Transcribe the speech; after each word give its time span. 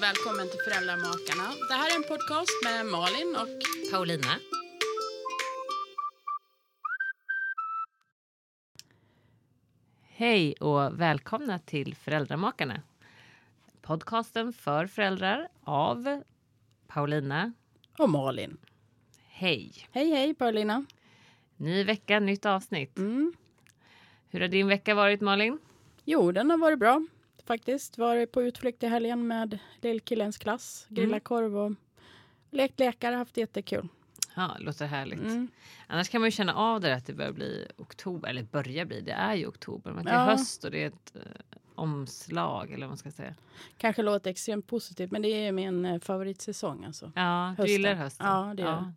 och 0.00 0.04
välkommen 0.04 0.48
till 0.48 0.60
Föräldramakarna. 0.60 1.54
Det 1.68 1.74
här 1.74 1.90
är 1.90 1.96
en 1.96 2.02
podcast 2.02 2.50
med 2.64 2.86
Malin 2.86 3.36
och 3.36 3.92
Paulina. 3.92 4.38
Hej 10.02 10.52
och 10.52 11.00
välkomna 11.00 11.58
till 11.58 11.94
Föräldramakarna. 11.94 12.82
Podcasten 13.82 14.52
för 14.52 14.86
föräldrar 14.86 15.48
av 15.64 16.22
Paulina. 16.86 17.52
och 17.98 18.10
Malin. 18.10 18.56
Hej! 19.28 19.72
Hej 19.92 20.10
hej 20.10 20.34
Paulina. 20.34 20.84
Ny 21.56 21.84
vecka, 21.84 22.20
nytt 22.20 22.46
avsnitt. 22.46 22.98
Mm. 22.98 23.32
Hur 24.28 24.40
har 24.40 24.48
din 24.48 24.68
vecka 24.68 24.94
varit 24.94 25.20
Malin? 25.20 25.58
Jo, 26.04 26.32
den 26.32 26.50
har 26.50 26.58
varit 26.58 26.78
bra 26.78 27.06
faktiskt. 27.54 27.98
Varit 27.98 28.32
på 28.32 28.42
utflykt 28.42 28.82
i 28.82 28.86
helgen 28.86 29.26
med 29.26 29.58
lillkillens 29.80 30.38
klass. 30.38 30.86
Grillat 30.88 31.08
Mm. 31.10 31.20
korv 31.20 31.56
och 31.58 31.72
lekt 32.50 32.80
lekar. 32.80 33.12
Haft 33.12 33.36
jättekul. 33.36 33.88
Ja, 34.34 34.56
låter 34.60 34.86
härligt. 34.86 35.20
Mm. 35.20 35.48
Annars 35.86 36.08
kan 36.08 36.20
man 36.20 36.28
ju 36.28 36.32
känna 36.32 36.54
av 36.54 36.80
det 36.80 36.94
att 36.94 37.06
det 37.06 37.12
börjar 37.12 37.32
bli 37.32 37.66
oktober, 37.76 38.28
eller 38.28 38.42
börjar 38.42 38.84
bli, 38.84 39.00
det 39.00 39.12
är 39.12 39.34
ju 39.34 39.46
oktober. 39.46 39.92
Men 39.92 40.04
det 40.04 40.10
är 40.10 40.14
Ja. 40.14 40.24
höst 40.30 40.64
och 40.64 40.70
det 40.70 40.82
är 40.82 40.86
ett 40.86 41.16
eh, 41.16 41.22
omslag 41.74 42.70
eller 42.72 42.86
vad 42.86 42.90
man 42.90 42.98
ska 42.98 43.10
säga. 43.10 43.34
Kanske 43.78 44.02
låter 44.02 44.30
extremt 44.30 44.66
positivt 44.66 45.10
men 45.10 45.22
det 45.22 45.28
är 45.28 45.52
min 45.52 45.84
eh, 45.84 46.00
favoritsäsong 46.00 46.84
alltså. 46.84 47.12
Ja, 47.14 47.54
du 47.56 47.62
Hösten. 47.62 47.72
gillar 47.72 47.94
hösten? 47.94 48.26
Ja, 48.26 48.52
det 48.56 48.62
gör 48.62 48.70
jag. 48.70 48.92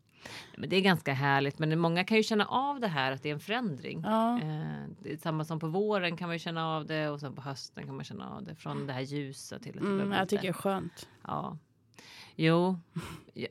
Men 0.58 0.70
det 0.70 0.76
är 0.76 0.82
ganska 0.82 1.14
härligt, 1.14 1.60
men 1.60 1.80
många 1.80 2.04
kan 2.04 2.18
ju 2.18 2.24
känna 2.24 2.46
av 2.46 2.80
det 2.80 2.88
här 2.88 3.12
att 3.12 3.24
det 3.24 3.30
är 3.30 3.34
en 3.34 3.40
förändring. 3.40 4.02
Ja. 4.06 4.36
Eh, 4.42 4.84
det 5.04 5.14
är 5.14 5.18
samma 5.18 5.46
som 5.46 5.60
på 5.60 5.68
våren 5.68 6.18
kan 6.18 6.28
man 6.30 6.40
känna 6.40 6.68
av 6.76 6.86
det 6.86 7.10
och 7.10 7.20
sen 7.20 7.36
på 7.36 7.42
hösten 7.42 7.86
kan 7.86 7.96
man 7.96 8.06
känna 8.06 8.30
av 8.30 8.44
det 8.44 8.56
från 8.56 8.88
det 8.88 8.94
här 8.94 9.02
ljusa 9.02 9.60
till 9.60 9.78
att 9.78 9.82
det 9.84 9.88
Mm, 9.90 10.12
jag 10.12 10.30
tycker 10.30 10.42
det 10.44 10.48
är 10.50 10.54
skönt. 10.54 11.08
Ja. 11.24 11.58
Jo, 12.36 12.80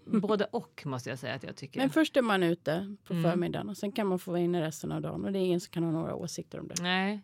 både 0.06 0.44
och 0.44 0.82
måste 0.86 1.10
jag 1.10 1.18
säga 1.18 1.34
att 1.34 1.42
jag 1.42 1.56
tycker. 1.56 1.80
Men 1.80 1.90
först 1.90 2.16
är 2.16 2.22
man 2.22 2.42
ute 2.42 2.96
på 3.04 3.12
Mm. 3.14 3.30
förmiddagen 3.30 3.68
och 3.68 3.76
sen 3.76 3.92
kan 3.92 4.06
man 4.06 4.18
få 4.18 4.30
vara 4.30 4.40
inne 4.40 4.62
resten 4.62 4.92
av 4.92 5.00
dagen. 5.02 5.24
Och 5.24 5.32
det 5.32 5.38
är 5.38 5.40
ingen 5.44 5.60
som 5.60 5.70
kan 5.70 5.82
ha 5.84 5.90
några 5.92 6.14
åsikter 6.14 6.60
om 6.60 6.68
det. 6.68 6.82
Nej, 6.82 7.20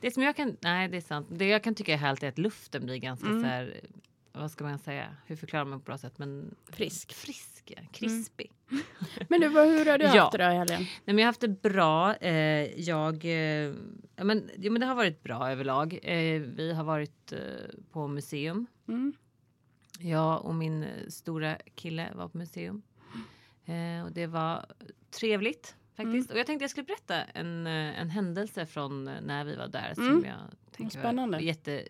det 0.00 0.10
som 0.10 0.22
jag 0.22 0.36
kan. 0.36 0.56
Nej, 0.60 0.88
det 0.88 0.96
är 0.96 1.00
sant. 1.00 1.26
Det 1.30 1.48
jag 1.48 1.62
kan 1.64 1.74
tycka 1.74 1.92
är 1.92 1.96
härligt 1.96 2.22
är 2.22 2.28
att 2.28 2.38
luften 2.38 2.84
blir 2.86 2.96
ganska 2.96 3.26
Mm. 3.26 3.42
så 3.42 3.48
här. 3.48 3.80
Vad 4.36 4.50
ska 4.50 4.64
man 4.64 4.78
säga? 4.78 5.16
Hur 5.26 5.36
förklarar 5.36 5.64
man 5.64 5.78
på 5.78 5.82
ett 5.82 5.86
bra 5.86 5.98
sätt? 5.98 6.18
Men 6.18 6.54
Frisk. 6.70 7.12
frisk, 7.12 7.72
ja. 7.76 7.82
krispig. 7.92 8.52
Men 9.28 9.40
du, 9.40 9.48
vad- 9.48 9.66
hur 9.68 9.86
har 9.86 9.98
du 9.98 10.04
Ja. 10.14 10.20
haft 10.22 10.32
det 10.32 10.38
då 10.44 10.50
i 10.52 10.56
helgen? 10.56 10.80
Nej, 10.80 10.88
men 11.04 11.18
jag 11.18 11.22
har 11.24 11.28
haft 11.28 11.40
det 11.40 11.62
bra. 11.62 12.14
Eh, 12.16 12.80
jag, 12.80 13.24
eh, 13.24 13.74
ja, 14.16 14.24
men, 14.24 14.50
ja, 14.58 14.70
men 14.70 14.80
det 14.80 14.86
har 14.86 14.94
varit 14.94 15.22
bra 15.22 15.50
överlag. 15.50 15.98
Eh, 16.02 16.40
vi 16.40 16.72
har 16.72 16.84
varit 16.84 17.32
eh, 17.32 17.38
på 17.90 18.08
museum. 18.08 18.66
Mm. 18.88 19.12
Jag 20.00 20.44
och 20.44 20.54
min 20.54 20.82
eh, 20.82 20.88
stora 21.08 21.56
kille 21.74 22.08
var 22.14 22.28
på 22.28 22.38
museum. 22.38 22.82
Eh, 23.64 24.04
och 24.04 24.12
det 24.12 24.26
var 24.26 24.66
trevligt 25.10 25.76
faktiskt. 25.96 26.30
Och 26.30 26.38
jag 26.38 26.46
tänkte 26.46 26.62
jag 26.62 26.70
skulle 26.70 26.84
berätta 26.86 27.24
en, 27.24 27.66
en 27.66 28.10
händelse 28.10 28.66
från 28.66 29.04
när 29.04 29.44
vi 29.44 29.56
var 29.56 29.68
där 29.68 29.92
som 29.94 30.08
Mm. 30.08 30.24
jag 30.24 30.38
tänkte 30.72 30.98
Spännande. 30.98 31.36
var 31.36 31.42
jätte 31.42 31.82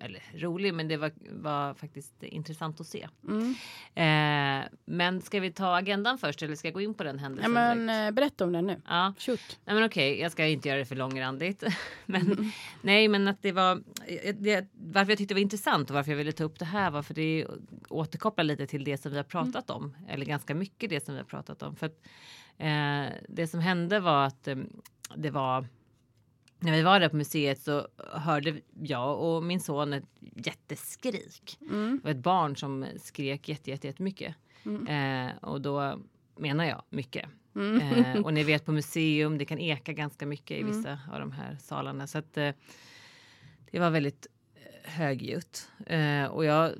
eller 0.00 0.22
rolig, 0.38 0.74
men 0.74 0.88
det 0.88 0.96
var, 0.96 1.12
var 1.30 1.74
faktiskt 1.74 2.22
intressant 2.22 2.80
att 2.80 2.86
se. 2.86 3.08
Mm. 3.28 3.54
Eh, 3.94 4.68
men 4.84 5.20
ska 5.20 5.40
vi 5.40 5.52
ta 5.52 5.76
agendan 5.76 6.18
först 6.18 6.42
eller 6.42 6.56
ska 6.56 6.68
jag 6.68 6.74
gå 6.74 6.80
in 6.80 6.94
på 6.94 7.04
den 7.04 7.16
Ja, 7.16 7.22
händelsen 7.22 7.52
men, 7.52 7.86
direkt? 7.86 8.08
eh, 8.08 8.14
berätta 8.14 8.44
om 8.44 8.52
den 8.52 8.66
nu. 8.66 8.80
Ja, 8.88 9.14
Shoot. 9.18 9.58
Nej 9.64 9.74
men 9.74 9.84
okej, 9.84 10.20
jag 10.20 10.32
ska 10.32 10.46
inte 10.46 10.68
göra 10.68 10.78
det 10.78 10.84
för 10.84 10.96
långrandigt. 10.96 11.64
men 12.06 12.22
Mm. 12.32 12.50
nej, 12.82 13.08
men 13.08 13.28
att 13.28 13.42
det 13.42 13.52
var 13.52 13.82
det, 14.34 14.68
varför 14.72 15.10
jag 15.12 15.18
tyckte 15.18 15.34
det 15.34 15.38
var 15.38 15.42
intressant 15.42 15.90
och 15.90 15.94
varför 15.96 16.10
jag 16.10 16.16
ville 16.18 16.32
ta 16.32 16.44
upp 16.44 16.58
det 16.58 16.64
här 16.64 16.90
var 16.90 17.02
för 17.02 17.14
det 17.14 17.46
återkopplar 17.88 18.44
lite 18.44 18.66
till 18.66 18.84
det 18.84 18.98
som 18.98 19.10
vi 19.10 19.16
har 19.16 19.24
pratat 19.24 19.70
om 19.70 19.96
eller 20.08 20.26
ganska 20.26 20.54
mycket 20.54 20.90
det 20.90 21.04
som 21.04 21.14
vi 21.14 21.20
har 21.20 21.24
pratat 21.26 21.62
om. 21.62 21.76
För 21.76 21.86
att, 21.86 21.98
eh, 22.58 23.14
det 23.28 23.46
som 23.46 23.60
hände 23.60 24.00
var 24.00 24.26
att 24.26 24.48
eh, 24.48 24.56
det 25.16 25.30
var 25.30 25.66
när 26.58 26.72
vi 26.72 26.82
var 26.82 27.00
där 27.00 27.08
på 27.08 27.16
museet 27.16 27.60
så 27.60 27.88
hörde 28.12 28.60
jag 28.82 29.20
och 29.20 29.42
min 29.42 29.60
son 29.60 29.92
ett 29.92 30.04
jätteskrik. 30.20 31.58
Mm. 31.70 31.96
Det 32.02 32.04
var 32.04 32.10
ett 32.10 32.22
barn 32.22 32.56
som 32.56 32.86
skrek 33.02 33.48
jätte, 33.48 33.70
jätte, 33.70 33.86
jättemycket. 33.86 34.34
Eh, 34.88 35.36
och 35.40 35.60
då 35.60 35.98
menar 36.36 36.64
jag 36.64 36.82
mycket. 36.90 37.28
Mm. 37.56 37.80
Eh, 37.80 38.22
och 38.22 38.34
ni 38.34 38.44
vet 38.44 38.64
på 38.64 38.72
museum, 38.72 39.38
det 39.38 39.44
kan 39.44 39.58
eka 39.58 39.92
ganska 39.92 40.26
mycket 40.26 40.58
i 40.58 40.62
vissa 40.62 40.98
av 41.12 41.20
de 41.20 41.32
här 41.32 41.56
salarna. 41.60 42.06
Så 42.06 42.18
att 42.18 42.36
eh, 42.36 42.50
det 43.70 43.78
var 43.78 43.90
väldigt 43.90 44.26
eh, 44.54 44.90
högljutt. 44.90 45.68
Eh, 45.86 46.24
och 46.24 46.44
jag 46.44 46.72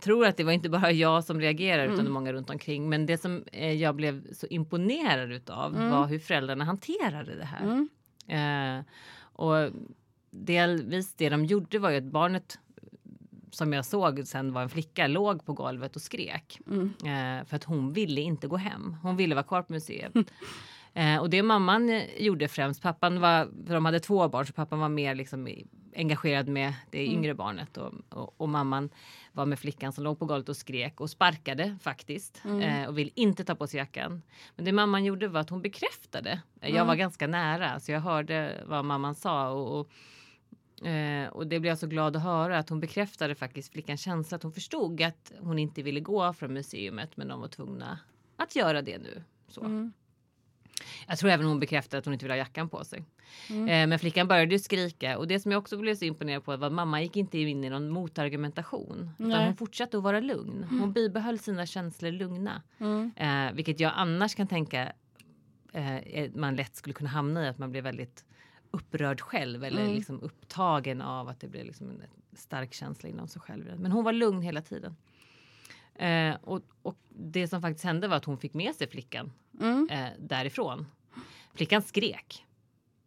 tror 0.00 0.26
att 0.26 0.36
det 0.36 0.44
var 0.44 0.52
inte 0.52 0.68
bara 0.68 0.90
jag 0.92 1.24
som 1.24 1.40
reagerade 1.40 1.84
utan 1.84 2.00
Mm. 2.00 2.12
många 2.12 2.32
runt 2.32 2.50
omkring. 2.50 2.88
Men 2.88 3.06
det 3.06 3.18
som 3.18 3.44
eh, 3.52 3.72
jag 3.72 3.94
blev 3.94 4.32
så 4.32 4.46
imponerad 4.46 5.32
utav 5.32 5.72
var 5.90 6.06
hur 6.06 6.18
föräldrarna 6.18 6.64
hanterade 6.64 7.34
det 7.34 7.44
här. 7.44 7.88
Eh, 8.28 8.84
och 9.22 9.70
delvis 10.30 11.14
det 11.14 11.28
de 11.28 11.44
gjorde 11.44 11.78
var 11.78 11.90
ju 11.90 11.96
att 11.96 12.04
barnet 12.04 12.58
som 13.50 13.72
jag 13.72 13.84
såg 13.84 14.26
sen 14.26 14.52
var 14.52 14.62
en 14.62 14.68
flicka 14.68 15.06
låg 15.06 15.44
på 15.44 15.52
golvet 15.52 15.96
och 15.96 16.02
skrek. 16.02 16.58
Mm. 16.66 16.86
Eh, 17.04 17.44
för 17.46 17.56
att 17.56 17.64
hon 17.64 17.92
ville 17.92 18.20
inte 18.20 18.46
gå 18.48 18.56
hem. 18.56 18.96
Hon 19.02 19.16
ville 19.16 19.34
vara 19.34 19.44
kvar 19.44 19.62
på 19.62 19.72
museet. 19.72 20.12
eh, 20.94 21.16
och 21.16 21.30
det 21.30 21.42
mamman 21.42 22.00
gjorde 22.18 22.48
främst, 22.48 22.82
pappan 22.82 23.20
var, 23.20 23.48
för 23.66 23.74
de 23.74 23.84
hade 23.84 24.00
två 24.00 24.28
barn 24.28 24.46
så 24.46 24.52
pappan 24.52 24.78
var 24.78 24.88
mer 24.88 25.14
liksom 25.14 25.48
i- 25.48 25.66
engagerad 25.96 26.48
med 26.48 26.74
det 26.90 27.06
yngre 27.06 27.34
barnet 27.34 27.76
och, 27.76 27.92
och, 28.08 28.34
och 28.36 28.48
mamman 28.48 28.90
var 29.32 29.46
med 29.46 29.58
flickan 29.58 29.92
som 29.92 30.04
låg 30.04 30.18
på 30.18 30.26
golvet 30.26 30.48
och 30.48 30.56
skrek 30.56 31.00
och 31.00 31.10
sparkade 31.10 31.78
faktiskt 31.82 32.42
eh, 32.62 32.88
och 32.88 32.98
vill 32.98 33.10
inte 33.14 33.44
ta 33.44 33.54
på 33.54 33.66
sig 33.66 33.78
jackan. 33.78 34.22
Men 34.56 34.64
det 34.64 34.72
mamman 34.72 35.04
gjorde 35.04 35.28
var 35.28 35.40
att 35.40 35.50
hon 35.50 35.62
bekräftade. 35.62 36.42
Eh, 36.60 36.74
Jag 36.76 36.84
var 36.84 36.94
ganska 36.94 37.26
nära 37.26 37.80
så 37.80 37.92
jag 37.92 38.00
hörde 38.00 38.64
vad 38.66 38.84
mamman 38.84 39.14
sa 39.14 39.50
och, 39.50 39.80
och 39.80 39.90
Eh, 40.84 41.28
och 41.28 41.46
det 41.46 41.60
blev 41.60 41.70
jag 41.70 41.78
så 41.78 41.86
glad 41.86 42.16
att 42.16 42.22
höra 42.22 42.58
att 42.58 42.68
hon 42.68 42.80
bekräftade 42.80 43.34
faktiskt 43.34 43.72
flickans 43.72 44.00
känsla 44.00 44.36
att 44.36 44.42
hon 44.42 44.52
förstod 44.52 45.02
att 45.02 45.32
hon 45.40 45.58
inte 45.58 45.82
ville 45.82 46.00
gå 46.00 46.32
från 46.32 46.52
museet 46.52 47.16
men 47.16 47.28
de 47.28 47.40
var 47.40 47.48
tvungna 47.48 47.98
att 48.36 48.56
göra 48.56 48.82
det 48.82 48.98
nu. 48.98 49.22
Så. 49.48 49.60
Mm. 49.60 49.92
Jag 51.08 51.18
tror 51.18 51.30
även 51.30 51.46
hon 51.46 51.60
bekräftade 51.60 51.98
att 51.98 52.04
hon 52.04 52.12
inte 52.14 52.24
ville 52.24 52.32
ha 52.32 52.38
jackan 52.38 52.68
på 52.68 52.84
sig. 52.84 53.04
Eh, 53.48 53.64
men 53.64 53.98
flickan 53.98 54.28
började 54.28 54.52
ju 54.54 54.58
skrika 54.58 55.18
och 55.18 55.26
det 55.28 55.40
som 55.40 55.52
jag 55.52 55.58
också 55.58 55.76
blev 55.78 55.94
så 55.94 56.04
imponerad 56.04 56.44
på 56.44 56.56
var 56.56 56.66
att 56.66 56.72
mamma 56.72 57.02
gick 57.02 57.16
inte 57.16 57.38
in 57.38 57.64
i 57.64 57.70
någon 57.70 57.88
motargumentation. 57.90 59.10
Utan 59.18 59.44
hon 59.44 59.56
fortsatte 59.56 59.96
att 59.96 60.02
vara 60.02 60.20
lugn. 60.20 60.66
Hon 60.70 60.92
bibehöll 60.92 61.38
sina 61.38 61.66
känslor 61.66 62.10
lugna. 62.10 62.62
Mm. 62.78 63.10
Eh, 63.16 63.52
vilket 63.54 63.80
jag 63.80 63.92
annars 63.96 64.34
kan 64.34 64.46
tänka 64.46 64.92
eh, 65.72 66.30
man 66.34 66.56
lätt 66.56 66.76
skulle 66.76 66.94
kunna 66.94 67.10
hamna 67.10 67.44
i 67.44 67.48
att 67.48 67.58
man 67.58 67.70
blir 67.70 67.82
väldigt 67.82 68.24
upprörd 68.70 69.20
själv 69.20 69.64
eller 69.64 69.82
Mm. 69.82 69.94
liksom 69.94 70.20
upptagen 70.20 71.02
av 71.02 71.28
att 71.28 71.40
det 71.40 71.48
blir 71.48 71.64
liksom 71.64 71.90
en 71.90 72.02
stark 72.36 72.72
känsla 72.74 73.08
inom 73.08 73.28
sig 73.28 73.42
själv. 73.42 73.80
Men 73.80 73.92
hon 73.92 74.04
var 74.04 74.12
lugn 74.12 74.42
hela 74.42 74.62
tiden. 74.62 74.96
Eh, 75.94 76.34
och, 76.42 76.60
och 76.82 76.96
det 77.08 77.48
som 77.48 77.60
faktiskt 77.62 77.84
hände 77.84 78.08
var 78.08 78.16
att 78.16 78.24
hon 78.24 78.38
fick 78.38 78.54
med 78.54 78.74
sig 78.74 78.88
flickan 78.88 79.32
Mm. 79.60 79.88
eh, 79.90 80.08
därifrån. 80.18 80.86
Flickan 81.54 81.82
skrek 81.82 82.44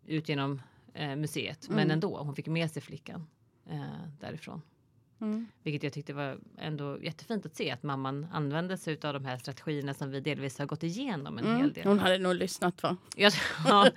ut 0.06 0.30
genom 0.30 0.62
eh, 0.94 1.16
museet, 1.16 1.70
men 1.70 1.80
Mm. 1.80 1.92
ändå, 1.92 2.18
hon 2.18 2.36
fick 2.36 2.48
med 2.48 2.72
sig 2.72 2.82
flickan 2.82 3.28
eh, 3.70 3.82
därifrån. 4.20 4.62
Mm. 5.25 5.48
Vilket 5.63 5.83
jag 5.83 5.94
tyckte 5.94 6.13
var 6.13 6.38
ändå 6.57 6.98
jättefint 7.01 7.45
att 7.45 7.56
se 7.56 7.72
att 7.72 7.83
mamman 7.83 8.27
använde 8.31 8.77
sig 8.77 8.98
av 9.04 9.13
de 9.13 9.25
här 9.25 9.38
strategierna 9.38 9.94
som 9.94 10.10
vi 10.12 10.19
delvis 10.19 10.60
har 10.60 10.66
gått 10.66 10.83
igenom 10.83 11.38
en 11.38 11.45
hel 11.45 11.56
Mm. 11.56 11.74
del. 11.74 11.88
Hon 11.88 12.00
hade 12.00 12.18
nog 12.18 12.36
lyssnat 12.36 12.83
va? 12.83 12.98
Ja, 13.16 13.30
ja, 13.68 13.88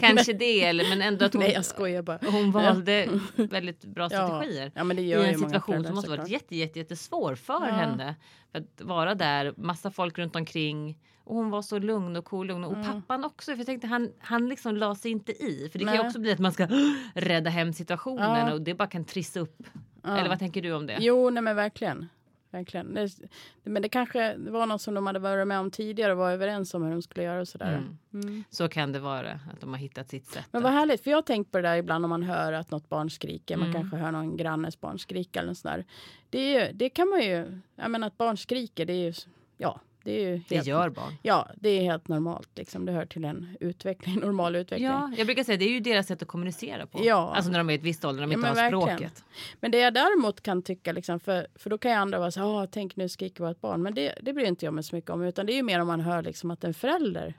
kanske 0.00 0.32
det, 0.32 0.64
eller, 0.64 0.88
men 0.88 1.02
ändå 1.02 1.24
att 1.24 1.32
hon, 1.32 1.42
Nej 1.42 1.52
jag 1.52 1.64
skojar 1.64 2.02
bara. 2.02 2.18
hon 2.30 2.50
valde 2.52 3.08
väldigt 3.36 3.84
bra 3.84 4.08
strategier. 4.08 4.72
Ja 4.74 4.92
I 4.94 5.12
en 5.12 5.38
situation 5.38 5.84
som 5.84 5.94
måste 5.94 6.10
varit 6.10 6.28
jätte, 6.28 6.56
jätte, 6.56 6.78
jättesvår 6.78 7.34
för 7.34 7.60
henne. 7.66 8.14
För 8.52 8.58
att 8.58 8.80
vara 8.80 9.14
där, 9.14 9.54
massa 9.56 9.90
folk 9.90 10.18
runt 10.18 10.36
omkring. 10.36 10.98
Och 11.24 11.36
hon 11.36 11.50
var 11.50 11.62
så 11.62 11.78
lugn 11.78 12.16
och 12.16 12.24
cool. 12.24 12.46
Lugn. 12.46 12.64
Och 12.64 12.72
Mm. 12.72 12.86
pappan 12.86 13.24
också. 13.24 13.50
För 13.50 13.58
jag 13.58 13.66
tänkte 13.66 13.86
han, 13.86 14.10
han 14.18 14.48
liksom 14.48 14.76
la 14.76 14.94
sig 14.94 15.10
inte 15.10 15.32
i. 15.32 15.68
För 15.72 15.78
det 15.78 15.84
kan 15.84 15.94
Nej. 15.94 16.02
ju 16.02 16.06
också 16.06 16.18
bli 16.20 16.32
att 16.32 16.38
man 16.38 16.52
ska 16.52 16.66
rädda 17.14 17.50
hem 17.50 17.72
situationen 17.72 18.46
Ja. 18.48 18.52
och 18.52 18.60
det 18.62 18.74
bara 18.74 18.88
kan 18.88 19.04
trissa 19.04 19.40
upp. 19.40 19.62
Ja. 20.02 20.16
Eller 20.18 20.28
vad 20.28 20.38
tänker 20.38 20.62
du 20.62 20.72
om 20.72 20.86
det? 20.86 20.96
Jo, 21.00 21.30
nej 21.30 21.42
men 21.42 21.56
verkligen. 21.56 22.08
verkligen. 22.50 22.94
Det, 22.94 23.08
men 23.62 23.82
det 23.82 23.88
kanske 23.88 24.36
var 24.38 24.66
något 24.66 24.82
som 24.82 24.94
de 24.94 25.06
hade 25.06 25.18
varit 25.18 25.46
med 25.46 25.58
om 25.60 25.70
tidigare 25.70 26.12
och 26.12 26.18
var 26.18 26.30
överens 26.30 26.74
om 26.74 26.82
hur 26.82 26.90
de 26.90 27.02
skulle 27.02 27.22
göra 27.24 27.40
och 27.40 27.48
sådär. 27.48 27.72
Mm. 28.12 28.24
Mm. 28.28 28.44
Så 28.50 28.68
kan 28.68 28.92
det 28.92 28.98
vara, 28.98 29.30
att 29.52 29.60
de 29.60 29.70
har 29.70 29.76
hittat 29.78 30.08
sitt 30.08 30.26
sätt. 30.26 30.44
Men 30.50 30.62
vad 30.62 30.72
härligt, 30.72 31.04
för 31.04 31.10
jag 31.10 31.16
har 31.18 31.22
tänkt 31.22 31.52
på 31.52 31.58
det 31.58 31.62
där 31.68 31.76
ibland 31.76 32.04
om 32.04 32.08
man 32.08 32.22
hör 32.22 32.52
att 32.52 32.70
något 32.70 32.88
barn 32.88 33.10
skriker. 33.10 33.56
Man 33.56 33.68
Mm. 33.68 33.80
kanske 33.80 33.96
hör 33.96 34.12
någon 34.12 34.36
grannes 34.36 34.80
barn 34.80 34.98
skrika 34.98 35.40
eller 35.40 35.54
sådär. 35.54 35.84
Det, 36.30 36.38
är 36.38 36.66
ju, 36.66 36.72
det 36.72 36.88
kan 36.90 37.08
man 37.08 37.20
ju, 37.20 37.60
jag 37.76 37.90
menar 37.90 38.06
att 38.06 38.18
barn 38.18 38.36
skriker, 38.36 38.86
det 38.86 38.92
är 38.92 39.04
ju, 39.06 39.12
ja, 39.56 39.80
det 40.04 40.12
är 40.12 40.20
ju 40.30 40.36
helt, 40.36 40.48
det 40.48 40.66
gör 40.66 40.88
barn. 40.90 41.12
Ja, 41.22 41.48
det 41.56 41.68
är 41.68 41.82
helt 41.82 42.08
normalt 42.08 42.48
liksom. 42.54 42.84
Det 42.86 42.92
hör 42.92 43.06
till 43.06 43.24
en 43.24 43.56
utveckling, 43.60 44.20
normal 44.20 44.56
utveckling. 44.56 44.88
Ja, 44.88 45.12
jag 45.16 45.26
brukar 45.26 45.44
säga 45.44 45.58
det 45.58 45.64
är 45.64 45.70
ju 45.72 45.80
deras 45.80 46.06
sätt 46.06 46.22
att 46.22 46.28
kommunicera 46.28 46.86
på. 46.86 46.98
Ja. 47.04 47.32
Alltså 47.34 47.50
när 47.50 47.58
de 47.58 47.68
är 47.70 47.72
i 47.74 47.76
ett 47.76 47.82
visst 47.82 48.04
ålder, 48.04 48.20
när 48.20 48.26
de 48.26 48.32
Ja, 48.32 48.36
inte 48.38 48.48
har 48.48 48.70
verkligen. 48.70 48.98
språket. 48.98 49.24
Men 49.60 49.70
det 49.70 49.78
jag 49.78 49.94
däremot 49.94 50.40
kan 50.40 50.62
tycka, 50.62 50.92
liksom, 50.92 51.20
för, 51.20 51.46
för 51.54 51.70
då 51.70 51.78
kan 51.78 51.90
ju 51.90 51.96
andra 51.96 52.18
vara 52.18 52.30
så 52.30 52.40
här, 52.40 52.62
"Ah, 52.62 52.66
tänk 52.66 52.96
nu 52.96 53.08
skriker 53.08 53.44
vårt 53.44 53.60
barn. 53.60 53.82
Men 53.82 53.94
det, 53.94 54.14
det 54.22 54.32
bryr 54.32 54.44
inte 54.46 54.64
jag 54.64 54.74
mig 54.74 54.84
så 54.84 54.96
mycket 54.96 55.10
om, 55.10 55.22
utan 55.22 55.46
det 55.46 55.52
är 55.52 55.56
ju 55.56 55.62
mer 55.62 55.80
om 55.80 55.86
man 55.86 56.00
hör 56.00 56.22
liksom 56.22 56.50
att 56.50 56.64
en 56.64 56.74
förälder 56.74 57.34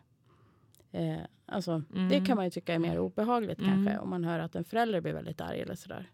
eh, 0.91 1.15
Alltså, 1.45 1.81
Det 1.89 1.99
Mm. 1.99 2.25
kan 2.25 2.35
man 2.35 2.45
ju 2.45 2.51
tycka 2.51 2.73
är 2.73 2.79
mer 2.79 2.99
obehagligt 2.99 3.59
Mm. 3.59 3.71
kanske, 3.71 3.97
om 3.99 4.09
man 4.09 4.23
hör 4.23 4.39
att 4.39 4.55
en 4.55 4.63
förälder 4.63 5.01
blir 5.01 5.13
väldigt 5.13 5.41
arg 5.41 5.61
eller 5.61 5.75
sådär. 5.75 6.09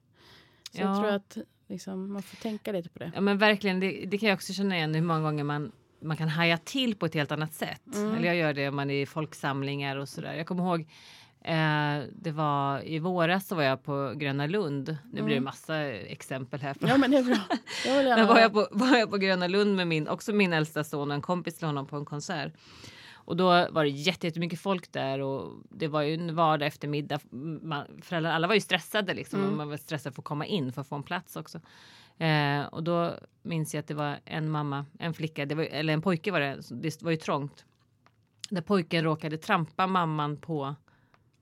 Så 0.72 0.82
Ja. 0.82 0.86
jag 0.88 0.98
tror 0.98 1.12
att 1.16 1.38
liksom, 1.68 2.14
man 2.14 2.22
får 2.24 2.36
tänka 2.38 2.72
lite 2.72 2.90
på 2.90 3.00
det. 3.00 3.12
Ja 3.16 3.22
men 3.22 3.38
verkligen, 3.38 3.80
det, 3.80 4.06
det 4.08 4.18
kan 4.18 4.30
jag 4.30 4.36
också 4.36 4.54
känna 4.54 4.76
igen 4.78 4.96
hur 4.96 5.02
många 5.02 5.22
gånger 5.22 5.44
man, 5.44 5.72
man 6.02 6.18
kan 6.18 6.30
haja 6.30 6.58
till 6.58 6.96
på 6.96 7.06
ett 7.06 7.14
helt 7.14 7.32
annat 7.32 7.54
sätt. 7.54 7.96
Mm. 7.96 8.16
Eller 8.16 8.28
jag 8.28 8.36
gör 8.36 8.54
det 8.54 8.68
om 8.70 8.76
man 8.76 8.90
är 8.90 9.02
i 9.02 9.06
folksamlingar 9.06 9.98
och 9.98 10.10
sådär. 10.10 10.34
Jag 10.34 10.48
kommer 10.48 10.64
ihåg 10.64 10.80
eh, 11.44 12.04
det 12.22 12.32
var 12.32 12.88
i 12.88 13.00
våras 13.00 13.48
så 13.48 13.56
var 13.56 13.64
jag 13.64 13.84
på 13.84 14.14
Gröna 14.16 14.46
Lund. 14.48 14.98
Nu 15.12 15.22
blir 15.24 15.36
det 15.36 15.42
massa 15.42 15.84
exempel 15.92 16.62
här. 16.62 16.76
Ja 16.80 16.98
men 16.98 17.12
det 17.12 17.18
är 17.18 17.24
bra. 17.24 17.38
Jag 17.86 18.06
Men 18.18 18.28
var, 18.28 18.40
jag 18.40 18.54
på, 18.54 18.68
var 18.72 18.98
jag 18.98 19.12
på 19.12 19.18
Gröna 19.18 19.48
Lund 19.48 19.76
med 19.76 19.88
min, 19.88 20.08
också 20.08 20.34
min 20.34 20.54
äldsta 20.54 20.84
son 20.84 21.12
och 21.12 21.16
en 21.16 21.22
kompis 21.22 21.58
till 21.58 21.68
honom 21.68 21.88
på 21.88 21.96
en 21.98 22.06
konsert. 22.06 22.54
Och 23.14 23.38
då 23.38 23.46
var 23.48 23.84
det 23.84 23.90
jätte- 23.90 24.28
jättemycket 24.28 24.60
folk 24.60 24.92
där 24.92 25.20
och 25.20 25.54
det 25.70 25.88
var 25.88 26.02
ju 26.02 26.14
en 26.14 26.36
vardag 26.36 26.68
eftermiddag. 26.68 27.20
Man, 27.62 27.86
föräldrar, 28.02 28.32
alla 28.32 28.48
var 28.48 28.56
ju 28.56 28.62
stressade 28.62 29.14
liksom 29.14 29.46
och 29.46 29.52
man 29.54 29.70
var 29.70 29.78
stressad 29.78 30.16
för 30.16 30.22
att 30.22 30.26
komma 30.26 30.46
in 30.46 30.74
för 30.74 30.82
att 30.82 30.88
få 30.88 30.96
en 30.96 31.04
plats 31.04 31.36
också. 31.36 31.60
Eh, 32.18 32.66
och 32.66 32.84
då 32.84 33.20
minns 33.42 33.74
jag 33.74 33.80
att 33.82 33.88
det 33.88 33.94
var 33.94 34.20
en 34.26 34.50
mamma, 34.50 34.86
en 35.00 35.14
flicka, 35.14 35.46
var, 35.56 35.64
eller 35.64 35.94
en 35.94 36.02
pojke 36.02 36.32
var 36.32 36.40
det, 36.40 36.62
det 36.70 37.02
var 37.02 37.12
ju 37.12 37.18
trångt. 37.18 37.66
Där 38.50 38.62
pojken 38.62 39.04
råkade 39.04 39.38
trampa 39.38 39.88
mamman 39.88 40.38
på 40.38 40.76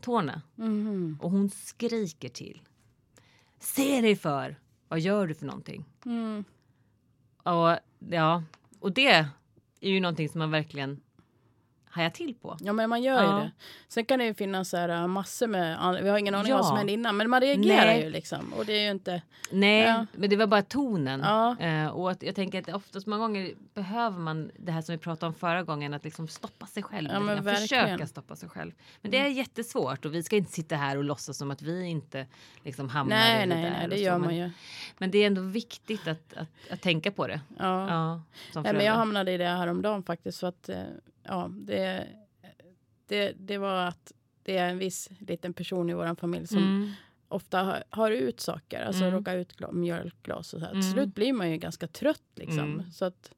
tårna 0.01 0.41
Mhm. 0.55 1.17
och 1.21 1.31
hon 1.31 1.49
skriker 1.49 2.29
till. 2.29 2.61
Se 3.59 4.01
dig 4.01 4.15
för! 4.15 4.59
Vad 4.87 4.99
gör 4.99 5.27
du 5.27 5.33
för 5.33 5.45
någonting? 5.45 5.85
Mm. 6.05 6.43
Och, 7.43 7.77
ja, 8.09 8.43
och 8.79 8.91
det 8.91 9.07
är 9.79 9.89
ju 9.89 9.99
någonting 9.99 10.29
som 10.29 10.39
man 10.39 10.51
verkligen 10.51 11.01
hajar 11.95 12.09
till 12.09 12.35
på. 12.35 12.57
Ja 12.59 12.73
men 12.73 12.89
man 12.89 13.03
gör 13.03 13.23
Ja. 13.23 13.37
ju 13.39 13.43
det. 13.45 13.51
Sen 13.87 14.05
kan 14.05 14.19
det 14.19 14.25
ju 14.25 14.33
finnas 14.33 14.69
så 14.69 14.77
här, 14.77 14.89
äh, 14.89 15.07
massor 15.07 15.47
med, 15.47 15.99
vi 16.03 16.09
har 16.09 16.17
ingen 16.17 16.35
aning 16.35 16.49
Ja. 16.49 16.57
vad 16.57 16.65
som 16.65 16.77
hände 16.77 16.91
innan, 16.93 17.17
men 17.17 17.29
man 17.29 17.41
reagerar 17.41 17.85
Nej. 17.85 18.03
ju 18.03 18.09
liksom. 18.09 18.53
Och 18.53 18.65
det 18.65 18.73
är 18.73 18.83
ju 18.83 18.91
inte, 18.91 19.21
Nej, 19.51 19.81
Ja. 19.81 20.05
men 20.13 20.29
det 20.29 20.35
var 20.35 20.47
bara 20.47 20.61
tonen. 20.61 21.19
Ja. 21.23 21.55
Eh, 21.59 21.87
och 21.87 22.11
att 22.11 22.23
jag 22.23 22.35
tänker 22.35 22.59
att 22.59 22.75
oftast 22.75 23.07
många 23.07 23.21
gånger 23.21 23.53
behöver 23.73 24.19
man 24.19 24.51
det 24.57 24.71
här 24.71 24.81
som 24.81 24.93
vi 24.93 24.99
pratade 24.99 25.27
om 25.27 25.33
förra 25.33 25.63
gången, 25.63 25.93
att 25.93 26.03
liksom 26.03 26.27
stoppa 26.27 26.65
sig 26.65 26.83
själv. 26.83 27.09
Ja, 27.13 27.19
men 27.19 27.43
verkligen. 27.43 27.83
Mm. 27.83 27.97
Försöka 27.97 28.07
stoppa 28.07 28.35
sig 28.35 28.49
själv. 28.49 28.71
Men 29.01 29.11
det 29.11 29.17
är 29.19 29.27
jättesvårt 29.27 30.05
och 30.05 30.13
vi 30.13 30.23
ska 30.23 30.35
inte 30.35 30.51
sitta 30.51 30.75
här 30.75 30.97
och 30.97 31.03
låtsas 31.03 31.37
som 31.37 31.51
att 31.51 31.61
vi 31.61 31.85
inte 31.85 32.27
liksom 32.63 32.89
hamnar 32.89 33.15
nej 33.17 33.37
i 33.37 33.49
det 33.49 33.55
nej 33.55 33.63
där 33.63 33.71
nej 33.71 33.87
det 33.89 33.95
så. 33.95 34.01
gör 34.03 34.11
men, 34.11 34.21
man 34.21 34.35
ju. 34.35 34.51
Men 34.97 35.11
det 35.11 35.17
är 35.17 35.27
ändå 35.27 35.41
viktigt 35.41 36.07
att, 36.07 36.33
att, 36.33 36.47
att 36.71 36.81
tänka 36.81 37.11
på 37.11 37.27
det. 37.27 37.41
Ja. 37.59 37.87
Ja, 37.89 38.61
Nej, 38.61 38.73
men 38.73 38.85
jag 38.85 38.93
hamnade 38.93 39.31
i 39.31 39.37
det 39.37 39.47
häromdagen 39.47 40.03
faktiskt. 40.03 40.39
För 40.39 40.47
att, 40.47 40.69
eh, 40.69 40.77
ja, 41.27 41.47
det, 41.51 42.07
det, 43.07 43.31
det 43.39 43.57
var 43.57 43.75
att 43.87 44.11
det 44.43 44.57
är 44.57 44.69
en 44.69 44.77
viss 44.77 45.09
liten 45.19 45.53
person 45.53 45.89
i 45.89 45.93
vår 45.93 46.15
familj 46.15 46.47
som 46.47 46.57
Mm. 46.57 46.91
ofta 47.27 47.63
har, 47.63 47.83
har 47.89 48.11
ut 48.11 48.39
saker. 48.39 48.83
Alltså 48.85 49.03
Mm. 49.03 49.15
råkar 49.15 49.37
ut 49.37 49.55
gla- 49.57 49.73
mjölkglas 49.73 50.53
och 50.53 50.59
så 50.59 50.65
här. 50.65 50.71
Mm. 50.71 50.81
Till 50.81 50.91
slut 50.91 51.15
blir 51.15 51.33
man 51.33 51.51
ju 51.51 51.57
ganska 51.57 51.87
trött 51.87 52.23
liksom. 52.35 52.59
Mm. 52.59 52.91
Så 52.91 53.05
att 53.05 53.31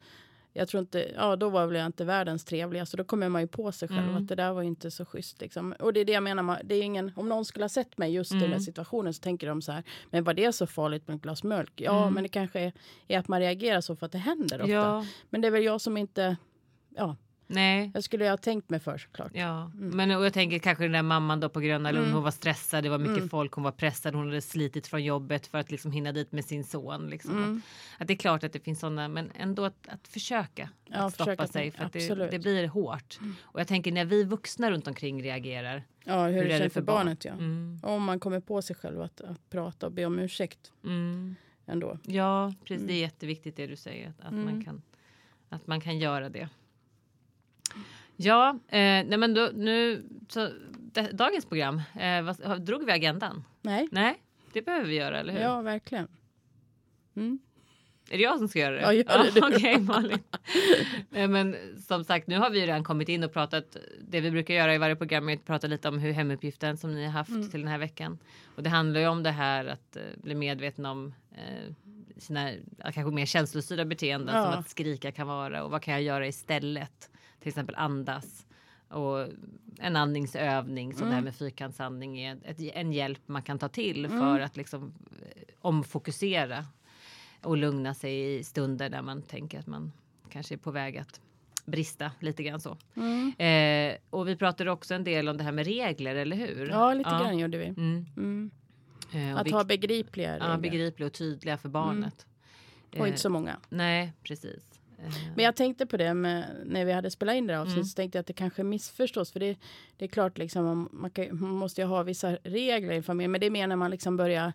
jag 0.53 0.67
tror 0.67 0.81
inte, 0.81 1.11
ja 1.15 1.35
då 1.35 1.49
var 1.49 1.65
väl 1.67 1.75
jag 1.75 1.85
inte 1.85 2.05
världens 2.05 2.45
trevligaste. 2.45 2.97
Då 2.97 3.03
kommer 3.03 3.29
man 3.29 3.41
ju 3.41 3.47
på 3.47 3.71
sig 3.71 3.87
själv 3.87 3.99
Mm. 4.09 4.15
att 4.15 4.27
det 4.27 4.35
där 4.35 4.53
var 4.53 4.63
inte 4.63 4.91
så 4.91 5.05
schysst 5.05 5.41
liksom. 5.41 5.71
Och 5.79 5.93
det 5.93 5.99
är 5.99 6.05
det 6.05 6.11
jag 6.11 6.23
menar, 6.23 6.43
man- 6.43 6.57
det 6.63 6.75
är 6.75 6.83
ingen, 6.83 7.11
om 7.15 7.29
någon 7.29 7.45
skulle 7.45 7.63
ha 7.63 7.69
sett 7.69 7.97
mig 7.97 8.13
just 8.13 8.31
i 8.31 8.35
den 8.35 8.43
Mm. 8.43 8.57
där 8.57 8.65
situationen 8.65 9.13
så 9.13 9.21
tänker 9.21 9.47
de 9.47 9.61
så 9.61 9.71
här, 9.71 9.83
men 10.09 10.23
var 10.23 10.33
det 10.33 10.53
så 10.53 10.67
farligt 10.67 11.07
med 11.07 11.15
ett 11.15 11.21
glas 11.21 11.43
mjölk? 11.43 11.71
Ja, 11.81 12.01
Mm. 12.01 12.13
men 12.13 12.23
det 12.23 12.29
kanske 12.29 12.59
är, 12.59 12.73
är 13.07 13.19
att 13.19 13.27
man 13.27 13.39
reagerar 13.39 13.81
så 13.81 13.95
för 13.95 14.05
att 14.05 14.11
det 14.11 14.17
händer 14.17 14.61
ofta. 14.61 14.71
Ja, 14.71 15.05
Men 15.29 15.41
det 15.41 15.47
är 15.47 15.51
väl 15.51 15.63
jag 15.63 15.81
som 15.81 15.97
inte... 15.97 16.37
Ja, 16.95 17.15
nej. 17.47 17.91
jag 17.93 18.03
skulle 18.03 18.29
ha 18.29 18.37
tänkt 18.37 18.69
mig 18.69 18.79
för 18.79 18.97
såklart. 18.97 19.31
Ja, 19.33 19.71
men 19.75 20.11
och 20.11 20.25
jag 20.25 20.33
tänker 20.33 20.59
kanske 20.59 20.83
den 20.83 20.91
där 20.91 21.01
mamman 21.01 21.39
då 21.39 21.49
på 21.49 21.59
Gröna 21.59 21.91
Lund, 21.91 22.03
Mm. 22.03 22.13
hon 22.13 22.23
var 22.23 22.31
stressad, 22.31 22.83
det 22.83 22.89
var 22.89 22.97
mycket 22.97 23.17
Mm. 23.17 23.29
folk, 23.29 23.51
hon 23.53 23.63
var 23.63 23.71
pressad, 23.71 24.15
hon 24.15 24.25
hade 24.27 24.41
slitit 24.41 24.87
från 24.87 25.03
jobbet 25.03 25.47
för 25.47 25.57
att 25.57 25.71
liksom 25.71 25.91
hinna 25.91 26.11
dit 26.11 26.31
med 26.31 26.45
sin 26.45 26.63
son. 26.63 27.09
Liksom. 27.09 27.37
Mm. 27.37 27.61
Att, 27.95 28.01
att 28.01 28.07
det 28.07 28.13
är 28.13 28.17
klart 28.17 28.43
att 28.43 28.53
det 28.53 28.59
finns 28.59 28.79
sådana, 28.79 29.07
men 29.07 29.31
ändå 29.35 29.65
att, 29.65 29.87
att 29.87 30.07
försöka 30.07 30.69
Ja, 30.85 30.95
att 30.97 31.13
stoppa 31.13 31.25
försöka 31.31 31.47
sig 31.47 31.71
för 31.71 31.83
att 31.83 31.93
det. 31.93 32.09
Mm. 32.09 32.27
det 32.31 32.39
blir 32.39 32.67
hårt. 32.67 33.19
Och 33.41 33.59
jag 33.59 33.67
tänker 33.67 33.91
när 33.91 34.05
vi 34.05 34.23
vuxna 34.23 34.71
runt 34.71 34.87
omkring 34.87 35.23
reagerar. 35.23 35.83
Ja, 36.03 36.25
hur, 36.27 36.33
Hur 36.33 36.43
det 36.43 36.49
känns 36.49 36.61
för 36.63 36.69
för 36.69 36.81
barn? 36.81 36.95
barnet 37.05 37.25
ja. 37.25 37.31
Mm. 37.31 37.79
Om 37.83 38.03
man 38.03 38.19
kommer 38.19 38.39
på 38.39 38.61
sig 38.61 38.75
själv 38.75 39.01
att, 39.01 39.21
att 39.21 39.49
prata 39.49 39.85
och 39.85 39.91
be 39.91 40.05
om 40.05 40.19
ursäkt 40.19 40.71
Mm. 40.83 41.35
ändå. 41.65 41.99
Ja, 42.03 42.53
precis. 42.65 42.87
Det 42.87 42.93
är 42.93 42.99
jätteviktigt 42.99 43.55
det 43.55 43.67
du 43.67 43.75
säger, 43.75 44.09
att, 44.09 44.19
att, 44.25 44.33
man, 44.33 44.47
Mm. 44.47 44.63
kan, 44.65 44.81
att 45.49 45.67
man 45.67 45.81
kan 45.81 45.97
göra 45.97 46.29
det. 46.29 46.49
Ja, 48.17 48.49
eh, 48.67 48.77
nej 48.79 49.17
men 49.17 49.33
då, 49.33 49.49
nu, 49.53 50.03
så, 50.29 50.49
dagens 51.11 51.45
program, 51.45 51.81
eh, 51.99 52.21
vad, 52.21 52.61
drog 52.61 52.85
vi 52.85 52.91
agendan? 52.91 53.43
Nej, 53.61 53.87
Nej, 53.91 54.21
det 54.53 54.61
behöver 54.61 54.85
vi 54.87 54.95
göra, 54.95 55.19
eller 55.19 55.33
hur? 55.33 55.39
ja 55.39 55.61
verkligen. 55.61 56.07
Mm. 57.15 57.39
Är 58.09 58.17
det 58.17 58.23
jag 58.23 58.37
som 58.39 58.47
ska 58.47 58.59
göra 58.59 58.75
det? 58.75 58.81
Ja, 58.81 58.93
gör 58.93 59.23
det 59.23 59.31
du. 59.49 59.55
Okej, 59.55 59.79
Malin. 59.79 60.19
Nej, 61.09 61.27
men 61.27 61.55
som 61.87 62.03
sagt, 62.03 62.27
nu 62.27 62.37
har 62.37 62.49
vi 62.49 62.59
ju 62.59 62.65
redan 62.65 62.83
kommit 62.83 63.09
in 63.09 63.23
och 63.23 63.33
pratat. 63.33 63.77
Det 64.07 64.21
vi 64.21 64.31
brukar 64.31 64.53
göra 64.53 64.75
i 64.75 64.77
varje 64.77 64.95
program 64.95 65.29
är 65.29 65.33
att 65.33 65.45
prata 65.45 65.67
lite 65.67 65.89
om 65.89 65.99
hur 65.99 66.11
hemuppgiften 66.11 66.77
som 66.77 66.95
ni 66.95 67.03
har 67.05 67.11
haft 67.11 67.29
Mm. 67.29 67.49
till 67.49 67.59
den 67.59 67.69
här 67.69 67.77
veckan. 67.77 68.17
Och 68.55 68.63
det 68.63 68.69
handlar 68.69 68.99
ju 69.01 69.07
om 69.07 69.23
det 69.23 69.31
här 69.31 69.65
att 69.65 69.95
eh, 69.95 70.01
bli 70.17 70.35
medveten 70.35 70.85
om 70.85 71.13
eh, 71.31 71.73
sina 72.17 72.51
ja, 72.51 72.91
kanske 72.93 73.11
mer 73.15 73.25
känslostyrda 73.25 73.85
beteenden 73.85 74.35
Ja. 74.35 74.51
som 74.51 74.59
att 74.59 74.69
skrika 74.69 75.11
kan 75.11 75.27
vara 75.27 75.63
och 75.63 75.71
vad 75.71 75.81
kan 75.81 75.93
jag 75.93 76.03
göra 76.03 76.27
istället? 76.27 77.09
Till 77.39 77.49
exempel 77.49 77.75
andas 77.75 78.45
och 78.89 79.27
en 79.79 79.95
andningsövning 79.95 80.93
som 80.93 81.07
det 81.09 81.15
här 81.15 81.21
med 81.21 81.35
fyrkantsandning 81.35 82.19
är 82.19 82.37
ett, 82.43 82.59
en 82.59 82.93
hjälp 82.93 83.21
man 83.25 83.41
kan 83.41 83.59
ta 83.59 83.69
till 83.69 84.09
för 84.09 84.39
att 84.39 84.57
liksom 84.57 84.93
eh, 85.21 85.43
omfokusera 85.59 86.65
och 87.41 87.57
lugna 87.57 87.93
sig 87.93 88.35
i 88.35 88.43
stunder 88.43 88.89
där 88.89 89.01
man 89.01 89.21
tänker 89.21 89.59
att 89.59 89.67
man 89.67 89.91
kanske 90.29 90.55
är 90.55 90.57
på 90.57 90.71
väg 90.71 90.97
att 90.97 91.21
brista 91.65 92.11
lite 92.19 92.43
grann 92.43 92.59
så. 92.59 92.77
Mm. 92.95 93.33
Eh, 93.37 93.97
och 94.09 94.27
vi 94.27 94.35
pratade 94.35 94.71
också 94.71 94.93
en 94.93 95.03
del 95.03 95.29
om 95.29 95.37
det 95.37 95.43
här 95.43 95.51
med 95.51 95.65
regler, 95.65 96.15
eller 96.15 96.35
hur? 96.35 96.69
Ja, 96.69 96.93
lite 96.93 97.09
grann 97.09 97.39
gjorde 97.39 97.57
vi. 97.57 97.65
Mm. 97.65 98.05
Mm. 98.17 98.51
Eh, 99.13 99.33
och 99.33 99.39
Att 99.39 99.51
ha 99.51 99.63
begripliga 99.63 100.33
regler. 100.33 100.49
ja, 100.49 100.57
begripliga 100.57 101.07
och 101.07 101.13
tydliga 101.13 101.57
för 101.57 101.69
barnet. 101.69 102.25
Och 102.89 102.97
Eh, 102.97 103.07
inte 103.07 103.19
så 103.19 103.29
många. 103.29 103.57
Nej, 103.69 104.13
precis. 104.23 104.76
Eh, 104.97 105.13
Men 105.35 105.45
jag 105.45 105.55
tänkte 105.55 105.85
på 105.85 105.97
det 105.97 106.13
med, 106.13 106.45
när 106.65 106.85
vi 106.85 106.91
hade 106.91 107.11
spelat 107.11 107.35
in 107.35 107.47
det 107.47 107.53
här 107.53 107.59
avsnittet 107.61 107.77
Mm. 107.77 107.85
så 107.85 107.95
tänkte 107.95 108.17
jag 108.17 108.21
att 108.21 108.27
det 108.27 108.33
kanske 108.33 108.63
missförstås. 108.63 109.31
För 109.31 109.39
det, 109.39 109.57
det 109.97 110.05
är 110.05 110.09
klart, 110.09 110.37
liksom, 110.37 110.89
man, 110.91 111.11
kan, 111.11 111.39
man 111.41 111.49
måste 111.51 111.81
ju 111.81 111.87
ha 111.87 112.03
vissa 112.03 112.35
regler 112.43 112.93
i 112.93 113.01
familjen. 113.01 113.31
Men 113.31 113.41
det 113.41 113.47
är 113.47 113.51
mer 113.51 113.67
när 113.67 113.75
man 113.75 113.91
liksom 113.91 114.17
börjar 114.17 114.53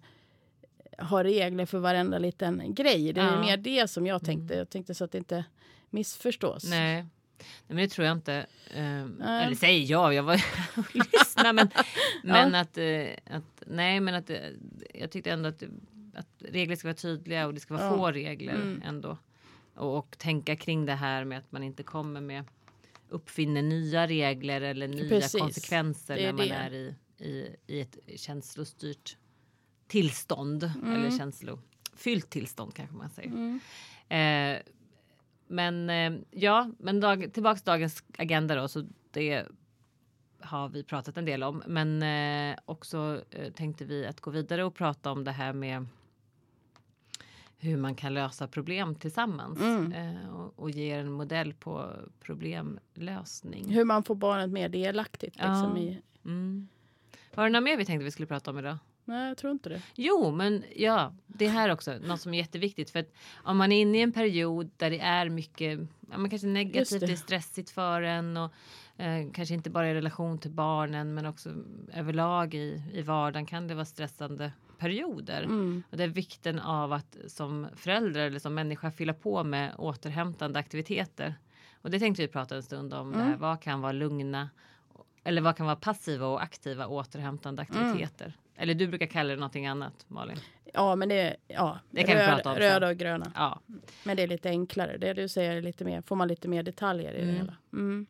ha 0.98 1.24
regler 1.24 1.66
för 1.66 1.78
varenda 1.78 2.18
liten 2.18 2.74
grej. 2.74 3.12
Det 3.12 3.20
är 3.20 3.24
Ja. 3.24 3.30
Mm. 3.32 3.40
mer 3.46 3.56
det 3.56 3.88
som 3.90 4.06
jag 4.06 4.24
tänkte. 4.24 4.54
Jag 4.54 4.70
tänkte 4.70 4.94
så 4.94 5.04
att 5.04 5.12
det 5.12 5.18
inte 5.18 5.44
missförstås. 5.90 6.64
Nej. 6.70 6.94
Nej, 6.96 7.06
men 7.66 7.76
det 7.76 7.88
tror 7.88 8.06
jag 8.06 8.16
inte. 8.16 8.34
Eh, 8.74 8.82
Nej. 9.18 9.46
eller 9.46 9.54
säger 9.56 9.90
jag, 9.90 10.14
jag 10.14 10.22
var 10.22 10.34
och 10.76 10.96
lyssnade. 10.96 11.52
Men, 11.52 11.68
men 12.22 12.54
att, 12.54 12.78
eh, 12.78 13.36
att, 13.36 13.62
nej, 13.66 14.00
men 14.00 14.14
att 14.14 14.30
eh, 14.30 14.36
jag 14.94 15.10
tyckte 15.10 15.30
ändå 15.30 15.48
att 15.48 15.62
att 16.14 16.28
regler 16.38 16.76
ska 16.76 16.88
vara 16.88 16.94
tydliga 16.96 17.46
och 17.46 17.54
det 17.54 17.60
ska 17.60 17.74
vara 17.74 17.84
Ja. 17.86 17.96
få 17.96 18.10
regler 18.12 18.54
Mm. 18.54 18.82
ändå. 18.86 19.18
Och, 19.74 19.98
och 19.98 20.18
tänka 20.18 20.56
kring 20.56 20.86
det 20.86 20.94
här 20.94 21.24
med 21.24 21.38
att 21.38 21.52
man 21.52 21.62
inte 21.62 21.82
kommer 21.82 22.20
med 22.20 22.44
uppfinner 23.08 23.62
nya 23.62 24.06
regler 24.06 24.60
eller 24.60 24.88
nya 24.88 25.08
Precis. 25.08 25.40
konsekvenser 25.40 26.16
när 26.16 26.32
man 26.32 26.48
det. 26.48 26.54
är 26.54 26.72
i, 26.72 26.94
i, 27.18 27.56
i 27.66 27.80
ett 27.80 27.98
känslostyrt 28.16 29.16
tillstånd 29.86 30.62
Mm. 30.82 30.92
eller 30.92 31.18
känslofyllt 31.18 32.30
tillstånd 32.30 32.74
kanske 32.74 32.96
man 32.96 33.10
säger. 33.10 33.60
Eh, 34.08 34.62
men 35.46 35.90
eh, 35.90 36.12
ja, 36.30 36.70
men 36.78 37.00
dag, 37.00 37.32
tillbaks 37.34 37.62
till 37.62 37.66
dagens 37.70 38.04
agenda 38.18 38.54
då, 38.54 38.68
så 38.68 38.86
det 39.10 39.44
har 40.40 40.68
vi 40.68 40.84
pratat 40.84 41.16
en 41.16 41.24
del 41.24 41.42
om, 41.42 41.62
men 41.66 42.02
eh, 42.02 42.58
också 42.64 43.22
eh, 43.30 43.52
tänkte 43.52 43.84
vi 43.84 44.06
att 44.06 44.20
gå 44.20 44.30
vidare 44.30 44.64
och 44.64 44.74
prata 44.74 45.10
om 45.12 45.24
det 45.24 45.32
här 45.32 45.52
med 45.52 45.86
hur 47.62 47.76
man 47.76 47.94
kan 47.94 48.14
lösa 48.14 48.48
problem 48.48 48.94
tillsammans 48.94 49.60
Mm. 49.60 49.92
eh, 49.92 50.28
och, 50.34 50.58
och 50.58 50.70
ge 50.70 50.90
en 50.90 51.12
modell 51.12 51.54
på 51.54 51.92
problemlösning. 52.20 53.70
Hur 53.70 53.84
man 53.84 54.02
får 54.04 54.14
barnet 54.14 54.50
mer 54.50 54.68
delaktigt. 54.68 55.36
Liksom, 55.36 55.72
Ja. 55.76 55.78
i, 55.78 55.98
Mm. 56.24 56.68
Var 57.34 57.44
det 57.44 57.50
något 57.50 57.62
mer 57.62 57.76
vi 57.76 57.84
tänkte 57.84 58.04
vi 58.04 58.10
skulle 58.10 58.26
prata 58.26 58.50
om 58.50 58.58
idag? 58.58 58.78
nej, 59.04 59.28
jag 59.28 59.36
tror 59.38 59.52
inte 59.52 59.68
det. 59.68 59.82
Jo, 59.94 60.30
men 60.30 60.64
ja, 60.76 61.14
det 61.26 61.48
här 61.48 61.68
också 61.70 61.92
något 62.06 62.20
som 62.20 62.34
är 62.34 62.38
jätteviktigt 62.38 62.90
för 62.90 62.98
att 63.00 63.12
om 63.44 63.56
man 63.56 63.72
är 63.72 63.80
inne 63.80 63.98
i 63.98 64.02
en 64.02 64.12
period 64.12 64.70
där 64.76 64.90
det 64.90 64.98
är 65.00 65.28
mycket, 65.28 65.78
ja, 66.10 66.18
men 66.18 66.30
kanske 66.30 66.46
negativt, 66.48 67.00
det. 67.00 67.06
det. 67.06 67.12
är 67.12 67.16
stressigt 67.16 67.70
för 67.70 68.02
en 68.02 68.36
och 68.36 68.52
eh, 68.96 69.30
kanske 69.34 69.54
inte 69.54 69.70
bara 69.70 69.90
i 69.90 69.94
relation 69.94 70.38
till 70.38 70.50
barnen 70.50 71.14
men 71.14 71.26
också 71.26 71.50
överlag 71.92 72.54
i, 72.54 72.82
i 72.92 73.02
vardagen 73.02 73.46
kan 73.46 73.68
det 73.68 73.74
vara 73.74 73.84
stressande 73.84 74.52
perioder. 74.82 75.42
Mm. 75.42 75.82
Och 75.90 75.96
det 75.96 76.04
är 76.04 76.08
vikten 76.08 76.58
av 76.58 76.92
att 76.92 77.16
som 77.26 77.66
förälder 77.76 78.20
eller 78.26 78.38
som 78.38 78.54
människa 78.54 78.90
fylla 78.90 79.14
på 79.14 79.44
med 79.44 79.74
återhämtande 79.78 80.58
aktiviteter. 80.58 81.34
Och 81.82 81.90
det 81.90 81.98
tänkte 81.98 82.22
vi 82.22 82.28
prata 82.28 82.56
en 82.56 82.62
stund 82.62 82.94
om. 82.94 83.12
Det 83.12 83.18
här, 83.18 83.36
vad 83.36 83.60
kan 83.62 83.80
vara 83.80 83.92
lugna 83.92 84.50
eller 85.24 85.42
vad 85.42 85.56
kan 85.56 85.66
vara 85.66 85.76
passiva 85.76 86.26
och 86.26 86.42
aktiva 86.42 86.86
återhämtande 86.86 87.62
aktiviteter? 87.62 88.32
Eller 88.56 88.74
du 88.74 88.86
brukar 88.88 89.06
kalla 89.06 89.30
det 89.30 89.36
någonting 89.36 89.66
annat 89.66 90.04
Malin? 90.08 90.36
Ja, 90.74 90.96
men 90.96 91.08
det 91.08 91.20
är 91.20 91.36
ja, 91.48 91.78
Det 91.90 92.02
kan 92.02 92.16
vi 92.16 92.22
röd, 92.22 92.34
prata 92.34 92.50
om 92.50 92.56
röda 92.56 92.88
och 92.88 92.96
gröna. 92.96 93.32
Ja, 93.34 93.60
Men 94.04 94.16
det 94.16 94.22
är 94.22 94.26
lite 94.26 94.48
enklare. 94.48 94.96
Det 94.98 95.12
du 95.12 95.28
säger 95.28 95.56
är 95.56 95.62
lite 95.62 95.84
mer, 95.84 96.02
får 96.02 96.16
man 96.16 96.28
lite 96.28 96.48
mer 96.48 96.62
detaljer 96.62 97.12
i 97.12 97.16
det 97.16 97.22
Mm. 97.22 97.36
hela. 97.36 97.56
Mm. 97.72 98.06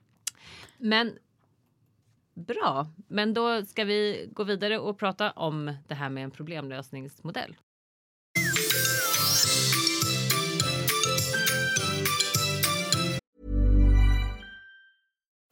men 0.78 1.12
bra. 2.34 2.86
Men 3.08 3.34
då 3.34 3.64
ska 3.64 3.84
vi 3.84 4.28
gå 4.32 4.44
vidare 4.44 4.78
och 4.78 4.98
prata 4.98 5.30
om 5.30 5.72
det 5.88 5.94
här 5.94 6.10
med 6.10 6.24
en 6.24 6.30
problemlösningsmodell. 6.30 7.56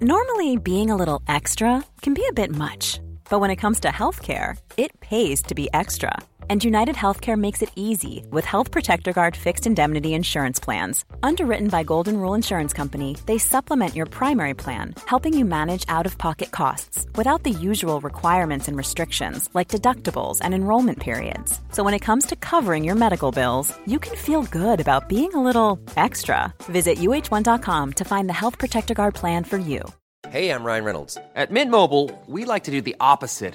Normally, 0.02 0.56
being 0.56 0.90
a 0.90 0.96
little 0.96 1.20
extra 1.28 1.82
can 2.00 2.14
be 2.14 2.22
a 2.30 2.32
bit 2.32 2.50
much, 2.50 3.00
but 3.28 3.40
when 3.40 3.50
it 3.50 3.60
comes 3.60 3.80
to 3.80 3.88
healthcare, 3.88 4.56
it 4.76 4.98
pays 5.00 5.42
to 5.42 5.54
be 5.54 5.68
extra. 5.74 6.22
And 6.50 6.64
United 6.64 6.96
Healthcare 6.96 7.38
makes 7.38 7.62
it 7.62 7.70
easy 7.76 8.26
with 8.32 8.44
Health 8.44 8.72
Protector 8.72 9.12
Guard 9.12 9.36
fixed 9.36 9.68
indemnity 9.68 10.14
insurance 10.14 10.58
plans. 10.58 11.04
Underwritten 11.22 11.68
by 11.68 11.84
Golden 11.84 12.16
Rule 12.16 12.34
Insurance 12.34 12.72
Company, 12.72 13.16
they 13.26 13.38
supplement 13.38 13.94
your 13.94 14.06
primary 14.06 14.54
plan, 14.54 14.96
helping 15.06 15.32
you 15.38 15.44
manage 15.44 15.84
out 15.86 16.06
of 16.06 16.18
pocket 16.18 16.50
costs 16.50 17.06
without 17.14 17.44
the 17.44 17.52
usual 17.52 18.00
requirements 18.00 18.66
and 18.66 18.76
restrictions 18.76 19.48
like 19.54 19.68
deductibles 19.68 20.40
and 20.42 20.52
enrollment 20.52 20.98
periods. 20.98 21.60
So 21.70 21.84
when 21.84 21.94
it 21.94 22.04
comes 22.08 22.26
to 22.26 22.34
covering 22.34 22.82
your 22.82 22.96
medical 22.96 23.30
bills, 23.30 23.72
you 23.86 24.00
can 24.00 24.16
feel 24.16 24.42
good 24.42 24.80
about 24.80 25.08
being 25.08 25.32
a 25.34 25.44
little 25.44 25.78
extra. 25.96 26.52
Visit 26.64 26.98
uh1.com 26.98 27.92
to 27.92 28.04
find 28.12 28.28
the 28.28 28.40
Health 28.40 28.58
Protector 28.58 28.94
Guard 28.94 29.14
plan 29.14 29.44
for 29.44 29.58
you. 29.58 29.84
Hey, 30.30 30.50
I'm 30.50 30.64
Ryan 30.64 30.84
Reynolds. 30.84 31.16
At 31.36 31.52
Mint 31.52 31.70
Mobile, 31.70 32.10
we 32.26 32.44
like 32.44 32.64
to 32.64 32.72
do 32.72 32.80
the 32.80 32.96
opposite 32.98 33.54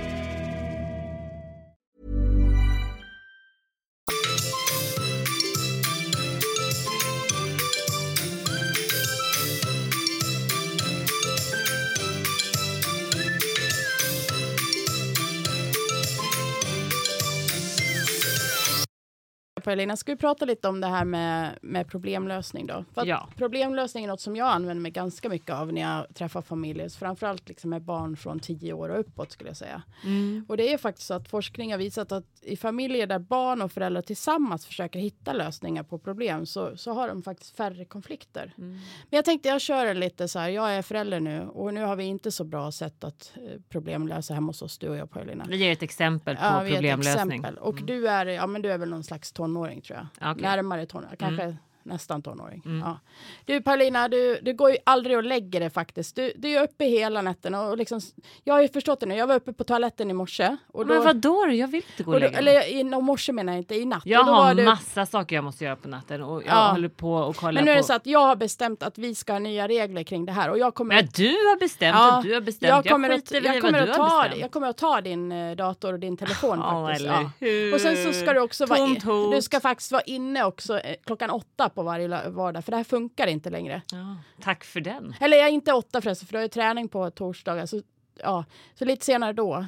Paulina, 19.71 19.97
ska 19.97 20.11
vi 20.11 20.17
prata 20.17 20.45
lite 20.45 20.67
om 20.67 20.81
det 20.81 20.87
här 20.87 21.05
med, 21.05 21.57
med 21.61 21.87
problemlösning 21.87 22.67
då? 22.67 22.85
Ja. 23.05 23.27
Problemlösning 23.37 24.03
är 24.03 24.07
något 24.07 24.21
som 24.21 24.35
jag 24.35 24.47
använder 24.47 24.81
mig 24.81 24.91
ganska 24.91 25.29
mycket 25.29 25.55
av 25.55 25.73
när 25.73 25.81
jag 25.81 26.15
träffar 26.15 26.41
familjer, 26.41 26.89
framförallt 26.89 27.49
liksom 27.49 27.69
med 27.69 27.81
barn 27.81 28.17
från 28.17 28.39
10 28.39 28.73
år 28.73 28.89
och 28.89 28.99
uppåt 28.99 29.31
skulle 29.31 29.49
jag 29.49 29.57
säga. 29.57 29.81
Och 30.47 30.57
det 30.57 30.73
är 30.73 30.77
faktiskt 30.77 31.07
så 31.07 31.13
att 31.13 31.29
forskning 31.29 31.71
har 31.71 31.77
visat 31.77 32.11
att 32.11 32.25
i 32.41 32.57
familjer 32.57 33.07
där 33.07 33.19
barn 33.19 33.61
och 33.61 33.71
föräldrar 33.71 34.01
tillsammans 34.01 34.65
försöker 34.65 34.99
hitta 34.99 35.33
lösningar 35.33 35.83
på 35.83 35.99
problem 35.99 36.45
så, 36.45 36.77
så 36.77 36.93
har 36.93 37.07
de 37.07 37.23
faktiskt 37.23 37.55
färre 37.57 37.85
konflikter. 37.85 38.53
Men 38.55 38.79
jag 39.09 39.25
tänkte 39.25 39.49
jag 39.49 39.61
kör 39.61 39.93
lite 39.93 40.27
så 40.27 40.39
här, 40.39 40.49
jag 40.49 40.73
är 40.73 40.81
förälder 40.81 41.19
nu 41.19 41.41
och 41.41 41.73
nu 41.73 41.81
har 41.83 41.95
vi 41.95 42.03
inte 42.03 42.31
så 42.31 42.43
bra 42.43 42.71
sätt 42.71 43.03
att 43.03 43.33
eh, 43.35 43.61
problemlösa 43.69 44.33
hemma 44.33 44.47
hos 44.47 44.61
oss, 44.61 44.77
du 44.77 44.89
och 44.89 44.95
jag 44.95 45.11
Paulina. 45.11 45.45
Vi 45.49 45.55
ger 45.57 45.71
ett 45.71 45.83
exempel 45.83 46.35
på 46.35 46.43
Ja, 46.43 46.59
problemlösning. 46.59 47.39
exempel. 47.39 47.57
Och 47.57 47.81
du, 47.83 48.07
är, 48.07 48.25
ja, 48.25 48.47
men 48.47 48.61
du 48.61 48.71
är 48.71 48.77
väl 48.77 48.89
någon 48.89 49.03
slags 49.03 49.31
tonåring 49.31 49.60
tror 49.81 49.99
jag. 50.19 50.31
Mm. 50.31 50.37
Närmare 50.41 50.85
tonåring, 50.85 51.17
kanske 51.17 51.57
nästan 51.83 52.21
tonåring. 52.21 52.61
Ja. 52.83 52.99
Du 53.45 53.61
Paulina, 53.61 54.07
du, 54.07 54.39
du 54.41 54.53
går 54.53 54.71
ju 54.71 54.77
aldrig 54.83 55.17
och 55.17 55.23
lägger 55.23 55.59
dig 55.59 55.69
faktiskt. 55.69 56.15
Du, 56.15 56.33
du 56.35 56.49
är 56.57 56.63
uppe 56.63 56.85
hela 56.85 57.21
nätterna 57.21 57.61
och 57.61 57.77
liksom, 57.77 57.99
jag 58.43 58.53
har 58.53 58.61
ju 58.61 58.67
förstått 58.67 58.99
det 58.99 59.05
nu. 59.05 59.15
Jag 59.15 59.27
var 59.27 59.35
uppe 59.35 59.53
på 59.53 59.63
toaletten 59.63 60.09
i 60.09 60.13
morse. 60.13 60.57
Och 60.67 60.85
då, 60.87 60.93
Men 60.93 61.03
vadå? 61.03 61.47
Jag 61.51 61.67
vill 61.67 61.83
inte 61.91 62.03
gå 62.03 62.13
och 62.13 62.19
lägga 62.19 62.31
mig. 62.31 62.39
eller 62.39 62.67
i 62.69 62.83
morse 62.83 63.31
menar 63.31 63.53
jag 63.53 63.59
inte, 63.59 63.75
i 63.75 63.85
natt. 63.85 64.01
Jag 64.05 64.23
har 64.23 64.53
du, 64.53 64.63
massa 64.65 65.05
saker 65.05 65.35
jag 65.35 65.43
måste 65.43 65.63
göra 65.63 65.75
på 65.75 65.87
natten 65.87 66.23
och 66.23 66.43
jag 66.43 66.47
Ja. 66.55 66.71
håller 66.71 66.89
på 66.89 67.13
och 67.13 67.35
kollar 67.35 67.51
Men 67.53 67.65
nu 67.65 67.71
är 67.71 67.75
på... 67.75 67.81
det 67.81 67.87
så 67.87 67.93
att 67.93 68.05
jag 68.05 68.19
har 68.19 68.35
bestämt 68.35 68.83
att 68.83 68.97
vi 68.97 69.15
ska 69.15 69.31
ha 69.33 69.39
nya 69.39 69.67
regler 69.67 70.03
kring 70.03 70.25
det 70.25 70.31
här. 70.31 70.49
Och 70.49 70.57
jag 70.57 70.73
kommer 70.75 70.95
Men 70.95 71.05
du 71.15 71.27
har 71.27 71.59
bestämt 71.59 71.95
Ja, 71.97 72.17
och 72.17 72.23
du 72.23 72.33
har 72.33 72.41
bestämt. 72.41 72.69
Jag 72.69 72.85
kommer, 72.85 73.09
att, 73.09 73.15
skiter 73.21 73.41
i 73.43 73.45
jag, 73.45 73.61
kommer 73.61 73.79
att 73.87 73.93
ta, 73.93 74.27
jag 74.35 74.51
kommer 74.51 74.67
att 74.67 74.77
ta 74.77 75.01
din 75.01 75.31
eh, 75.31 75.55
dator 75.55 75.93
och 75.93 75.99
din 75.99 76.17
telefon 76.17 76.59
Ja, 76.59 76.87
faktiskt. 76.87 77.05
eller 77.09 77.21
Ja. 77.21 77.31
hur? 77.39 77.73
Och 77.73 77.81
sen 77.81 78.03
så 78.03 78.13
ska 78.13 78.33
du 78.33 78.39
också 78.39 78.65
vara, 78.65 78.79
Tomt 78.79 79.03
hot. 79.03 79.31
du 79.35 79.41
ska 79.41 79.59
faktiskt 79.59 79.91
vara 79.91 80.01
inne 80.01 80.43
också 80.43 80.79
eh, 80.79 80.95
klockan 81.05 81.29
åtta 81.29 81.69
på 81.75 81.83
varje 81.83 82.29
vardag, 82.29 82.65
för 82.65 82.71
det 82.71 82.77
här 82.77 82.83
funkar 82.83 83.27
inte 83.27 83.49
längre. 83.49 83.81
Ja, 83.91 84.15
tack 84.41 84.63
för 84.63 84.81
den. 84.81 85.15
Eller 85.19 85.37
jag 85.37 85.47
är 85.47 85.51
inte 85.51 85.73
åtta 85.73 86.01
förresten, 86.01 86.27
för 86.27 86.33
du 86.33 86.37
har 86.37 86.43
ju 86.43 86.49
träning 86.49 86.87
på 86.89 87.09
torsdagar, 87.11 87.65
så, 87.65 87.81
ja, 88.19 88.45
så 88.75 88.85
lite 88.85 89.05
senare 89.05 89.33
då 89.33 89.65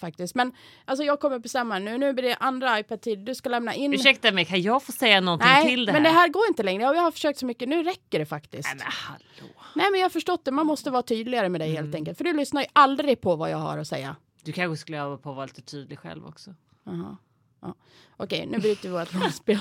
faktiskt. 0.00 0.34
Men 0.34 0.52
alltså 0.84 1.04
jag 1.04 1.20
kommer 1.20 1.38
bestämma 1.38 1.78
nu, 1.78 1.98
nu 1.98 2.12
blir 2.12 2.22
det 2.28 2.34
andra 2.34 2.78
iPad-tid, 2.78 3.18
du 3.18 3.34
ska 3.34 3.48
lämna 3.48 3.74
in. 3.74 3.94
Ursäkta 3.94 4.32
mig, 4.32 4.44
kan 4.44 4.62
jag 4.62 4.82
få 4.82 4.92
säga 4.92 5.20
någonting 5.20 5.48
Nej, 5.48 5.68
till 5.68 5.86
det 5.86 5.92
här? 5.92 5.96
men 6.00 6.12
det 6.12 6.18
här 6.18 6.28
går 6.28 6.42
inte 6.48 6.62
längre. 6.62 6.82
Jag 6.82 6.94
har 7.02 7.10
försökt 7.10 7.38
så 7.38 7.46
mycket, 7.46 7.68
nu 7.68 7.82
räcker 7.82 8.18
det 8.18 8.26
faktiskt. 8.26 8.68
Nej 8.68 8.76
men 8.78 8.86
hallå. 8.92 9.54
Nej, 9.74 9.90
men 9.90 10.00
jag 10.00 10.04
har 10.04 10.10
förstått 10.10 10.44
det, 10.44 10.50
man 10.50 10.66
måste 10.66 10.90
vara 10.90 11.02
tydligare 11.02 11.48
med 11.48 11.60
dig 11.60 11.70
Mm. 11.70 11.82
helt 11.84 11.94
enkelt. 11.94 12.18
För 12.18 12.24
du 12.24 12.32
lyssnar 12.32 12.60
ju 12.62 12.66
aldrig 12.72 13.20
på 13.20 13.36
vad 13.36 13.50
jag 13.50 13.58
har 13.58 13.78
att 13.78 13.88
säga. 13.88 14.16
Du 14.42 14.52
kanske 14.52 14.76
skulle 14.80 14.98
öva 14.98 15.16
på 15.16 15.30
att 15.30 15.36
vara 15.36 15.46
lite 15.46 15.62
tydlig 15.62 15.98
själv 15.98 16.26
också. 16.26 16.54
Jaha. 16.84 17.16
Ja. 17.62 17.74
Okej, 18.16 18.46
nu 18.46 18.58
bryter 18.58 18.88
vi 18.88 18.94
vårt 18.94 19.14
rollspel. 19.22 19.58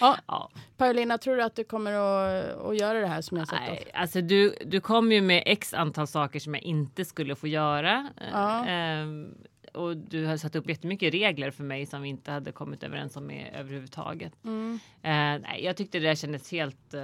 Ja. 0.00 0.18
Ja. 0.26 0.50
Paulina, 0.76 1.18
tror 1.18 1.36
du 1.36 1.42
att 1.42 1.56
du 1.56 1.64
kommer 1.64 1.92
att, 1.92 2.56
att 2.60 2.78
göra 2.80 3.00
det 3.00 3.06
här 3.06 3.20
som 3.20 3.36
jag 3.36 3.48
sett 3.48 3.60
Nej, 3.60 3.90
alltså 3.94 4.20
du, 4.20 4.56
du 4.66 4.80
kom 4.80 5.12
ju 5.12 5.20
med 5.20 5.42
x 5.46 5.74
antal 5.74 6.06
saker 6.06 6.40
som 6.40 6.54
jag 6.54 6.62
inte 6.62 7.04
skulle 7.04 7.34
få 7.34 7.46
göra. 7.48 8.08
Ja. 8.32 8.66
Ehm, 8.66 9.34
och 9.74 9.96
du 9.96 10.24
har 10.26 10.36
satt 10.36 10.56
upp 10.56 10.68
jättemycket 10.68 11.14
regler 11.14 11.50
för 11.50 11.64
mig 11.64 11.86
som 11.86 12.02
vi 12.02 12.08
inte 12.08 12.32
hade 12.32 12.52
kommit 12.52 12.82
överens 12.82 13.16
om 13.16 13.26
med 13.26 13.50
överhuvudtaget. 13.54 14.44
Mm. 14.44 14.80
Eh, 15.02 15.48
nej, 15.48 15.60
jag 15.64 15.76
tyckte 15.76 15.98
det 15.98 16.08
där 16.08 16.14
kändes 16.14 16.52
helt 16.52 16.94
uh, 16.94 17.00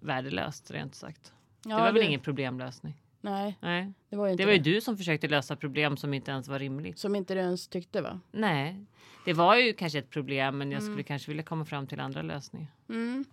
värdelöst 0.00 0.70
rent 0.70 0.94
sagt. 0.94 1.32
Ja, 1.64 1.76
det 1.76 1.82
var 1.82 1.92
väl 1.92 1.94
du- 1.94 2.04
ingen 2.04 2.20
problemlösning. 2.20 2.94
Nej, 3.24 3.58
Nej. 3.60 3.92
det 4.08 4.16
var 4.16 4.26
ju 4.26 4.32
inte 4.32 4.42
Det 4.42 4.46
var 4.46 4.52
ju 4.52 4.58
du 4.58 4.80
som 4.80 4.96
försökte 4.96 5.28
lösa 5.28 5.56
problem 5.56 5.96
som 5.96 6.14
inte 6.14 6.30
ens 6.30 6.48
var 6.48 6.58
rimligt. 6.58 6.98
Som 6.98 7.16
inte 7.16 7.34
du 7.34 7.40
ens 7.40 7.68
tyckte 7.68 8.02
va? 8.02 8.20
Nej, 8.32 8.84
det 9.24 9.32
var 9.32 9.56
ju 9.56 9.72
kanske 9.72 9.98
ett 9.98 10.10
problem, 10.10 10.58
men 10.58 10.72
jag 10.72 10.82
skulle 10.82 11.02
kanske 11.02 11.30
vilja 11.30 11.42
komma 11.42 11.64
fram 11.64 11.86
till 11.86 12.00
andra 12.00 12.22
lösningar. 12.22 12.72
Mm. 12.88 13.24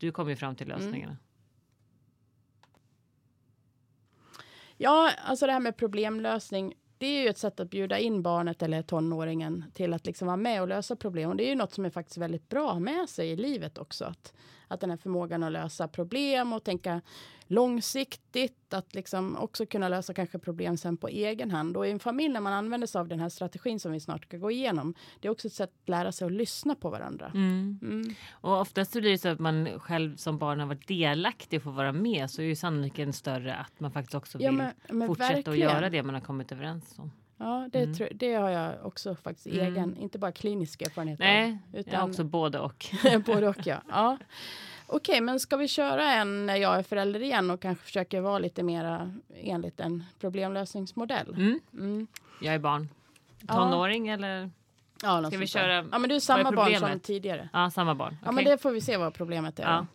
Du 0.00 0.12
kom 0.12 0.28
ju 0.28 0.36
fram 0.36 0.56
till 0.56 0.68
lösningarna. 0.68 1.16
Ja, 4.76 5.10
alltså 5.24 5.46
det 5.46 5.52
här 5.52 5.60
med 5.60 5.76
problemlösning. 5.76 6.74
Det 6.98 7.06
är 7.06 7.22
ju 7.22 7.28
ett 7.28 7.38
sätt 7.38 7.60
att 7.60 7.70
bjuda 7.70 7.98
in 7.98 8.22
barnet 8.22 8.62
eller 8.62 8.82
tonåringen 8.82 9.64
till 9.74 9.94
att 9.94 10.06
liksom 10.06 10.26
vara 10.26 10.36
med 10.36 10.62
och 10.62 10.68
lösa 10.68 10.96
problem. 10.96 11.30
Och 11.30 11.36
det 11.36 11.44
är 11.44 11.48
ju 11.48 11.54
något 11.54 11.74
som 11.74 11.84
är 11.84 11.90
faktiskt 11.90 12.18
väldigt 12.18 12.48
bra 12.48 12.66
att 12.66 12.72
ha 12.72 12.80
med 12.80 13.08
sig 13.08 13.30
i 13.30 13.36
livet 13.36 13.78
också. 13.78 14.04
Att, 14.04 14.32
att 14.68 14.80
den 14.80 14.90
här 14.90 14.96
förmågan 14.96 15.42
att 15.42 15.52
lösa 15.52 15.88
problem 15.88 16.52
och 16.52 16.64
tänka 16.64 17.00
långsiktigt. 17.50 18.74
Att 18.74 18.94
liksom 18.94 19.36
också 19.36 19.66
kunna 19.66 19.88
lösa 19.88 20.14
kanske 20.14 20.38
problem 20.38 20.76
sen 20.76 20.96
på 20.96 21.08
egen 21.08 21.50
hand. 21.50 21.76
Och 21.76 21.86
i 21.86 21.90
en 21.90 21.98
familj 22.00 22.28
när 22.32 22.40
man 22.40 22.52
använder 22.52 22.86
sig 22.86 22.98
av 22.98 23.08
den 23.08 23.20
här 23.20 23.28
strategin 23.28 23.80
som 23.80 23.92
vi 23.92 24.00
snart 24.00 24.24
ska 24.24 24.36
gå 24.36 24.50
igenom. 24.50 24.94
Det 25.20 25.28
är 25.28 25.32
också 25.32 25.46
ett 25.48 25.52
sätt 25.54 25.70
att 25.82 25.88
lära 25.88 26.12
sig 26.12 26.26
att 26.26 26.32
lyssna 26.32 26.74
på 26.74 26.90
varandra. 26.90 27.26
Mm. 27.34 27.78
Mm. 27.82 28.14
Och 28.30 28.60
oftast 28.60 28.92
blir 28.92 29.02
det 29.10 29.18
så 29.18 29.28
att 29.28 29.38
man 29.38 29.68
själv 29.80 30.16
som 30.16 30.38
barn 30.38 30.60
har 30.60 30.66
varit 30.66 30.88
delaktig 30.88 31.56
och 31.58 31.62
får 31.62 31.72
vara 31.72 31.92
med 31.92 32.30
så 32.30 32.42
är 32.42 32.46
ju 32.46 32.56
sannolikheten 32.56 33.12
större 33.12 33.54
att 33.54 33.80
man 33.80 33.90
faktiskt 33.92 34.14
också 34.14 34.38
vill 34.38 34.44
Ja, 34.44 34.52
men, 34.52 34.72
men 34.88 35.08
fortsätta 35.08 35.34
verkligen. 35.34 35.68
att 35.68 35.74
göra 35.74 35.90
det 35.90 36.02
man 36.02 36.14
har 36.14 36.22
kommit 36.22 36.52
överens 36.52 36.98
om. 36.98 37.12
Ja, 37.36 37.68
det, 37.72 37.82
Mm. 37.82 38.08
det 38.14 38.34
har 38.34 38.50
jag 38.50 38.86
också 38.86 39.14
faktiskt 39.14 39.46
Mm. 39.46 39.66
egen, 39.66 39.96
inte 39.96 40.18
bara 40.18 40.32
klinisk 40.32 40.82
erfarenhet 40.82 41.18
Nej, 41.18 41.50
av. 41.52 41.58
jag 41.72 41.80
Utan 41.80 42.00
har 42.00 42.08
också 42.08 42.24
både 42.24 42.58
och. 42.58 42.86
både 43.26 43.48
och 43.48 43.66
ja. 43.66 43.82
ja. 43.88 44.18
Okej, 44.92 45.20
men 45.20 45.40
ska 45.40 45.56
vi 45.56 45.68
köra 45.68 46.12
en 46.12 46.46
när 46.46 46.56
jag 46.56 46.78
är 46.78 46.82
förälder 46.82 47.22
igen 47.22 47.50
och 47.50 47.60
kanske 47.60 47.84
försöker 47.84 48.20
vara 48.20 48.38
lite 48.38 48.62
mera 48.62 49.12
enligt 49.36 49.80
en 49.80 50.04
problemlösningsmodell? 50.20 51.28
Mm. 51.34 51.60
Mm. 51.72 52.06
Jag 52.40 52.54
är 52.54 52.58
barn. 52.58 52.88
Tonåring 53.48 54.08
eller? 54.08 54.50
Ja, 55.02 55.24
Ska 55.30 55.38
vi 55.38 55.46
köra- 55.46 55.86
Ja, 55.92 55.98
men 55.98 56.02
du 56.02 56.06
är 56.06 56.08
vad 56.08 56.14
är 56.16 56.20
samma 56.20 56.52
barn 56.52 56.74
som 56.76 57.00
tidigare. 57.00 57.48
Ja, 57.52 57.70
samma 57.70 57.94
barn. 57.94 58.16
Ja, 58.24 58.32
men 58.32 58.44
det 58.44 58.58
får 58.58 58.70
vi 58.70 58.80
se 58.80 58.96
vad 58.96 59.14
problemet 59.14 59.58
är. 59.58 59.62
Ja. 59.62 59.86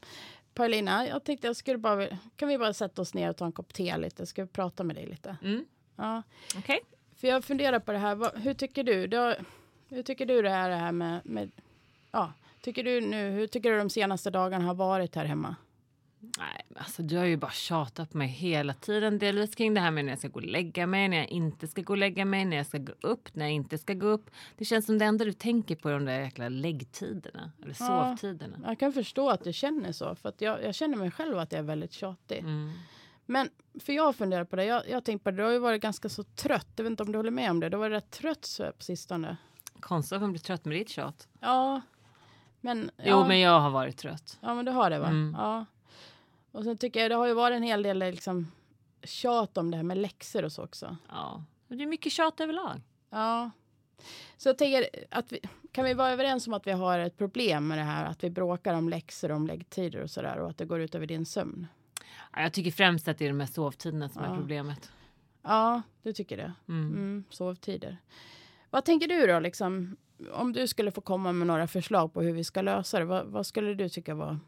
Paulina, 0.54 1.08
jag 1.08 1.24
tänkte 1.24 1.48
jag 1.48 1.56
skulle 1.56 1.78
bara, 1.78 2.08
kan 2.36 2.48
vi 2.50 2.58
bara 2.58 2.74
sätta 2.74 3.02
oss 3.02 3.14
ner 3.14 3.30
och 3.30 3.38
ta 3.38 3.46
en 3.46 3.52
kopp 3.52 3.74
te 3.74 3.98
lite? 3.98 4.22
Jag 4.22 4.28
ska 4.28 4.46
prata 4.46 4.84
med 4.84 4.96
dig 4.96 5.06
lite. 5.06 5.38
Mm. 5.44 5.66
Ja. 5.96 6.24
Okej. 6.58 6.80
För 7.18 7.28
jag 7.28 7.44
funderar 7.44 7.80
på 7.80 7.92
det 7.92 7.98
här, 7.98 8.16
vad, 8.16 8.38
hur 8.40 8.54
tycker 8.54 8.84
du? 8.84 9.36
Hur 9.90 10.04
tycker 10.04 10.26
du 10.26 10.42
det 10.42 10.50
är 10.50 10.70
det 10.70 10.76
här 10.76 10.92
med, 10.92 11.20
med 11.26 11.52
ja, 12.12 12.34
tycker 12.66 12.84
du 12.84 13.02
nu, 13.02 13.30
hur 13.30 13.48
tycker 13.48 13.72
du 13.72 13.78
de 13.78 13.90
senaste 13.90 14.30
dagarna 14.30 14.66
har 14.66 14.76
varit 14.76 15.16
här 15.16 15.26
hemma? 15.26 15.56
Nej, 16.20 16.66
alltså 16.76 17.04
du 17.04 17.18
har 17.18 17.26
ju 17.26 17.38
bara 17.38 17.52
tjatat 17.52 18.12
på 18.12 18.18
mig 18.18 18.28
hela 18.28 18.74
tiden 18.74 19.20
delvis 19.20 19.56
kring 19.56 19.74
det 19.74 19.82
här 19.82 19.92
med 19.92 20.06
när 20.06 20.12
jag 20.12 20.20
ska 20.20 20.28
gå 20.28 20.40
och 20.40 20.46
lägga 20.46 20.88
mig, 20.88 21.08
när 21.08 21.18
jag 21.18 21.28
inte 21.28 21.68
ska 21.68 21.82
gå 21.82 21.94
och 21.94 21.98
lägga 21.98 22.26
mig, 22.26 22.46
när 22.46 22.58
jag 22.58 22.66
ska 22.66 22.78
gå 22.78 22.94
upp, 23.02 23.36
när 23.36 23.46
jag 23.46 23.54
inte 23.54 23.78
ska 23.78 23.94
gå 23.94 24.08
upp. 24.08 24.30
Det 24.58 24.66
känns 24.66 24.86
som 24.86 24.98
det 24.98 25.06
enda 25.06 25.26
du 25.26 25.34
tänker 25.34 25.76
på 25.76 25.90
är 25.90 25.94
de 25.94 26.06
där 26.06 26.20
jäkla 26.20 26.50
läggtiderna 26.50 27.52
eller 27.62 27.76
Ja. 27.80 28.18
sovtiderna. 28.18 28.58
Jag 28.66 28.80
kan 28.80 28.94
förstå 28.94 29.30
att 29.30 29.44
du 29.44 29.54
känner 29.54 29.92
så, 29.92 30.16
för 30.16 30.30
att 30.30 30.42
jag, 30.42 30.64
jag 30.64 30.76
känner 30.76 30.98
mig 30.98 31.12
själv 31.12 31.38
att 31.40 31.52
jag 31.52 31.60
är 31.60 31.64
väldigt 31.64 31.94
tjatig. 31.94 32.40
Mm. 32.40 32.72
Men 33.26 33.50
för 33.80 33.94
jag 33.94 34.16
funderar 34.16 34.44
på 34.44 34.56
det, 34.56 34.66
jag, 34.66 34.90
jag 34.90 35.06
tänkte 35.06 35.24
på 35.24 35.32
det, 35.32 35.38
du 35.38 35.44
har 35.44 35.52
ju 35.52 35.60
varit 35.60 35.82
ganska 35.82 36.10
så 36.10 36.24
trött, 36.24 36.68
jag 36.76 36.84
vet 36.84 36.92
inte 36.92 37.04
om 37.04 37.12
du 37.12 37.18
håller 37.18 37.32
med 37.32 37.52
om 37.52 37.60
det, 37.60 37.70
du 37.70 37.78
har 37.78 37.90
varit 37.90 38.04
rätt 38.04 38.12
trött 38.12 38.60
på 38.78 38.84
sistone. 38.84 39.38
Konstigt 39.80 40.16
att 40.16 40.22
man 40.22 40.32
blir 40.32 40.42
trött 40.42 40.66
med 40.66 40.78
ditt 40.78 40.90
tjat. 40.90 41.28
Ja, 41.40 41.82
men... 42.66 42.92
Jo, 42.98 43.06
ja, 43.10 43.28
men 43.28 43.40
jag 43.40 43.60
har 43.60 43.70
varit 43.70 43.98
trött. 43.98 44.38
Ja, 44.42 44.54
men 44.54 44.66
du 44.66 44.72
har 44.72 44.90
det 44.90 45.00
va? 45.00 45.08
Mm. 45.08 45.36
Ja. 45.38 45.66
Och 46.52 46.64
sen 46.64 46.78
tycker 46.78 47.00
jag 47.00 47.12
det 47.12 47.16
har 47.16 47.26
ju 47.28 47.34
varit 47.34 47.56
en 47.56 47.64
hel 47.64 47.84
del 47.84 48.00
liksom 48.00 48.52
tjat 49.04 49.58
om 49.58 49.72
det 49.72 49.78
här 49.78 49.84
med 49.84 49.98
läxor 49.98 50.44
och 50.46 50.52
så 50.52 50.64
också. 50.64 50.98
Ja, 51.10 51.44
det 51.68 51.84
är 51.84 51.88
mycket 51.88 52.12
tjat 52.12 52.40
överlag. 52.40 52.82
Ja. 53.10 53.52
Så 54.38 54.50
jag 54.50 54.58
tänker 54.58 54.86
att 55.12 55.32
vi, 55.32 55.40
kan 55.72 55.86
vi 55.86 55.94
vara 55.94 56.10
överens 56.10 56.48
om 56.48 56.54
att 56.54 56.68
vi 56.68 56.72
har 56.72 57.00
ett 57.00 57.18
problem 57.18 57.68
med 57.68 57.78
det 57.78 57.84
här 57.84 58.06
att 58.06 58.24
vi 58.24 58.30
bråkar 58.30 58.74
om 58.74 58.90
läxor 58.90 59.32
om 59.32 59.48
läggtider 59.48 60.02
och 60.02 60.10
sådär 60.10 60.38
och 60.38 60.50
att 60.50 60.58
det 60.58 60.66
går 60.66 60.80
ut 60.82 60.96
över 60.96 61.06
din 61.08 61.26
sömn? 61.26 61.68
Ja, 62.34 62.42
jag 62.42 62.54
tycker 62.54 62.72
främst 62.72 63.08
att 63.08 63.18
det 63.18 63.26
är 63.26 63.30
de 63.30 63.40
här 63.40 63.48
sovtiderna 63.48 64.10
som 64.10 64.24
Ja. 64.24 64.32
är 64.32 64.36
problemet. 64.38 64.92
Ja, 65.42 65.82
du 66.04 66.14
tycker 66.14 66.38
det. 66.38 66.54
Mm. 66.68 66.88
Mm, 66.88 67.24
sovtider. 67.30 67.98
Vad 68.70 68.86
tänker 68.86 69.08
du 69.08 69.28
då 69.28 69.40
liksom? 69.40 69.98
Om 70.32 70.54
du 70.54 70.68
skulle 70.68 70.92
få 70.92 71.02
komma 71.02 71.32
med 71.32 71.48
några 71.48 71.68
förslag 71.68 72.14
på 72.14 72.22
hur 72.22 72.34
vi 72.34 72.44
ska 72.44 72.62
lösa 72.62 73.00
det, 73.00 73.06
vad, 73.06 73.26
vad 73.26 73.46
skulle 73.46 73.74
du 73.74 73.90
tycka 73.90 74.16
var... 74.16 74.40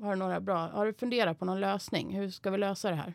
Har 0.00 0.10
du 0.10 0.16
några 0.18 0.40
bra? 0.40 0.68
Har 0.68 0.86
du 0.86 0.92
funderat 0.92 1.38
på 1.38 1.44
någon 1.44 1.60
lösning? 1.60 2.16
Hur 2.16 2.30
ska 2.30 2.50
vi 2.50 2.58
lösa 2.58 2.90
det 2.90 2.96
här? 2.96 3.14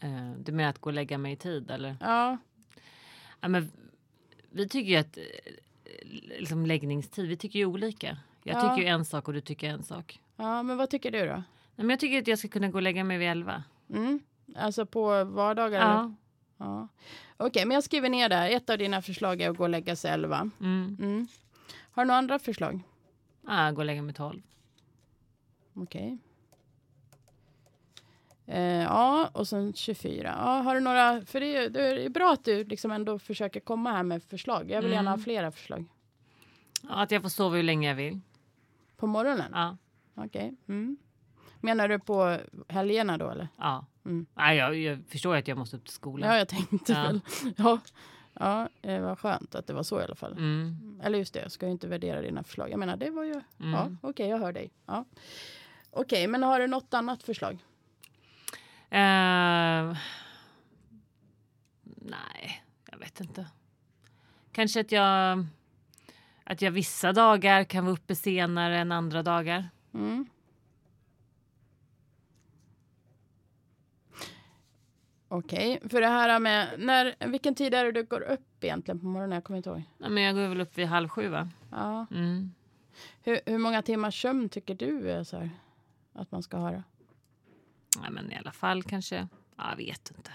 Eh, 0.00 0.32
du 0.38 0.52
menar 0.52 0.70
att 0.70 0.78
gå 0.78 0.90
och 0.90 0.94
lägga 0.94 1.18
mig 1.18 1.32
i 1.32 1.36
tid 1.36 1.70
eller? 1.70 1.96
Ja, 2.00 2.36
Ja, 3.40 3.48
men 3.48 3.70
vi 4.50 4.68
tycker 4.68 4.90
ju 4.90 4.96
att 4.96 5.16
eh, 5.16 5.22
liksom 6.38 6.66
läggningstid, 6.66 7.28
vi 7.28 7.36
tycker 7.36 7.58
ju 7.58 7.66
olika. 7.66 8.18
Jag 8.42 8.56
Ja. 8.56 8.60
tycker 8.60 8.82
ju 8.82 8.88
en 8.88 9.04
sak 9.04 9.28
och 9.28 9.34
du 9.34 9.40
tycker 9.40 9.68
en 9.70 9.82
sak. 9.82 10.20
ja, 10.36 10.62
men 10.62 10.76
vad 10.76 10.90
tycker 10.90 11.10
du 11.10 11.26
då? 11.26 11.32
Nej, 11.34 11.42
men 11.76 11.90
jag 11.90 12.00
tycker 12.00 12.18
att 12.18 12.26
jag 12.28 12.38
ska 12.38 12.48
kunna 12.48 12.68
gå 12.68 12.78
och 12.78 12.82
lägga 12.82 13.04
mig 13.04 13.18
vid 13.18 13.28
elva. 13.28 13.64
Mm? 13.90 14.20
Alltså 14.56 14.86
på 14.86 15.24
vardagar? 15.24 15.80
eller? 15.80 15.90
Ja. 15.92 16.14
Ja. 16.58 16.88
Okej, 17.36 17.64
men 17.66 17.74
jag 17.74 17.84
skriver 17.84 18.08
ner 18.08 18.28
där. 18.28 18.50
Ett 18.50 18.70
av 18.70 18.78
dina 18.78 19.02
förslag 19.02 19.40
är 19.40 19.50
att 19.50 19.56
gå 19.56 19.62
och 19.64 19.70
lägga 19.70 19.96
sig 19.96 20.10
elva. 20.10 20.50
Mm. 20.60 20.96
Mm. 21.00 21.26
Har 21.90 22.04
du 22.04 22.06
några 22.06 22.18
andra 22.18 22.38
förslag? 22.38 22.80
Ja, 23.46 23.70
gå 23.70 23.78
och 23.80 23.84
lägga 23.84 24.02
mig 24.02 24.14
tolv. 24.14 24.42
Okej. 25.74 26.18
Eh, 28.46 28.82
ja, 28.82 29.30
och 29.32 29.48
sen 29.48 29.72
24. 29.74 30.34
Ja, 30.38 30.50
har 30.60 30.74
du 30.74 30.80
några? 30.80 31.20
För 31.26 31.40
det 31.40 31.56
är, 31.56 31.70
det 31.70 32.04
är 32.04 32.08
bra 32.08 32.32
att 32.32 32.44
du 32.44 32.64
liksom 32.64 32.90
ändå 32.90 33.18
försöker 33.18 33.60
komma 33.60 33.92
här 33.92 34.02
med 34.02 34.22
förslag. 34.22 34.70
Jag 34.70 34.82
vill 34.82 34.90
gärna 34.92 35.10
ha 35.10 35.14
Mm. 35.14 35.24
flera 35.24 35.50
förslag. 35.50 35.84
Ja, 36.82 36.88
att 37.02 37.10
jag 37.10 37.22
får 37.22 37.28
sova 37.28 37.56
hur 37.56 37.62
länge 37.62 37.88
jag 37.88 37.94
vill. 37.94 38.20
På 38.96 39.06
morgonen? 39.06 39.50
Ja. 39.54 39.76
Okej. 40.14 40.54
Mm. 40.68 40.96
Menar 41.60 41.88
du 41.88 41.98
på 41.98 42.38
helgerna 42.68 43.18
då 43.18 43.30
eller? 43.30 43.48
Ja. 43.56 43.84
Mm. 44.06 44.26
Ja, 44.34 44.54
jag, 44.54 44.76
jag 44.76 45.04
förstår 45.08 45.36
att 45.36 45.48
jag 45.48 45.58
måste 45.58 45.76
upp 45.76 45.84
till 45.84 45.94
skolan. 45.94 46.30
Ja, 46.30 46.38
jag 46.38 46.48
tänkte 46.48 46.92
Ja. 46.92 47.02
väl. 47.02 47.20
Ja, 47.56 47.78
ja 48.34 48.68
eh, 48.82 49.00
vad 49.00 49.18
skönt 49.18 49.54
att 49.54 49.66
det 49.66 49.72
var 49.72 49.82
så 49.82 50.00
i 50.00 50.04
alla 50.04 50.14
fall. 50.14 50.32
Mm. 50.32 51.00
Eller 51.04 51.18
just 51.18 51.34
det, 51.34 51.40
jag 51.42 51.52
ska 51.52 51.66
ju 51.66 51.72
inte 51.72 51.88
värdera 51.88 52.20
dina 52.22 52.42
förslag. 52.42 52.70
Jag 52.70 52.78
menar, 52.78 52.96
det 52.96 53.10
var 53.10 53.24
ju... 53.24 53.32
Mm. 53.60 53.72
Ja, 53.72 53.90
okej, 54.00 54.28
jag 54.28 54.38
hör 54.38 54.52
dig. 54.52 54.70
Ja. 54.86 55.04
Okej, 55.90 56.26
men 56.26 56.42
har 56.42 56.60
du 56.60 56.66
något 56.66 56.94
annat 56.94 57.22
förslag? 57.22 57.58
Eh, 58.90 59.96
nej, 61.84 62.64
jag 62.90 62.98
vet 62.98 63.20
inte. 63.20 63.46
Kanske 64.52 64.80
att 64.80 64.92
jag 64.92 65.46
att 66.44 66.62
jag 66.62 66.70
vissa 66.70 67.12
dagar 67.12 67.64
kan 67.64 67.84
vara 67.84 67.92
uppe 67.94 68.14
senare 68.14 68.78
än 68.78 68.92
andra 68.92 69.22
dagar. 69.22 69.68
Mm. 69.94 70.26
Okej, 75.28 75.80
för 75.90 76.00
det 76.00 76.06
här 76.06 76.38
med... 76.40 76.68
När, 76.78 77.14
vilken 77.26 77.54
tid 77.54 77.74
är 77.74 77.84
det 77.84 77.92
du 77.92 78.04
går 78.04 78.20
upp 78.20 78.64
egentligen 78.64 79.00
på 79.00 79.06
morgonen? 79.06 79.32
Jag 79.34 79.44
kommer 79.44 79.56
inte 79.56 79.70
ihåg. 79.70 79.82
Nej, 79.98 80.10
men 80.10 80.22
jag 80.22 80.34
går 80.34 80.48
väl 80.48 80.60
upp 80.60 80.78
vid 80.78 80.86
halv 80.86 81.08
sju 81.08 81.28
va? 81.28 81.48
Ja. 81.70 82.06
Mm. 82.10 82.52
Hur, 83.22 83.40
hur 83.46 83.58
många 83.58 83.82
timmars 83.82 84.22
sömn 84.22 84.48
tycker 84.48 84.74
du 84.74 85.10
är 85.10 85.24
så 85.24 85.36
här, 85.38 85.50
att 86.12 86.32
man 86.32 86.42
ska 86.42 86.56
ha? 86.56 86.70
Nej, 86.70 88.10
men 88.10 88.32
i 88.32 88.36
alla 88.36 88.52
fall 88.52 88.82
kanske. 88.82 89.28
Ja, 89.56 89.70
jag 89.70 89.76
vet 89.76 90.12
inte. 90.16 90.30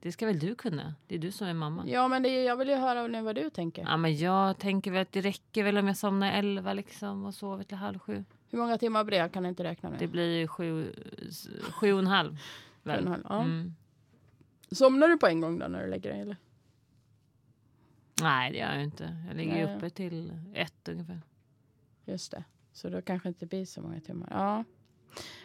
Det 0.00 0.12
ska 0.12 0.26
väl 0.26 0.38
du 0.38 0.54
kunna? 0.54 0.94
Det 1.06 1.14
är 1.14 1.18
du 1.18 1.32
som 1.32 1.46
är 1.46 1.54
mamma. 1.54 1.82
Ja. 1.86 1.92
Ja, 1.92 2.08
men 2.08 2.22
det, 2.22 2.42
jag 2.44 2.56
vill 2.56 2.68
ju 2.68 2.74
höra 2.74 3.06
nu 3.06 3.22
vad 3.22 3.34
du 3.34 3.50
tänker. 3.50 3.96
men 3.96 4.16
jag 4.18 4.58
tänker 4.58 4.90
väl 4.90 5.02
att 5.02 5.12
det 5.12 5.20
räcker 5.20 5.64
väl 5.64 5.78
om 5.78 5.86
jag 5.86 5.96
somnar 5.96 6.32
elva 6.32 6.72
liksom 6.72 7.24
och 7.24 7.34
sover 7.34 7.64
till 7.64 7.76
halv 7.76 7.98
sju. 7.98 8.24
Hur 8.50 8.58
många 8.58 8.78
timmar 8.78 9.04
blir 9.04 9.18
det? 9.18 9.22
Jag 9.22 9.32
kan 9.32 9.46
inte 9.46 9.64
räkna 9.64 9.90
Det 9.90 9.96
nu. 10.00 10.06
blir 10.06 10.38
ju 10.38 10.48
sju, 10.48 10.92
sju 11.72 11.92
och 11.92 11.98
en 11.98 12.06
halv. 12.06 12.36
Sju 12.36 12.90
och 12.90 12.96
en 12.96 13.04
Väl? 13.04 13.08
halv, 13.08 13.22
ja. 13.28 13.40
Mm. 13.42 13.74
Somnar 14.70 15.08
du 15.08 15.16
på 15.18 15.26
en 15.26 15.40
gång 15.40 15.58
då 15.58 15.68
när 15.68 15.82
du 15.82 15.90
lägger 15.90 16.10
dig? 16.10 16.20
Eller? 16.20 16.36
Nej, 18.22 18.52
det 18.52 18.58
gör 18.58 18.72
jag 18.74 18.82
inte. 18.82 19.16
Jag 19.28 19.36
ligger 19.36 19.66
Nej. 19.66 19.76
uppe 19.76 19.90
till 19.90 20.32
ett 20.54 20.88
ungefär. 20.88 21.20
Just 22.04 22.30
det. 22.32 22.44
Så 22.72 22.88
då 22.88 23.02
kanske 23.02 23.28
inte 23.28 23.46
blir 23.46 23.64
så 23.64 23.80
många 23.80 24.00
timmar. 24.00 24.28
Ja. 24.30 24.64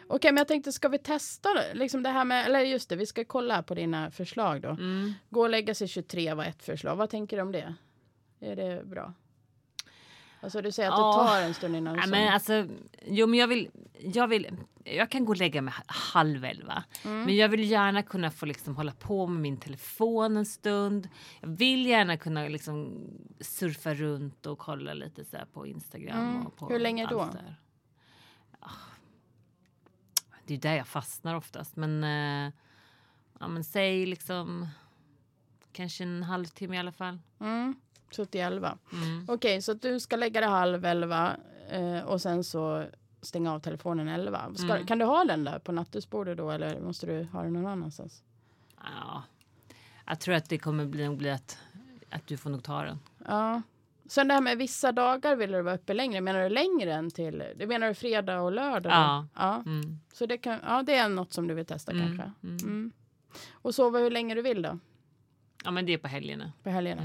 Okej, 0.08 0.32
men 0.32 0.38
jag 0.38 0.48
tänkte, 0.48 0.72
ska 0.72 0.90
vi 0.90 0.98
testa 0.98 1.50
liksom 1.74 2.04
det 2.04 2.10
här 2.10 2.26
med, 2.26 2.46
eller 2.46 2.60
just 2.60 2.90
det, 2.90 2.96
vi 2.96 3.06
ska 3.06 3.26
kolla 3.26 3.64
på 3.64 3.76
dina 3.76 4.12
förslag 4.12 4.62
då. 4.62 4.70
Mm. 4.70 5.14
Gå 5.30 5.42
och 5.42 5.50
lägga 5.50 5.76
sig 5.76 5.88
23 5.88 6.34
var 6.34 6.44
ett 6.44 6.64
förslag. 6.64 6.96
Vad 6.96 7.10
tänker 7.10 7.38
du 7.38 7.44
om 7.44 7.52
det? 7.52 7.76
Är 8.40 8.56
det 8.56 8.86
bra? 8.86 9.14
Alltså 10.44 10.62
du 10.62 10.72
säger 10.72 10.90
att 10.90 11.00
Ja. 11.00 11.24
det 11.24 11.28
tar 11.30 11.42
en 11.42 11.54
stund 11.54 11.76
innan 11.76 11.94
du 11.94 12.00
Ja, 12.02 12.08
men 12.08 12.34
alltså, 12.34 12.68
jo, 13.06 13.28
men 13.28 13.40
jag 13.40 13.48
vill, 13.48 13.70
jag 14.00 14.28
vill, 14.28 14.58
jag 14.84 15.10
kan 15.12 15.26
gå 15.26 15.32
och 15.32 15.38
lägga 15.38 15.62
mig 15.62 15.74
halv 15.88 16.46
elva. 16.46 16.84
Mm. 17.06 17.24
Men 17.24 17.36
jag 17.36 17.50
vill 17.50 17.72
gärna 17.72 18.04
kunna 18.04 18.32
få 18.32 18.46
liksom 18.46 18.76
hålla 18.76 18.92
på 18.92 19.28
med 19.28 19.42
min 19.42 19.58
telefon 19.58 20.38
en 20.38 20.46
stund. 20.46 21.10
Jag 21.42 21.50
vill 21.50 21.86
gärna 21.86 22.18
kunna 22.18 22.48
liksom 22.48 22.94
surfa 23.40 23.94
runt 23.94 24.46
och 24.46 24.60
kolla 24.60 24.94
lite 24.94 25.26
så 25.26 25.38
på 25.54 25.68
Instagram. 25.68 26.20
Mm. 26.30 26.48
Och 26.48 26.56
på 26.56 26.70
Hur 26.70 26.80
länge 26.80 27.08
då? 27.08 27.26
där. 27.34 27.56
Ja. 28.62 28.70
Det 30.46 30.54
är 30.54 30.58
där 30.58 30.76
jag 30.76 30.88
fastnar 30.88 31.36
oftast. 31.36 31.76
Men, 31.76 32.04
eh, 32.04 32.54
ja, 33.40 33.48
men 33.48 33.64
säg 33.64 34.06
liksom 34.06 34.68
kanske 35.72 36.04
en 36.04 36.24
halvtimme 36.24 36.76
i 36.76 36.80
alla 36.80 36.92
fall. 36.92 37.20
Mm. 37.40 37.76
Så 38.16 38.26
till 38.26 38.42
elva. 38.42 38.78
Mm. 38.94 39.26
Okej, 39.28 39.62
så 39.62 39.72
att 39.72 39.82
du 39.82 40.00
ska 40.00 40.16
lägga 40.16 40.42
dig 40.42 40.50
halv 40.50 40.86
elva 40.86 41.36
eh, 41.70 42.00
och 42.02 42.22
sen 42.22 42.44
så 42.44 42.86
stänga 43.22 43.54
av 43.54 43.60
telefonen 43.60 44.08
elva. 44.08 44.52
Ska, 44.56 44.66
Mm. 44.74 44.86
Kan 44.86 44.98
du 45.00 45.06
ha 45.06 45.24
den 45.24 45.44
där 45.44 45.60
på 45.60 45.72
nattduksbordet 45.72 46.38
då 46.38 46.52
eller 46.52 46.80
måste 46.82 47.06
du 47.06 47.24
ha 47.24 47.44
den 47.44 47.54
någon 47.54 47.66
annanstans? 47.68 48.24
Ja, 48.84 49.24
jag 50.06 50.20
tror 50.20 50.36
att 50.36 50.50
det 50.50 50.58
kommer 50.58 50.86
bli, 50.86 51.10
bli 51.10 51.30
att, 51.30 51.58
att 52.10 52.28
du 52.28 52.38
får 52.38 52.50
nog 52.50 52.64
ta 52.64 52.82
den. 52.84 53.00
Ja. 53.28 53.62
Sen 54.08 54.28
det 54.28 54.34
här 54.34 54.42
med 54.42 54.58
vissa 54.58 54.92
dagar 54.92 55.36
vill 55.36 55.52
du 55.52 55.62
vara 55.62 55.76
uppe 55.76 55.94
längre. 55.94 56.22
Menar 56.22 56.40
du 56.44 56.50
längre 56.50 56.94
än 56.94 57.12
till? 57.12 57.44
Det 57.56 57.68
menar 57.68 57.88
du 57.88 57.94
fredag 57.94 58.42
och 58.42 58.52
lördag? 58.52 58.92
Ja. 58.92 59.28
ja. 59.36 59.56
Mm. 59.66 60.00
Så 60.14 60.26
det, 60.26 60.38
kan, 60.38 60.60
ja, 60.64 60.84
det 60.84 60.96
är 60.96 61.10
något 61.10 61.34
som 61.34 61.48
du 61.48 61.54
vill 61.54 61.66
testa 61.66 61.92
Mm, 61.92 62.06
kanske. 62.08 62.32
mm. 62.44 62.58
Mm. 62.64 62.92
Och 63.52 63.76
sova 63.76 64.00
hur 64.00 64.12
länge 64.12 64.36
du 64.36 64.42
vill 64.42 64.62
då? 64.62 64.80
Ja, 65.64 65.72
men 65.72 65.86
det 65.86 65.94
är 65.94 65.98
på 65.98 66.08
helgerna. 66.08 66.52
På 66.64 66.70
helgerna? 66.70 67.02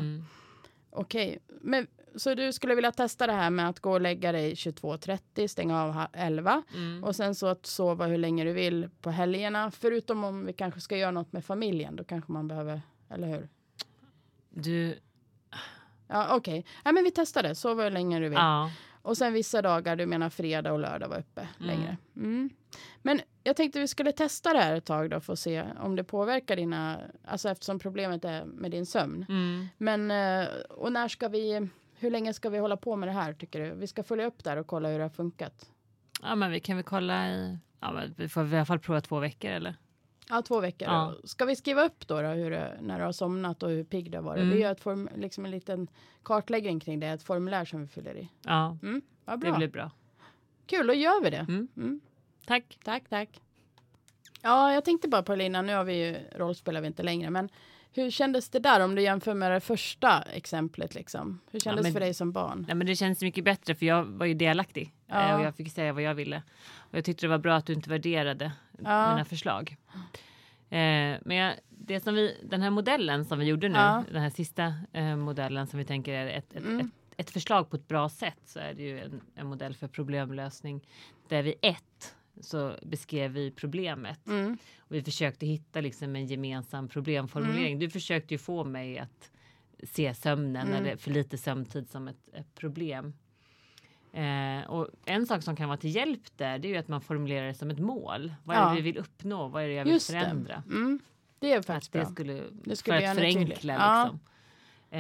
Mm. 0.99 1.05
Okej. 1.05 1.39
Men, 1.61 1.87
så 2.17 2.35
du 2.35 2.53
skulle 2.53 2.75
vilja 2.75 2.93
testa 2.93 3.27
det 3.27 3.33
här 3.33 3.51
med 3.51 3.69
att 3.69 3.81
gå 3.81 3.93
och 3.93 4.01
lägga 4.01 4.33
dig 4.33 4.55
22.30, 4.55 5.47
stänga 5.49 5.83
av 5.83 5.91
ha- 5.93 6.09
11 6.13 6.63
Mm. 6.75 7.05
och 7.05 7.17
sen 7.17 7.35
så 7.35 7.47
att 7.47 7.67
sova 7.67 8.07
hur 8.07 8.19
länge 8.19 8.45
du 8.45 8.53
vill 8.53 8.89
på 9.01 9.11
helgerna. 9.11 9.71
Förutom 9.71 10.25
om 10.25 10.47
vi 10.47 10.53
kanske 10.53 10.81
ska 10.81 10.97
göra 10.97 11.11
något 11.11 11.33
med 11.33 11.45
familjen, 11.45 11.97
då 11.97 12.05
kanske 12.05 12.33
man 12.33 12.49
behöver, 12.49 12.81
eller 13.11 13.27
hur? 13.29 13.49
Du, 14.51 14.99
Ja, 16.11 16.37
okej. 16.37 16.65
Ja, 16.85 16.93
men 16.93 17.05
vi 17.05 17.11
testar 17.11 17.43
det. 17.43 17.55
Sova 17.55 17.83
hur 17.85 17.91
länge 17.91 18.19
du 18.19 18.29
vill. 18.29 18.39
ja. 18.39 18.71
Och 19.03 19.17
sen 19.17 19.33
vissa 19.33 19.63
dagar, 19.63 19.97
du 19.97 20.07
menar 20.07 20.31
fredag 20.31 20.73
och 20.73 20.79
lördag 20.79 21.09
var 21.09 21.19
uppe 21.19 21.49
längre. 21.59 21.97
Mm. 22.17 22.51
Men 23.03 23.21
jag 23.43 23.57
tänkte 23.57 23.81
vi 23.81 23.89
skulle 23.89 24.13
testa 24.13 24.53
det 24.53 24.59
här 24.59 24.75
ett 24.77 24.85
tag 24.85 25.11
då 25.11 25.21
för 25.21 25.33
att 25.33 25.39
se 25.39 25.65
om 25.81 25.97
det 25.97 26.05
påverkar 26.05 26.57
dina, 26.57 27.01
alltså 27.25 27.49
eftersom 27.49 27.79
problemet 27.79 28.25
är 28.25 28.45
med 28.45 28.71
din 28.71 28.87
sömn. 28.87 29.27
Mm. 29.29 29.67
Men, 29.79 30.11
eh, 30.11 30.49
och 30.71 30.93
när 30.93 31.09
ska 31.09 31.29
vi, 31.29 31.69
hur 31.95 32.11
länge 32.11 32.33
ska 32.35 32.51
vi 32.51 32.59
hålla 32.59 32.77
på 32.77 32.97
med 32.97 33.09
det 33.09 33.13
här 33.13 33.33
tycker 33.33 33.61
du? 33.61 33.75
Vi 33.75 33.87
ska 33.87 34.03
följa 34.03 34.27
upp 34.27 34.45
där 34.45 34.57
och 34.57 34.67
kolla 34.67 34.89
hur 34.89 34.99
det 34.99 35.05
har 35.05 35.09
funkat. 35.11 35.71
ja, 36.23 36.35
men 36.35 36.51
vi 36.51 36.61
kan 36.61 36.77
väl 36.77 36.85
kolla 36.85 37.29
i... 37.31 37.59
Ja, 37.81 37.93
men 37.93 38.15
vi 38.17 38.29
får 38.29 38.47
i 38.53 38.57
alla 38.57 38.65
fall 38.65 38.79
prova 38.79 39.01
två 39.01 39.19
veckor 39.19 39.51
eller? 39.51 39.75
Ja, 40.31 40.43
två 40.43 40.61
veckor. 40.61 40.89
Ja. 40.89 41.15
Ska 41.25 41.45
vi 41.45 41.57
skriva 41.57 41.85
upp 41.85 42.09
då, 42.09 42.23
då 42.23 42.29
hur 42.29 42.51
det, 42.51 42.79
när 42.81 42.99
du 42.99 43.05
har 43.05 43.13
somnat 43.13 43.63
och 43.63 43.71
hur 43.71 43.85
pigg 43.85 44.11
du 44.11 44.19
har 44.19 44.23
varit? 44.23 44.43
Mm. 44.43 44.55
Vi 44.55 44.61
gör 44.63 44.73
ett 44.73 44.81
form, 44.81 45.09
liksom 45.17 45.45
en 45.45 45.51
liten 45.51 45.89
kartläggning 46.23 46.81
kring 46.81 47.01
det, 47.01 47.07
ett 47.07 47.23
formulär 47.23 47.65
som 47.65 47.81
vi 47.81 47.87
fyller 47.87 48.17
i. 48.17 48.29
Ja, 48.43 48.79
Mm, 48.83 49.03
vad 49.25 49.41
det 49.41 49.47
bra. 49.47 49.57
blir 49.57 49.69
bra. 49.69 49.91
Kul, 50.67 50.87
då 50.87 50.95
gör 50.95 51.23
vi 51.25 51.31
det. 51.31 51.47
Mm. 51.49 52.01
Tack. 52.49 52.79
Tack, 52.85 53.09
tack. 53.09 53.41
Ja, 54.43 54.73
jag 54.73 54.85
tänkte 54.85 55.09
bara 55.09 55.23
på 55.23 55.35
Lina, 55.35 55.63
nu 55.63 55.75
har 55.75 55.85
vi 55.85 56.07
ju, 56.07 56.17
rollspelar 56.37 56.81
vi 56.81 56.87
inte 56.87 57.03
längre, 57.03 57.31
men 57.31 57.49
hur 57.93 58.11
kändes 58.11 58.49
det 58.49 58.59
där 58.59 58.81
om 58.85 58.95
du 58.95 59.03
jämför 59.03 59.35
med 59.35 59.53
det 59.53 59.61
första 59.61 60.23
exemplet 60.23 60.95
liksom? 60.95 61.41
Hur 61.51 61.61
kändes 61.61 61.83
men- 61.83 61.93
för 61.93 62.01
dig 62.01 62.15
som 62.15 62.33
barn? 62.33 62.67
Ja, 62.69 62.75
men 62.75 62.87
det 62.87 62.97
känns 62.97 63.21
mycket 63.23 63.45
bättre 63.45 63.75
för 63.75 63.87
jag 63.87 64.05
var 64.05 64.27
ju 64.27 64.35
delaktig 64.35 64.95
Ja. 65.07 65.29
eh, 65.29 65.35
och 65.37 65.43
jag 65.45 65.55
fick 65.57 65.73
säga 65.73 65.93
vad 65.93 66.03
jag 66.03 66.15
ville. 66.15 66.43
Och 66.77 66.97
jag 66.99 67.05
tyckte 67.05 67.27
det 67.27 67.31
var 67.31 67.39
bra 67.39 67.57
att 67.57 67.67
du 67.67 67.73
inte 67.73 67.91
värderade 67.91 68.53
Ja. 68.85 69.11
mina 69.11 69.25
förslag. 69.25 69.77
Eh, 70.71 71.17
men 71.23 71.37
jag, 71.37 71.55
det 71.69 72.01
som 72.01 72.15
vi, 72.15 72.37
den 72.51 72.63
här 72.63 72.71
modellen 72.71 73.25
som 73.25 73.39
vi 73.39 73.45
gjorde 73.45 73.69
nu, 73.69 73.79
Ja. 73.79 74.05
den 74.13 74.23
här 74.23 74.31
sista 74.31 74.75
eh, 74.93 75.17
modellen 75.17 75.67
som 75.67 75.79
vi 75.79 75.85
tänker 75.85 76.13
är 76.13 76.27
ett, 76.39 76.53
ett, 76.55 76.65
Mm. 76.65 76.81
ett, 76.81 76.87
ett 77.17 77.31
förslag 77.31 77.71
på 77.71 77.77
ett 77.77 77.89
bra 77.89 78.09
sätt 78.09 78.39
så 78.45 78.59
är 78.59 78.75
det 78.75 78.83
ju 78.83 79.01
en, 79.01 79.21
en 79.35 79.47
modell 79.47 79.75
för 79.75 79.89
problemlösning 79.89 80.81
där 81.29 81.43
vi 81.43 81.55
ett 81.63 82.15
så 82.41 82.75
beskrev 82.83 83.31
vi 83.33 83.51
problemet 83.51 84.27
Mm. 84.27 84.59
och 84.79 84.95
vi 84.95 85.03
försökte 85.03 85.47
hitta 85.47 85.81
liksom 85.81 86.17
en 86.17 86.27
gemensam 86.27 86.89
problemformulering. 86.89 87.79
Du 87.79 87.91
försökte 87.91 88.35
ju 88.35 88.39
få 88.39 88.65
mig 88.65 88.99
att 88.99 89.31
se 89.83 90.15
sömnen 90.15 90.67
Mm. 90.69 90.83
eller 90.83 90.97
för 90.97 91.11
lite 91.11 91.39
sömntid 91.39 91.91
som 91.91 92.09
ett, 92.09 92.29
ett 92.33 92.55
problem. 92.55 93.15
Eh, 94.13 94.71
och 94.71 94.89
en 95.05 95.27
sak 95.27 95.43
som 95.43 95.57
kan 95.57 95.69
vara 95.69 95.79
till 95.79 95.95
hjälp 95.95 96.37
där, 96.37 96.59
det 96.59 96.69
är 96.69 96.71
ju 96.71 96.77
att 96.77 96.89
man 96.89 97.01
formulerar 97.01 97.47
det 97.47 97.55
som 97.55 97.71
ett 97.71 97.79
mål. 97.79 98.35
Vad 98.45 98.57
är 98.57 98.61
Ja. 98.61 98.69
det 98.69 98.75
vi 98.77 98.81
vill 98.83 98.97
uppnå? 98.99 99.49
Vad 99.49 99.63
är 99.63 99.69
det 99.69 99.75
jag 99.75 99.85
vill 99.85 99.93
Just 99.93 100.11
förändra? 100.11 100.63
det. 100.67 100.75
Mm. 100.75 101.01
Det 101.39 101.53
är 101.53 101.59
Att 101.59 101.67
faktiskt 101.67 101.93
det 101.93 101.99
bra. 101.99 102.09
skulle, 102.09 102.43
Det 102.65 102.77
skulle 102.77 103.01
för 103.01 103.07
att 103.07 103.17
förenkla. 103.17 103.73
Ja. 103.75 104.03
liksom. 104.03 104.21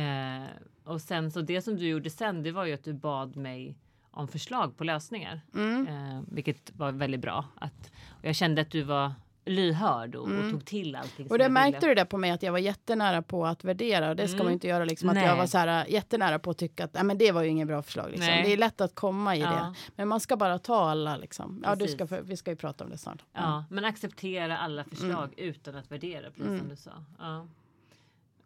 Eh, 0.00 0.46
och 0.84 1.00
sen 1.00 1.30
så 1.30 1.40
det 1.40 1.62
som 1.62 1.76
du 1.76 1.88
gjorde 1.88 2.10
sen, 2.10 2.42
det 2.42 2.52
var 2.52 2.64
ju 2.64 2.72
att 2.72 2.84
du 2.84 2.92
bad 2.92 3.36
mig 3.36 3.76
om 4.18 4.28
förslag 4.28 4.76
på 4.76 4.84
lösningar. 4.84 5.40
Mm. 5.54 5.86
Eh, 5.88 6.22
vilket 6.28 6.70
var 6.76 6.92
väldigt 6.92 7.20
bra. 7.20 7.44
Att, 7.60 7.92
jag 8.22 8.34
kände 8.36 8.62
att 8.62 8.70
du 8.70 8.82
var 8.82 9.12
lyhörd 9.44 10.14
och, 10.14 10.26
Mm. 10.28 10.44
och 10.46 10.50
tog 10.52 10.64
till 10.64 10.96
allting. 10.96 11.26
Och 11.30 11.38
det 11.38 11.48
märkte 11.48 11.78
ville. 11.80 11.88
du 11.90 11.94
där 11.94 12.04
på 12.04 12.18
mig 12.18 12.30
att 12.30 12.42
jag 12.42 12.52
var 12.52 12.58
jättenära 12.58 13.22
på 13.22 13.46
att 13.46 13.64
värdera 13.64 14.10
och 14.10 14.16
det 14.16 14.28
ska 14.28 14.34
Mm. 14.34 14.44
man 14.46 14.52
inte 14.52 14.68
göra 14.68 14.84
liksom 14.84 15.08
att 15.08 15.14
Nej. 15.14 15.24
jag 15.26 15.36
var 15.36 15.46
så 15.46 15.58
här 15.58 15.86
jättenära 15.88 16.38
på 16.38 16.50
att 16.50 16.58
tycka 16.58 16.84
att 16.84 16.94
nej, 16.94 17.04
men 17.04 17.18
det 17.18 17.32
var 17.32 17.42
ju 17.42 17.48
inget 17.48 17.66
bra 17.68 17.82
förslag 17.82 18.06
liksom. 18.10 18.26
Det 18.26 18.52
är 18.52 18.56
lätt 18.56 18.80
att 18.80 18.94
komma 18.94 19.36
i 19.36 19.40
Ja. 19.40 19.50
det. 19.50 19.74
Men 19.96 20.08
man 20.08 20.20
ska 20.20 20.36
bara 20.36 20.58
ta 20.58 20.90
alla 20.90 21.16
liksom. 21.16 21.62
Ja, 21.66 21.74
du 21.74 21.88
ska, 21.88 22.04
vi 22.22 22.36
ska 22.36 22.50
ju 22.50 22.56
prata 22.56 22.84
om 22.84 22.90
det 22.90 22.98
snart. 22.98 23.22
Ja, 23.32 23.64
men 23.70 23.84
acceptera 23.84 24.58
alla 24.58 24.84
förslag 24.84 25.24
Mm. 25.38 25.50
utan 25.50 25.74
att 25.74 25.90
värdera, 25.90 26.30
precis 26.30 26.58
som 26.58 26.68
du 26.68 26.76
sa. 26.76 26.92
Ja. 27.18 27.46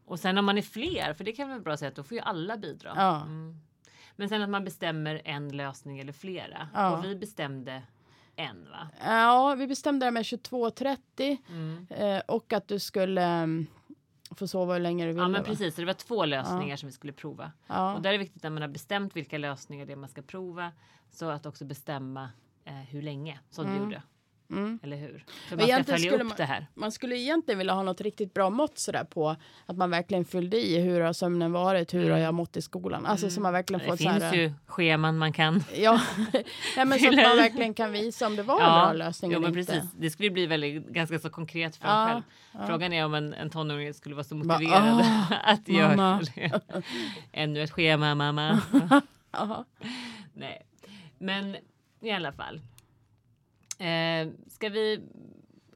Och 0.05 0.21
sen 0.21 0.39
om 0.39 0.45
man 0.45 0.59
är 0.59 0.63
fler, 0.63 1.15
för 1.15 1.25
det 1.25 1.33
kan 1.33 1.49
vara 1.49 1.61
bra 1.61 1.77
sätt, 1.77 1.97
då 1.97 2.03
får 2.03 2.15
ju 2.17 2.21
alla 2.23 2.57
bidra. 2.57 2.93
Ja. 2.97 3.23
Mm. 4.13 4.17
Men 4.17 4.29
sen 4.29 4.43
att 4.43 4.49
man 4.51 4.65
bestämmer 4.65 5.23
en 5.25 5.49
lösning 5.49 5.99
eller 5.99 6.13
flera. 6.13 6.69
Ja. 6.75 6.97
Och 6.99 7.05
vi 7.05 7.17
bestämde 7.17 7.83
en 8.37 8.71
va? 8.71 8.89
Ja, 9.01 9.55
vi 9.55 9.67
bestämde 9.67 10.07
det 10.07 10.11
med 10.11 10.23
22.30 10.23 11.37
Mm. 11.49 11.87
eh, 11.91 12.23
och 12.29 12.53
att 12.53 12.69
du 12.69 12.79
skulle 12.79 13.23
mm, 13.23 13.67
få 14.37 14.49
sova 14.49 14.73
hur 14.73 14.81
länge 14.81 15.05
du 15.05 15.13
ville. 15.13 15.23
Ja 15.23 15.29
men 15.29 15.43
va? 15.43 15.47
precis, 15.49 15.75
så 15.75 15.81
det 15.81 15.87
var 15.87 15.93
två 15.95 16.25
lösningar 16.25 16.77
som 16.77 16.87
vi 16.87 16.93
skulle 16.93 17.13
prova. 17.13 17.53
Ja. 17.67 17.95
Och 17.95 18.03
där 18.03 18.11
är 18.11 18.13
det 18.13 18.19
viktigt 18.19 18.43
när 18.43 18.51
man 18.51 18.63
har 18.63 18.69
bestämt 18.69 19.17
vilka 19.17 19.39
lösningar 19.39 19.87
det 19.87 19.93
är 19.93 19.97
man 19.97 20.09
ska 20.09 20.23
prova. 20.23 20.73
Så 21.11 21.29
att 21.31 21.47
också 21.47 21.65
bestämma 21.65 22.31
eh, 22.65 22.73
hur 22.75 23.03
länge 23.03 23.41
som 23.51 23.67
du 23.67 23.77
gjorde. 23.77 24.03
Mm. 24.53 24.79
Eller 24.83 24.97
hur? 24.97 25.25
För 25.49 25.57
man 25.57 25.67
ska 25.67 25.85
följa 25.85 25.99
skulle 25.99 26.23
upp 26.23 26.29
man- 26.29 26.37
det 26.37 26.45
här. 26.45 26.67
Man 26.75 26.93
skulle 26.93 27.19
egentligen 27.19 27.59
vilja 27.59 27.73
ha 27.73 27.83
något 27.83 28.01
riktigt 28.01 28.35
bra 28.35 28.51
mått 28.51 28.79
sådär 28.79 29.05
på 29.05 29.37
att 29.67 29.77
man 29.77 29.91
verkligen 29.91 30.25
fyllde 30.25 30.57
i 30.57 30.81
hur 30.81 31.01
har 31.01 31.13
sömnen 31.13 31.53
varit, 31.53 31.95
hur 31.95 32.11
har 32.11 32.19
jag 32.19 32.35
mått 32.35 32.57
i 32.57 32.63
skolan. 32.63 33.07
Alltså 33.07 33.31
så 33.31 33.41
man 33.41 33.53
verkligen 33.53 33.81
Mm. 33.81 33.91
Det 33.91 33.97
får 33.99 34.05
så 34.05 34.11
finns 34.11 34.23
här, 34.23 34.35
ju 34.35 34.53
scheman 34.67 35.19
man 35.19 35.33
kan 35.33 35.65
Ja, 35.77 36.01
Nej, 36.77 36.87
men 36.87 36.99
så 36.99 37.09
att 37.09 37.15
man 37.15 37.37
verkligen 37.37 37.75
kan 37.75 37.93
visa 37.93 38.27
om 38.27 38.37
det 38.37 38.43
var 38.43 38.55
en 38.61 38.65
bra 38.65 38.93
lösning 38.93 39.33
eller 39.33 39.41
men 39.51 39.59
inte. 39.59 39.73
precis. 39.73 39.91
Det 39.99 40.11
skulle 40.11 40.31
bli 40.31 40.47
väldigt, 40.47 40.87
ganska 40.89 41.19
så 41.19 41.31
konkret 41.31 41.77
för 41.77 41.85
en 41.89 41.91
Ja, 41.95 42.07
själv. 42.53 42.67
Frågan 42.67 42.93
är 42.93 43.05
om 43.05 43.15
en, 43.15 43.35
en 43.35 43.51
tonåring 43.51 43.95
skulle 43.95 44.15
vara 44.15 44.25
så 44.25 44.35
motiverad 44.35 44.99
"Åh, 45.01 45.33
att 45.45 45.69
göra 45.69 45.97
mamma." 45.97 46.23
det. 46.35 46.61
Ännu 47.33 47.63
ett 47.63 47.71
schema 47.71 48.15
mamma. 48.15 48.61
Ja. 49.35 49.65
Nej, 50.35 50.63
men 51.19 51.57
i 52.01 52.11
alla 52.11 52.33
fall. 52.33 52.61
Eh, 53.87 54.29
ska 54.49 54.69
vi, 54.69 55.01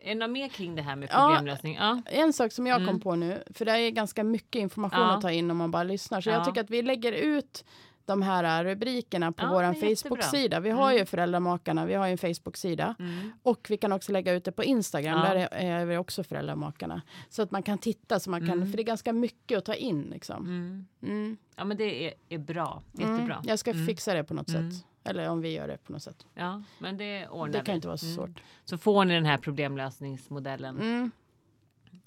är 0.00 0.08
det 0.08 0.14
något 0.14 0.30
mer 0.30 0.48
kring 0.48 0.74
det 0.74 0.82
här 0.82 0.96
med 0.96 1.08
Ja. 1.12 1.26
problemlösning? 1.28 1.74
Ja. 1.74 2.02
En 2.06 2.32
sak 2.32 2.52
som 2.52 2.66
jag 2.66 2.76
kom 2.78 2.88
Mm. 2.88 3.00
på 3.00 3.14
nu, 3.16 3.42
för 3.54 3.64
det 3.64 3.72
är 3.72 3.90
ganska 3.90 4.24
mycket 4.24 4.60
information 4.60 5.00
Ja. 5.00 5.14
att 5.14 5.20
ta 5.22 5.30
in 5.30 5.50
om 5.50 5.56
man 5.56 5.70
bara 5.70 5.82
lyssnar. 5.84 6.20
Så 6.20 6.30
Ja. 6.30 6.34
jag 6.34 6.44
tycker 6.44 6.60
att 6.60 6.70
vi 6.70 6.82
lägger 6.82 7.12
ut 7.12 7.64
de 8.04 8.22
här 8.22 8.64
rubrikerna 8.64 9.32
på 9.32 9.44
Ja, 9.44 9.50
vår. 9.52 9.94
Facebook-sida. 9.94 10.60
Vi 10.60 10.70
har 10.70 10.90
ju 10.90 10.96
Mm. 10.96 11.06
Föräldramakarna, 11.06 11.86
vi 11.86 11.94
har 11.94 12.06
ju 12.06 12.12
en 12.12 12.18
Facebook-sida. 12.18 12.94
Mm. 12.98 13.32
Och 13.42 13.66
vi 13.70 13.76
kan 13.76 13.92
också 13.92 14.12
lägga 14.12 14.32
ut 14.32 14.44
det 14.44 14.52
på 14.52 14.64
Instagram, 14.64 15.18
Ja. 15.18 15.34
där 15.34 15.48
är- 15.52 15.84
vi 15.84 15.96
också 15.96 16.24
Föräldramakarna. 16.24 17.02
Så 17.28 17.42
att 17.42 17.50
man 17.50 17.62
kan 17.62 17.78
titta, 17.78 18.20
så 18.20 18.30
man 18.30 18.40
kan, 18.40 18.50
Mm. 18.50 18.70
för 18.70 18.76
det 18.76 18.82
är 18.82 18.84
ganska 18.84 19.12
mycket 19.12 19.58
att 19.58 19.64
ta 19.64 19.74
in. 19.74 20.02
Liksom. 20.02 20.44
Mm. 20.46 20.86
Mm. 21.02 21.36
Ja, 21.56 21.64
men 21.64 21.76
det 21.76 22.06
är, 22.06 22.14
är 22.28 22.38
bra. 22.38 22.82
Mm. 22.98 23.12
Jättebra. 23.12 23.42
Jag 23.46 23.58
ska 23.58 23.74
fixa 23.74 24.14
det 24.14 24.24
på 24.24 24.34
något 24.34 24.50
sätt. 24.50 24.84
Eller 25.10 25.28
om 25.28 25.40
vi 25.40 25.52
gör 25.52 25.68
det 25.68 25.76
på 25.84 25.92
något 25.92 26.02
sätt. 26.02 26.26
Ja, 26.34 26.62
men 26.78 26.96
det 26.96 27.28
ordnar 27.28 27.52
Det 27.52 27.58
vi. 27.60 27.66
kan 27.66 27.74
inte 27.74 27.86
vara 27.88 27.96
så 27.98 28.06
Mm. 28.06 28.16
svårt. 28.16 28.42
Så 28.64 28.78
får 28.78 29.04
ni 29.04 29.14
den 29.14 29.26
här 29.26 29.38
problemlösningsmodellen, 29.38 30.76
Mm. 30.80 31.10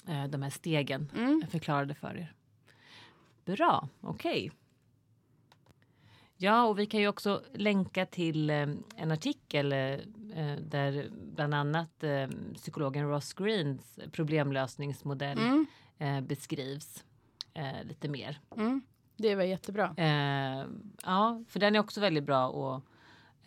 eh, 0.08 0.28
de 0.32 0.42
här 0.42 0.50
stegen 0.50 1.12
Mm. 1.16 1.44
förklarade 1.52 1.94
för 1.94 2.18
er. 2.18 2.34
Bra, 3.46 3.88
okej. 4.02 4.52
Ja, 6.42 6.64
och 6.64 6.80
vi 6.80 6.86
kan 6.86 7.00
ju 7.00 7.08
också 7.08 7.42
länka 7.54 8.06
till 8.06 8.50
eh, 8.50 8.68
en 8.96 9.12
artikel 9.12 9.72
eh, 9.72 9.98
där 10.62 11.10
bland 11.36 11.54
annat 11.54 12.04
psykologen 12.56 13.10
Ross 13.10 13.34
Greens 13.34 14.00
problemlösningsmodell 14.12 15.38
Mm. 16.00 16.28
beskrivs 16.28 17.04
lite 17.84 18.08
mer. 18.10 18.40
Mm. 18.58 18.82
Det 19.18 19.36
var 19.36 19.44
jättebra. 19.44 19.94
Ja, 21.06 21.44
för 21.48 21.60
den 21.60 21.76
är 21.76 21.80
också 21.80 22.02
väldigt 22.02 22.24
bra 22.24 22.48
att 22.78 22.84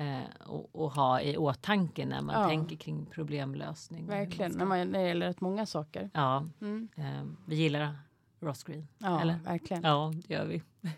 eh, 0.03 0.47
och, 0.47 0.71
och 0.85 0.91
ha 0.93 1.21
i 1.21 1.37
åtanke 1.37 2.07
när 2.07 2.21
man 2.23 2.43
Ja. 2.43 2.49
tänker 2.49 2.77
kring 2.77 3.07
problemlösning. 3.07 4.07
Verkligen. 4.07 4.53
När, 4.53 4.65
man, 4.65 4.79
när 4.91 4.99
det 5.03 5.09
gäller 5.09 5.27
rätt 5.27 5.41
många 5.41 5.67
saker. 5.67 6.11
Ja, 6.15 6.49
Mm. 6.61 6.89
eh, 6.97 7.23
vi 7.47 7.55
gillar 7.57 7.97
Ross 8.41 8.65
Green. 8.65 8.89
Ja, 8.99 9.21
Eller? 9.21 9.35
verkligen. 9.45 9.83
Ja, 9.83 10.13
det 10.27 10.35
gör 10.35 10.45
vi. 10.47 10.63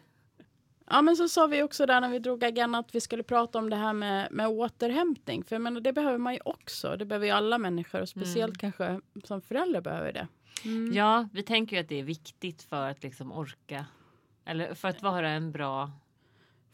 Ja, 0.91 1.03
men 1.03 1.17
så 1.17 1.29
sa 1.29 1.47
vi 1.47 1.63
också 1.63 1.87
där 1.87 2.01
när 2.01 2.09
vi 2.09 2.19
drog 2.19 2.45
agendan 2.45 2.75
att 2.81 2.95
vi 2.95 3.01
skulle 3.01 3.23
prata 3.23 3.59
om 3.59 3.71
det 3.71 3.77
här 3.77 3.93
med, 3.93 4.29
med 4.33 4.49
återhämtning. 4.49 5.45
För 5.45 5.55
jag 5.57 5.63
menar, 5.63 5.81
det 5.81 5.93
behöver 5.93 6.19
man 6.19 6.35
ju 6.35 6.41
också. 6.45 6.97
Det 6.97 7.05
behöver 7.05 7.27
ju 7.27 7.33
alla 7.33 7.59
människor 7.59 8.01
och 8.03 8.09
speciellt 8.09 8.59
kanske 8.59 9.01
som 9.25 9.41
förälder 9.41 9.81
behöver 9.81 10.13
det. 10.13 10.29
Ja, 10.95 11.29
vi 11.33 11.43
tänker 11.43 11.77
ju 11.77 11.83
att 11.83 11.89
det 11.89 12.01
är 12.01 12.05
viktigt 12.05 12.63
för 12.63 12.91
att 12.91 13.03
liksom 13.03 13.33
orka 13.33 13.87
eller 14.45 14.75
för 14.75 14.89
att 14.89 15.03
vara 15.03 15.31
en 15.31 15.53
bra 15.53 15.91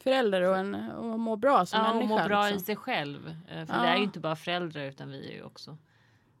Förälder 0.03 0.41
och, 0.41 0.57
en, 0.57 0.75
och 0.91 1.19
må 1.19 1.35
bra 1.35 1.65
som 1.65 1.79
ja, 1.79 1.89
och 1.89 1.95
människa. 1.95 2.21
må 2.21 2.27
bra 2.27 2.47
i 2.47 2.51
liksom. 2.51 2.65
sig 2.65 2.75
själv. 2.75 3.35
Eh, 3.49 3.65
För 3.65 3.73
Ja. 3.75 3.81
vi 3.81 3.87
är 3.87 3.95
ju 3.95 4.03
inte 4.03 4.19
bara 4.19 4.35
föräldrar 4.35 4.81
utan 4.83 5.09
vi 5.11 5.29
är 5.31 5.35
ju 5.35 5.43
också 5.43 5.77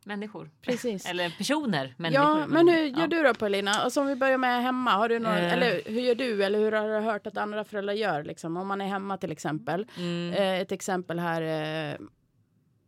människor. 0.03 0.49
Precis. 0.61 1.05
Eller 1.09 1.29
personer. 1.37 1.93
Människor, 1.97 2.25
Ja, 2.25 2.47
men 2.47 2.67
hur 2.67 2.85
gör 2.85 2.99
ja. 2.99 3.07
du 3.07 3.23
då 3.23 3.33
Paulina? 3.33 3.71
Alltså 3.71 4.01
om 4.01 4.07
vi 4.07 4.15
börjar 4.15 4.37
med 4.37 4.61
hemma. 4.63 4.91
Har 4.91 5.09
du 5.09 5.19
några, 5.19 5.39
Eh. 5.39 5.53
Eller 5.53 5.81
hur 5.85 6.01
gör 6.01 6.15
du? 6.15 6.43
Eller 6.43 6.59
hur 6.59 6.71
har 6.71 6.87
du 6.87 6.99
hört 6.99 7.27
att 7.27 7.37
andra 7.37 7.63
föräldrar 7.63 7.93
gör? 7.93 8.23
Liksom? 8.23 8.57
Om 8.57 8.67
man 8.67 8.81
är 8.81 8.85
hemma 8.87 9.17
till 9.17 9.31
exempel. 9.31 9.87
Mm. 9.97 10.33
Eh, 10.33 10.59
ett 10.61 10.71
exempel 10.71 11.19
här. 11.19 11.41
Eh, 11.41 11.97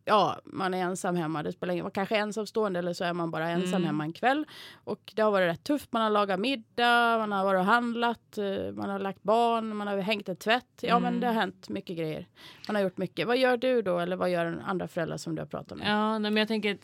ja, 0.05 0.39
man 0.45 0.73
är 0.73 0.81
ensam 0.83 1.15
hemma. 1.15 1.43
Det 1.43 1.51
spelar 1.51 1.73
ingen, 1.73 1.91
kanske 1.91 2.15
är 2.17 2.19
ensamstående 2.21 2.79
eller 2.79 2.93
så 2.93 3.03
är 3.03 3.13
man 3.13 3.31
bara 3.31 3.49
ensam 3.49 3.73
Mm. 3.75 3.83
hemma 3.85 4.03
en 4.03 4.13
kväll. 4.13 4.45
Och 4.73 5.13
det 5.15 5.21
har 5.21 5.31
varit 5.31 5.49
rätt 5.51 5.63
tufft. 5.63 5.91
Man 5.93 6.01
har 6.01 6.09
lagat 6.09 6.39
middag, 6.39 7.17
man 7.17 7.31
har 7.31 7.43
varit 7.43 7.59
och 7.59 7.65
handlat, 7.65 8.37
eh, 8.37 8.71
man 8.73 8.89
har 8.89 8.99
lagt 8.99 9.23
barn, 9.23 9.75
man 9.75 9.87
har 9.87 9.97
hängt 9.97 10.29
en 10.29 10.35
tvätt. 10.35 10.65
Ja, 10.81 10.99
men 10.99 11.07
Mm. 11.09 11.19
det 11.21 11.27
har 11.27 11.33
hänt 11.33 11.69
mycket 11.69 11.97
grejer. 11.97 12.27
Man 12.67 12.75
har 12.75 12.83
gjort 12.83 12.97
mycket. 12.97 13.27
Vad 13.27 13.37
gör 13.37 13.57
du 13.57 13.81
då? 13.81 13.99
Eller 13.99 14.15
vad 14.15 14.29
gör 14.29 14.61
andra 14.65 14.87
föräldrar 14.87 15.17
som 15.17 15.35
du 15.35 15.41
har 15.41 15.47
pratat 15.47 15.77
med? 15.77 15.87
Ja, 15.91 16.19
men 16.19 16.37
jag 16.37 16.47
tänker 16.47 16.77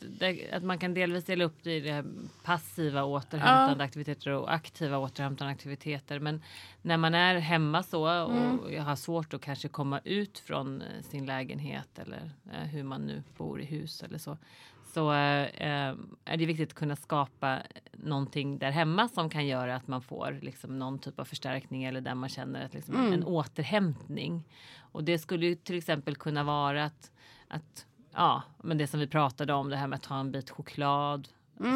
att, 0.55 0.63
man 0.63 0.77
kan 0.79 0.93
delvis 0.93 1.25
dela 1.25 1.43
upp 1.43 1.57
det 1.63 1.75
i 1.75 1.79
det 1.79 2.05
passiva 2.43 3.03
återhämtande 3.03 3.83
aktiviteter 3.83 4.31
och 4.31 4.53
aktiva 4.53 4.97
återhämtande 4.97 5.51
aktiviteter. 5.53 6.19
Men 6.19 6.41
när 6.81 6.97
man 6.97 7.15
är 7.15 7.35
hemma 7.35 7.83
så 7.83 8.23
och 8.25 8.31
Mm. 8.69 8.85
har 8.85 8.95
svårt 8.95 9.33
att 9.33 9.41
kanske 9.41 9.67
komma 9.67 9.99
ut 10.03 10.39
från 10.39 10.81
eh, 10.81 10.87
sin 11.01 11.25
lägenhet 11.25 11.99
eller 11.99 12.31
eh, 12.53 12.67
hur 12.67 12.83
man 12.83 13.08
nu 13.09 13.23
bor 13.37 13.61
i 13.61 13.65
hus 13.65 14.03
eller 14.03 14.17
så. 14.17 14.37
Så 14.93 15.11
eh, 15.13 15.43
eh, 15.43 15.95
är 16.25 16.37
det 16.37 16.45
viktigt 16.45 16.69
att 16.69 16.75
kunna 16.75 16.95
skapa 16.95 17.59
någonting 17.93 18.57
där 18.59 18.71
hemma 18.71 19.07
som 19.09 19.29
kan 19.29 19.47
göra 19.47 19.75
att 19.75 19.87
man 19.87 20.01
får 20.01 20.39
liksom 20.41 20.79
någon 20.79 20.99
typ 20.99 21.19
av 21.19 21.25
förstärkning 21.25 21.83
eller 21.83 22.01
där 22.01 22.15
man 22.15 22.29
känner 22.29 22.65
att 22.65 22.73
liksom, 22.73 22.95
Mm. 22.95 23.13
en 23.13 23.23
återhämtning. 23.23 24.43
Och 24.91 25.03
det 25.03 25.19
skulle 25.19 25.45
ju 25.45 25.55
till 25.55 25.77
exempel 25.77 26.15
kunna 26.15 26.43
vara 26.43 26.83
att, 26.85 27.11
att 27.47 27.85
ja, 28.13 28.41
men 28.63 28.77
det 28.77 28.87
som 28.87 28.99
vi 28.99 29.07
pratade 29.07 29.53
om, 29.53 29.69
det 29.69 29.77
här 29.77 29.87
med 29.87 29.97
att 29.97 30.03
ta 30.03 30.19
en 30.19 30.31
bit 30.31 30.49
choklad 30.49 31.27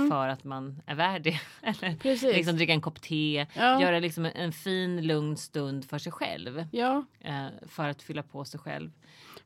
för 0.09 0.27
att 0.27 0.43
man 0.43 0.81
är 0.85 0.95
värd 0.95 1.21
det. 1.23 1.39
Eller 1.61 1.83
Mm. 1.87 1.99
Precis. 1.99 2.35
liksom 2.35 2.55
dricka 2.55 2.73
en 2.73 2.81
kopp 2.81 3.01
te, 3.01 3.45
Ja. 3.55 3.81
göra 3.81 3.99
liksom 3.99 4.25
en, 4.25 4.31
en 4.35 4.51
fin 4.51 5.07
lugn 5.07 5.37
stund 5.37 5.85
för 5.85 5.97
sig 5.97 6.11
själv. 6.11 6.65
Ja, 6.71 7.05
Eh, 7.19 7.47
för 7.67 7.89
att 7.89 8.01
fylla 8.01 8.23
på 8.23 8.45
sig 8.45 8.59
själv. 8.59 8.91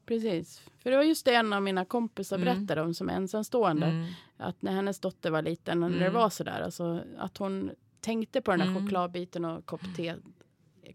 Precis. 0.07 0.61
För 0.83 0.91
det 0.91 0.97
var 0.97 1.03
just 1.03 1.25
det 1.25 1.33
en 1.35 1.53
av 1.53 1.61
mina 1.63 1.85
kompisar 1.85 2.37
Mm. 2.37 2.45
berättade 2.45 2.81
om 2.81 2.93
som 2.93 3.09
ensamstående. 3.09 4.07
Att 4.37 4.61
när 4.61 4.71
hennes 4.71 4.99
dotter 4.99 5.31
var 5.31 5.41
liten, 5.41 5.79
när 5.79 5.89
det 5.89 5.95
Mm. 5.95 6.13
var 6.13 6.29
sådär, 6.29 6.61
alltså, 6.61 7.01
att 7.17 7.37
hon 7.37 7.71
tänkte 7.99 8.41
på 8.41 8.51
den 8.51 8.59
där 8.59 8.67
Mm. 8.67 8.81
chokladbiten 8.83 9.45
och 9.45 9.65
kopp 9.65 9.81
te, 9.95 10.15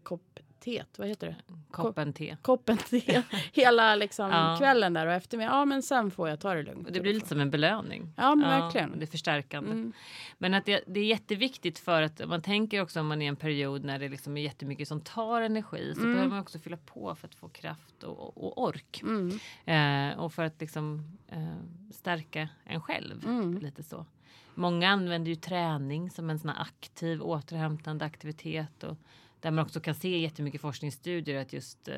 kopp 0.03 0.39
te, 0.63 0.83
vad 0.97 1.07
heter 1.07 1.27
det? 1.27 1.35
Koppen 1.71 2.13
te. 2.13 2.37
Koppen 2.41 2.77
te 2.77 3.23
hela 3.53 3.95
liksom, 3.95 4.29
Ja. 4.31 4.55
kvällen 4.59 4.93
där 4.93 5.07
och 5.07 5.13
eftermiddagen. 5.13 5.57
Ja, 5.59 5.65
men 5.65 5.83
sen 5.83 6.11
får 6.11 6.29
jag 6.29 6.39
ta 6.39 6.53
det 6.53 6.63
lugnt. 6.63 6.87
Och 6.87 6.93
det 6.93 7.01
blir 7.01 7.13
lite 7.13 7.27
som 7.27 7.39
en 7.39 7.51
belöning. 7.51 8.13
Ja, 8.17 8.35
men 8.35 8.49
verkligen. 8.49 8.91
och 8.91 8.97
Det 8.97 9.05
är 9.05 9.07
förstärkande. 9.07 9.71
Mm. 9.71 9.93
Men 10.37 10.53
att 10.53 10.65
det, 10.65 10.83
det 10.87 10.99
är 10.99 11.05
jätteviktigt 11.05 11.79
för 11.79 12.01
att 12.01 12.21
man 12.27 12.41
tänker 12.41 12.81
också 12.81 12.99
om 12.99 13.07
man 13.07 13.21
är 13.21 13.25
i 13.25 13.27
en 13.27 13.35
period 13.35 13.83
när 13.83 13.99
det 13.99 14.09
liksom 14.09 14.37
är 14.37 14.41
jättemycket 14.41 14.87
som 14.87 15.01
tar 15.01 15.41
energi 15.41 15.93
så 15.95 15.99
Mm. 16.01 16.13
behöver 16.13 16.29
man 16.29 16.39
också 16.39 16.59
fylla 16.59 16.77
på 16.77 17.15
för 17.15 17.27
att 17.27 17.35
få 17.35 17.49
kraft 17.49 18.03
och, 18.03 18.19
och, 18.19 18.43
och 18.43 18.63
ork. 18.63 19.01
Mm. 19.03 19.39
Eh, 20.13 20.19
och 20.19 20.33
för 20.33 20.43
att 20.43 20.61
liksom 20.61 21.17
eh, 21.27 21.55
stärka 21.91 22.49
en 22.65 22.81
själv. 22.81 23.23
Mm. 23.25 23.57
Lite 23.57 23.83
så. 23.83 24.05
Många 24.55 24.89
använder 24.89 25.29
ju 25.29 25.35
träning 25.35 26.09
som 26.11 26.29
en 26.29 26.39
sån 26.39 26.49
aktiv 26.49 27.21
återhämtande 27.21 28.05
aktivitet. 28.05 28.83
Och 28.83 28.97
där 29.43 29.51
man 29.51 29.65
också 29.65 29.79
kan 29.79 29.95
se 29.95 30.19
jättemycket 30.19 30.61
forskningsstudier 30.61 31.41
att 31.41 31.53
just 31.53 31.87
eh, 31.87 31.95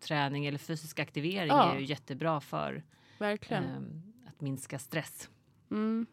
träning 0.00 0.46
eller 0.46 0.58
fysisk 0.58 0.98
aktivering 0.98 1.48
Ja. 1.48 1.72
är 1.72 1.78
ju 1.78 1.84
jättebra 1.84 2.40
för 2.40 2.82
eh, 3.50 4.28
att 4.28 4.40
minska 4.40 4.78
stress. 4.78 5.28
Mm. 5.70 6.06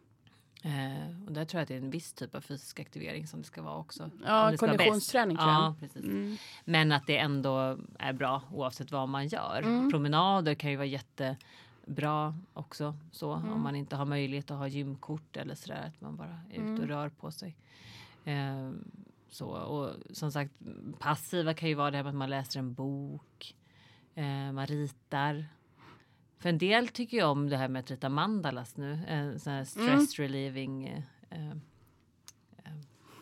Eh, 0.62 1.26
och 1.26 1.32
där 1.32 1.44
tror 1.44 1.58
jag 1.58 1.62
att 1.62 1.68
det 1.68 1.74
är 1.74 1.78
en 1.78 1.90
viss 1.90 2.12
typ 2.12 2.34
av 2.34 2.40
fysisk 2.40 2.80
aktivering 2.80 3.26
som 3.26 3.40
det 3.40 3.46
ska 3.46 3.62
vara 3.62 3.76
också. 3.78 4.10
Ja, 4.24 4.52
konditionsträning. 4.58 5.36
Ja, 5.40 5.74
precis. 5.80 6.04
Mm. 6.04 6.36
Men 6.64 6.92
att 6.92 7.06
det 7.06 7.18
ändå 7.18 7.78
är 7.98 8.12
bra 8.12 8.42
oavsett 8.52 8.92
vad 8.92 9.08
man 9.08 9.28
gör. 9.28 9.62
Mm. 9.64 9.90
Promenader 9.90 10.54
kan 10.54 10.70
ju 10.70 10.76
vara 10.76 10.86
jättebra 10.86 12.34
också 12.52 12.96
så 13.12 13.32
Mm. 13.32 13.52
om 13.52 13.60
man 13.62 13.76
inte 13.76 13.96
har 13.96 14.04
möjlighet 14.04 14.50
att 14.50 14.58
ha 14.58 14.68
gymkort 14.68 15.36
eller 15.36 15.54
sådär 15.54 15.84
att 15.94 16.00
man 16.00 16.16
bara 16.16 16.40
är 16.50 16.54
ute 16.54 16.60
Mm. 16.62 16.80
och 16.80 16.88
rör 16.88 17.08
på 17.08 17.30
sig. 17.30 17.56
Eh, 19.26 19.32
så 19.32 19.46
och 19.48 19.94
som 20.16 20.32
sagt 20.32 20.52
passiva 20.98 21.54
kan 21.54 21.68
ju 21.68 21.74
vara 21.74 21.90
det 21.90 21.96
här 21.96 22.04
med 22.04 22.10
att 22.10 22.16
man 22.16 22.30
läser 22.30 22.58
en 22.58 22.74
bok, 22.74 23.54
eh, 24.14 24.52
man 24.52 24.66
ritar. 24.66 25.46
För 26.38 26.48
en 26.48 26.58
del 26.58 26.88
tycker 26.88 27.16
ju 27.16 27.22
om 27.24 27.48
det 27.48 27.56
här 27.56 27.68
med 27.68 27.80
att 27.80 27.90
rita 27.90 28.08
mandalas 28.08 28.76
nu, 28.76 29.00
en 29.08 29.40
sån 29.40 29.52
här 29.52 29.64
stress 29.64 30.18
relieving 30.18 30.86
eh, 30.86 31.02
eh, 31.40 31.56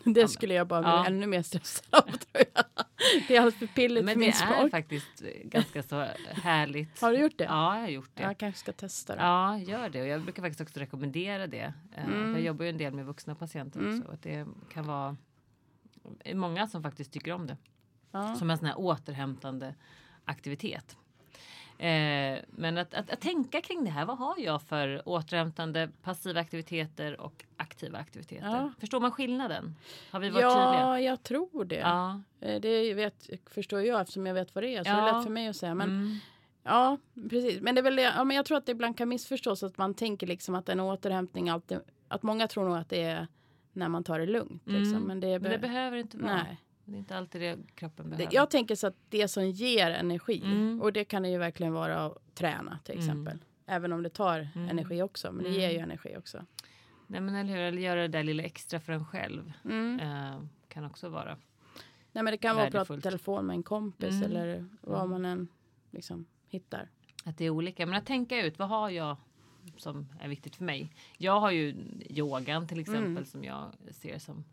Det 0.05 0.27
skulle 0.27 0.53
jag 0.53 0.67
bara 0.67 0.81
bli 0.81 0.89
Ja. 0.91 1.05
ännu 1.07 1.27
mer 1.27 1.41
stressad 1.41 1.85
av 1.91 2.01
tror 2.11 2.45
jag. 2.55 2.65
Det 3.27 3.35
är 3.35 3.39
alldeles 3.41 3.59
för 3.59 3.67
pilligt 3.67 4.05
Men 4.05 4.13
för 4.13 4.19
det 4.19 4.25
min 4.25 4.29
är 4.29 4.33
smak. 4.61 4.71
faktiskt 4.71 5.19
ganska 5.43 5.83
så 5.83 6.07
härligt. 6.41 7.01
Har 7.01 7.11
du 7.11 7.17
gjort 7.17 7.37
det? 7.37 7.43
Ja, 7.43 7.75
jag 7.75 7.81
har 7.81 7.87
gjort 7.89 8.09
det. 8.13 8.23
Jag 8.23 8.37
kanske 8.37 8.59
ska 8.59 8.71
testa 8.73 9.15
det. 9.15 9.21
Ja, 9.21 9.57
gör 9.57 9.89
det. 9.89 10.01
Och 10.01 10.07
jag 10.07 10.21
brukar 10.23 10.43
faktiskt 10.43 10.61
också 10.61 10.79
rekommendera 10.79 11.47
det. 11.47 11.73
Eh, 11.95 12.05
Mm. 12.05 12.31
Jag 12.31 12.41
jobbar 12.41 12.63
ju 12.65 12.69
en 12.69 12.77
del 12.77 12.93
med 12.93 13.05
vuxna 13.05 13.35
patienter 13.35 13.87
också. 13.97 14.11
Att 14.11 14.21
det 14.21 14.47
kan 14.73 14.85
vara 14.87 15.09
det 15.09 15.15
är 15.15 15.17
många 16.33 16.67
som 16.67 16.83
faktiskt 16.83 17.11
tycker 17.13 17.31
om 17.31 17.47
det. 17.47 17.57
Ja. 18.11 18.35
Som 18.35 18.49
en 18.49 18.57
sån 18.57 18.67
här 18.67 18.79
återhämtande 18.79 19.75
aktivitet. 20.25 20.97
Eh, 21.77 22.39
men 22.49 22.77
att, 22.77 22.93
att, 22.93 23.09
att 23.11 23.21
tänka 23.21 23.61
kring 23.61 23.83
det 23.83 23.89
här. 23.89 24.05
Vad 24.05 24.17
har 24.17 24.35
jag 24.39 24.61
för 24.61 25.01
återhämtande 25.09 25.89
passiva 26.03 26.39
aktiviteter 26.39 27.21
och 27.21 27.45
aktiva 27.57 27.97
aktiviteter? 27.97 28.45
Ja. 28.49 28.71
Förstår 28.79 28.99
man 28.99 29.11
skillnaden? 29.11 29.75
Har 30.11 30.19
vi 30.19 30.29
varit 30.29 30.41
Ja, 30.41 30.71
tydliga? 30.73 31.01
jag 31.11 31.23
tror 31.23 31.65
det. 31.65 31.75
Ja. 31.75 32.21
Eh, 32.41 32.61
Det 32.61 32.93
vet, 32.93 33.29
förstår 33.49 33.81
jag 33.81 34.01
eftersom 34.01 34.25
jag 34.27 34.33
vet 34.33 34.55
vad 34.55 34.63
det 34.63 34.75
är. 34.75 34.83
Så 34.83 34.89
det 34.89 34.95
är 34.95 35.07
Ja. 35.07 35.15
lätt 35.17 35.23
för 35.23 35.31
mig 35.31 35.47
att 35.47 35.55
säga. 35.55 35.75
Men, 35.75 35.89
Mm. 35.89 36.17
Ja, 36.63 36.97
precis. 37.29 37.61
Men, 37.61 37.75
det 37.75 37.81
är 37.81 37.83
väl 37.83 37.97
ja, 37.97 38.23
men 38.23 38.35
jag 38.37 38.45
tror 38.45 38.57
att 38.57 38.65
det 38.65 38.71
ibland 38.71 38.97
kan 38.97 39.09
missförstås 39.09 39.63
att 39.63 39.77
man 39.77 39.93
tänker 39.93 40.27
liksom 40.27 40.55
att 40.55 40.69
en 40.69 40.79
återhämtning 40.79 41.49
alltid... 41.49 41.79
Att 42.07 42.23
många 42.23 42.47
tror 42.47 42.65
nog 42.65 42.77
att 42.77 42.89
det 42.89 43.03
är 43.03 43.27
när 43.75 43.89
man 43.89 44.03
tar 44.03 44.19
det 44.19 44.25
lugnt. 44.25 44.61
Liksom. 44.65 44.95
Mm. 44.95 45.07
Men 45.07 45.19
det, 45.19 45.39
Men 45.39 45.51
det 45.51 45.57
behöver 45.59 45.97
inte 45.97 46.17
vara. 46.17 46.35
Nej. 46.43 46.61
Det 46.85 46.93
är 46.93 46.97
inte 46.97 47.17
alltid 47.17 47.41
det 47.41 47.57
kroppen 47.75 48.09
behöver. 48.09 48.33
jag 48.35 48.49
tänker 48.49 48.75
så 48.75 48.87
att 48.87 48.95
det 49.09 49.27
som 49.27 49.49
ger 49.49 49.91
energi, 49.91 50.41
Mm. 50.45 50.81
och 50.81 50.93
det 50.93 51.05
kan 51.05 51.23
det 51.23 51.29
ju 51.29 51.37
verkligen 51.37 51.73
vara 51.73 52.05
att 52.05 52.35
träna 52.35 52.79
till 52.83 52.93
Mm. 52.95 53.05
exempel. 53.05 53.39
Även 53.65 53.93
om 53.93 54.03
det 54.03 54.09
tar 54.09 54.47
Mm. 54.55 54.69
energi 54.69 55.01
också, 55.01 55.31
men 55.31 55.43
det 55.43 55.49
Mm. 55.49 55.61
ger 55.61 55.69
ju 55.69 55.77
energi 55.77 56.15
också. 56.17 56.45
Nej, 57.07 57.21
men 57.21 57.35
eller 57.35 57.49
hur? 57.53 57.59
Eller 57.61 57.81
göra 57.81 58.01
det 58.01 58.07
där 58.07 58.23
lilla 58.23 58.43
extra 58.43 58.79
för 58.79 58.93
en 58.93 59.05
själv. 59.05 59.53
Mm. 59.65 59.99
Eh, 59.99 60.41
kan 60.67 60.85
också 60.85 61.09
vara. 61.09 61.37
Nej, 62.11 62.23
men 62.23 62.31
det 62.31 62.37
kan 62.37 62.55
vara 62.55 62.65
att 62.65 62.71
prata 62.71 62.83
Värdefullt. 62.93 63.03
telefon 63.03 63.45
med 63.45 63.53
en 63.55 63.63
kompis 63.63 64.09
Mm. 64.13 64.23
eller 64.23 64.65
vad 64.81 64.99
Mm. 64.99 65.09
man 65.11 65.25
än 65.25 65.47
liksom 65.91 66.25
hittar. 66.47 66.89
Att 67.25 67.37
det 67.37 67.45
är 67.45 67.49
olika. 67.49 67.85
Men 67.85 67.95
att 67.95 68.05
tänka 68.05 68.45
ut 68.45 68.59
vad 68.59 68.67
har 68.69 68.89
jag 68.89 69.17
som 69.77 70.07
är 70.19 70.27
viktigt 70.27 70.55
för 70.55 70.63
mig. 70.63 70.91
Jag 71.17 71.39
har 71.39 71.51
ju 71.51 71.75
yogan 72.09 72.67
till 72.67 72.79
exempel 72.79 73.05
Mm. 73.11 73.25
som 73.25 73.43
jag 73.43 73.71
ser 73.91 74.19
som 74.19 74.43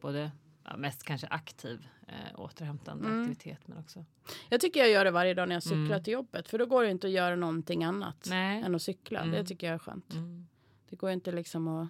både 0.00 0.30
ja, 0.64 0.76
mest 0.76 1.02
kanske 1.02 1.26
aktiv 1.26 1.86
eh, 2.08 2.40
återhämtande 2.40 3.06
Mm. 3.08 3.20
aktivitet 3.20 3.68
men 3.68 3.78
också. 3.78 4.04
Jag 4.48 4.60
tycker 4.60 4.80
jag 4.80 4.90
gör 4.90 5.04
det 5.04 5.10
varje 5.10 5.34
dag 5.34 5.48
när 5.48 5.56
jag 5.56 5.62
cyklar 5.62 5.84
Mm. 5.86 6.02
till 6.02 6.12
jobbet. 6.12 6.48
För 6.48 6.58
då 6.58 6.66
går 6.66 6.84
det 6.84 6.90
inte 6.90 7.06
att 7.06 7.12
göra 7.12 7.36
någonting 7.36 7.84
annat 7.84 8.26
Nej. 8.30 8.62
än 8.62 8.74
att 8.74 8.82
cykla. 8.82 9.20
Mm. 9.20 9.32
Det 9.32 9.44
tycker 9.44 9.66
jag 9.66 9.74
är 9.74 9.78
skönt. 9.78 10.12
Mm. 10.14 10.46
Det 10.88 10.96
går 10.96 11.10
inte 11.10 11.32
liksom 11.32 11.68
att 11.68 11.88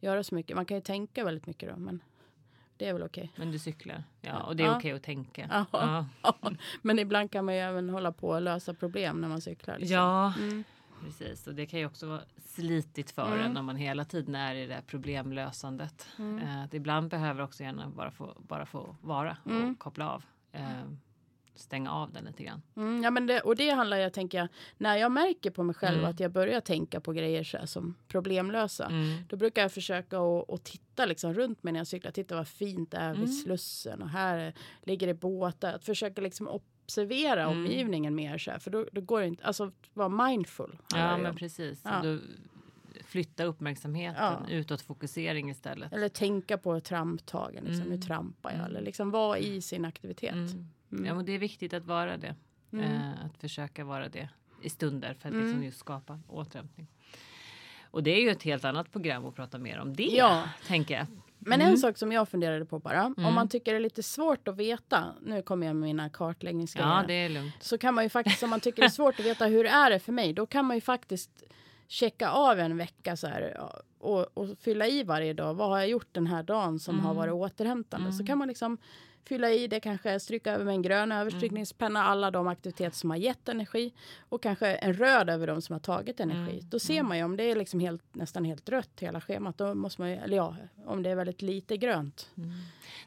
göra 0.00 0.24
så 0.24 0.34
mycket. 0.34 0.56
Man 0.56 0.66
kan 0.66 0.76
ju 0.76 0.80
tänka 0.80 1.24
väldigt 1.24 1.46
mycket 1.46 1.68
då, 1.70 1.76
men 1.76 2.02
det 2.76 2.88
är 2.88 2.92
väl 2.92 3.02
okej. 3.02 3.32
Men 3.36 3.52
du 3.52 3.58
cyklar. 3.58 4.04
Ja, 4.20 4.42
och 4.42 4.56
det 4.56 4.62
är 4.62 4.66
Ja. 4.66 4.76
okej 4.76 4.92
att 4.92 5.02
tänka. 5.02 5.48
Ja. 5.50 5.66
Ja. 5.72 6.06
Ja, 6.42 6.50
men 6.82 6.98
ibland 6.98 7.30
kan 7.30 7.44
man 7.44 7.54
ju 7.54 7.60
även 7.60 7.90
hålla 7.90 8.12
på 8.12 8.28
och 8.28 8.42
lösa 8.42 8.74
problem 8.74 9.20
när 9.20 9.28
man 9.28 9.40
cyklar. 9.40 9.78
Liksom. 9.78 9.94
Ja. 9.96 10.32
Mm. 10.38 10.64
Precis, 11.04 11.46
och 11.46 11.54
det 11.54 11.66
kan 11.66 11.80
ju 11.80 11.86
också 11.86 12.06
vara 12.06 12.20
slitigt 12.46 13.10
för 13.10 13.26
Mm. 13.26 13.40
en 13.40 13.52
när 13.52 13.62
man 13.62 13.76
hela 13.76 14.04
tiden 14.04 14.34
är 14.34 14.54
i 14.54 14.66
det 14.66 14.74
här 14.74 14.82
problemlösandet. 14.82 16.06
Mm. 16.18 16.38
Eh, 16.38 16.62
att 16.64 16.74
ibland 16.74 17.10
behöver 17.10 17.42
också 17.42 17.62
gärna 17.62 17.88
bara 17.88 18.10
få, 18.10 18.36
bara 18.48 18.66
få 18.66 18.96
vara 19.00 19.36
Mm. 19.46 19.70
och 19.72 19.78
koppla 19.78 20.10
av. 20.12 20.24
Eh, 20.52 20.62
stänga 21.54 21.92
av 21.92 22.12
den 22.12 22.24
lite 22.24 22.42
grann. 22.44 22.62
Mm, 22.76 23.02
ja, 23.02 23.10
men 23.10 23.26
det, 23.26 23.40
och 23.40 23.56
det 23.56 23.70
handlar 23.70 23.96
jag 23.96 24.12
tänker 24.12 24.38
jag, 24.38 24.48
när 24.78 24.96
jag 24.96 25.12
märker 25.12 25.50
på 25.50 25.62
mig 25.62 25.74
själv 25.74 25.98
Mm. 25.98 26.10
att 26.10 26.20
jag 26.20 26.32
börjar 26.32 26.60
tänka 26.60 27.00
på 27.00 27.12
grejer 27.12 27.44
så 27.44 27.66
som 27.66 27.94
problemlösa. 28.08 28.86
Mm. 28.86 29.24
Då 29.28 29.36
brukar 29.36 29.62
jag 29.62 29.72
försöka 29.72 30.18
att 30.48 30.64
titta 30.64 31.06
liksom 31.06 31.34
runt 31.34 31.62
mig 31.62 31.72
när 31.72 31.80
jag 31.80 31.86
cyklar. 31.86 32.10
Titta 32.12 32.36
vad 32.36 32.48
fint 32.48 32.90
det 32.90 32.96
är 32.96 33.10
vid 33.10 33.18
Mm. 33.24 33.32
Slussen 33.32 34.02
och 34.02 34.08
här 34.08 34.38
är- 34.38 34.54
ligger 34.82 35.06
det 35.06 35.14
båtar. 35.14 35.72
Att 35.72 35.84
försöka 35.84 36.20
liksom 36.22 36.48
observera 36.84 37.42
Mm. 37.42 37.58
omgivningen 37.58 38.14
mer 38.14 38.38
så 38.38 38.50
här. 38.50 38.58
För 38.58 38.70
då, 38.70 38.86
då 38.92 39.00
går 39.00 39.20
det 39.20 39.26
inte, 39.26 39.44
alltså 39.44 39.72
vara 39.94 40.08
mindful. 40.28 40.78
Ja 40.94 41.16
men 41.16 41.26
om. 41.30 41.36
precis. 41.36 41.80
Ja. 41.84 42.00
Du, 42.02 42.22
flytta 43.04 43.44
uppmärksamheten 43.44 44.22
Ja. 44.24 44.46
utåt 44.50 44.80
fokusering 44.82 45.50
istället. 45.50 45.92
Eller 45.92 46.08
tänka 46.08 46.58
på 46.58 46.80
tramptagen, 46.80 47.64
liksom, 47.64 47.86
Mm. 47.86 47.88
nu 47.96 48.02
trampar 48.02 48.50
jag. 48.50 48.58
Mm. 48.58 48.70
Eller 48.70 48.80
liksom 48.80 49.10
vara 49.10 49.38
i 49.38 49.60
sin 49.62 49.84
aktivitet. 49.84 50.32
Mm. 50.32 50.68
Mm. 50.92 51.04
Ja 51.04 51.14
men 51.14 51.24
det 51.24 51.32
är 51.32 51.38
viktigt 51.38 51.74
att 51.74 51.84
vara 51.86 52.16
det. 52.16 52.34
Mm. 52.72 52.84
Eh, 52.84 53.24
att 53.24 53.38
försöka 53.38 53.84
vara 53.84 54.08
det 54.08 54.28
i 54.62 54.70
stunder 54.70 55.14
för 55.14 55.28
att 55.28 55.34
liksom 55.34 55.62
just 55.64 55.78
skapa 55.78 56.20
återhämtning. 56.28 56.86
Och 57.82 58.02
det 58.02 58.10
är 58.10 58.20
ju 58.22 58.30
ett 58.30 58.42
helt 58.42 58.64
annat 58.64 58.92
program 58.92 59.24
att 59.26 59.34
prata 59.34 59.58
mer 59.58 59.78
om 59.80 59.96
det. 59.96 60.02
Ja. 60.02 60.48
Tänker 60.66 60.94
jag. 60.94 61.06
Men 61.46 61.60
Mm. 61.60 61.72
en 61.72 61.78
sak 61.78 61.98
som 61.98 62.12
jag 62.12 62.28
funderade 62.28 62.64
på 62.64 62.78
bara. 62.78 63.04
Om 63.06 63.14
Mm. 63.18 63.34
man 63.34 63.48
tycker 63.48 63.72
det 63.72 63.78
är 63.78 63.80
lite 63.80 64.02
svårt 64.02 64.48
att 64.48 64.56
veta. 64.56 65.04
Nu 65.22 65.42
kommer 65.42 65.66
jag 65.66 65.76
med 65.76 65.88
mina 65.88 66.08
kartläggningsgrejer. 66.10 66.88
Ja 66.88 67.04
det 67.06 67.14
är 67.14 67.28
lugnt. 67.28 67.54
så 67.60 67.78
kan 67.78 67.94
man 67.94 68.04
ju 68.04 68.10
faktiskt, 68.10 68.42
om 68.42 68.50
man 68.50 68.60
tycker 68.60 68.82
det 68.82 68.86
är 68.86 68.90
svårt 69.00 69.20
att 69.20 69.26
veta 69.26 69.46
hur 69.46 69.66
är 69.66 69.90
det 69.90 69.98
för 69.98 70.12
mig, 70.12 70.32
då 70.32 70.46
kan 70.46 70.64
man 70.64 70.76
ju 70.76 70.80
faktiskt 70.80 71.30
checka 71.88 72.30
av 72.30 72.58
en 72.58 72.76
vecka 72.76 73.16
så 73.16 73.26
här 73.26 73.60
och, 73.98 74.26
och 74.38 74.48
fylla 74.60 74.86
i 74.86 75.02
varje 75.02 75.32
dag. 75.32 75.54
Vad 75.54 75.68
har 75.68 75.78
jag 75.78 75.88
gjort 75.88 76.08
den 76.12 76.26
här 76.26 76.42
dagen 76.42 76.78
som 76.78 77.00
har 77.00 77.10
Mm. 77.10 77.16
varit 77.16 77.32
återhämtande? 77.52 78.12
Så 78.12 78.26
kan 78.26 78.38
man 78.38 78.48
liksom 78.48 78.78
fylla 79.24 79.50
i 79.50 79.66
det, 79.66 79.80
kanske 79.80 80.20
stryka 80.20 80.52
över 80.52 80.64
med 80.64 80.74
en 80.74 80.82
grön 80.82 81.12
överstrykningspenna 81.12 82.02
alla 82.04 82.30
de 82.30 82.48
aktiviteter 82.48 82.96
som 82.96 83.10
har 83.10 83.16
gett 83.16 83.48
energi 83.48 83.92
och 84.28 84.42
kanske 84.42 84.74
en 84.74 84.92
röd 84.94 85.30
över 85.30 85.46
de 85.46 85.62
som 85.62 85.72
har 85.72 85.80
tagit 85.80 86.20
energi. 86.20 86.52
Mm. 86.52 86.68
Då 86.70 86.78
ser 86.78 86.94
Mm. 86.94 87.08
man 87.08 87.18
ju 87.18 87.24
om 87.24 87.36
det 87.36 87.44
är 87.44 87.56
liksom 87.56 87.80
helt, 87.80 88.02
nästan 88.12 88.44
helt 88.44 88.68
rött 88.68 89.00
hela 89.00 89.20
schemat, 89.20 89.58
då 89.58 89.74
måste 89.74 90.00
man 90.00 90.10
ju, 90.10 90.16
eller 90.16 90.36
ja, 90.36 90.56
om 90.86 91.02
det 91.02 91.10
är 91.10 91.14
väldigt 91.14 91.42
lite 91.42 91.76
grönt. 91.76 92.30
Ja, 92.34 92.42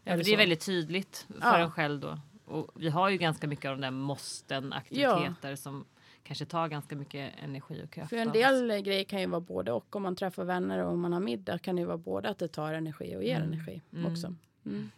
Eller 0.03 0.17
för 0.17 0.25
det 0.25 0.33
är 0.33 0.37
väldigt 0.37 0.65
tydligt 0.65 1.25
för 1.27 1.39
Ja. 1.41 1.57
en 1.57 1.71
själv 1.71 1.99
då. 1.99 2.19
Och 2.45 2.71
vi 2.75 2.89
har 2.89 3.09
ju 3.09 3.17
ganska 3.17 3.47
mycket 3.47 3.69
av 3.71 3.75
de 3.77 3.81
där 3.81 3.91
måsten 3.91 4.73
aktiviteter 4.73 5.55
som 5.55 5.85
kanske 6.23 6.45
tar 6.45 6.67
ganska 6.67 6.95
mycket 6.95 7.33
energi 7.43 7.81
och 7.85 7.89
kraft. 7.91 8.09
För 8.09 8.17
en 8.17 8.31
del 8.31 8.71
eh, 8.71 8.77
grejer 8.77 9.03
kan 9.03 9.19
ju 9.21 9.27
vara 9.27 9.41
både 9.41 9.71
och. 9.71 9.95
Om 9.95 10.03
man 10.03 10.15
träffar 10.15 10.43
vänner 10.43 10.83
och 10.83 10.91
om 10.93 10.99
man 11.01 11.13
har 11.13 11.19
middag 11.19 11.57
kan 11.57 11.75
det 11.75 11.79
ju 11.79 11.85
vara 11.85 11.97
både 11.97 12.29
att 12.29 12.37
det 12.39 12.47
tar 12.47 12.73
energi 12.73 13.15
och 13.15 13.23
ger 13.23 13.35
Mm. 13.37 13.53
energi 13.53 13.81
Mm. 13.93 14.11
också. 14.11 14.35
Mm. 14.65 14.91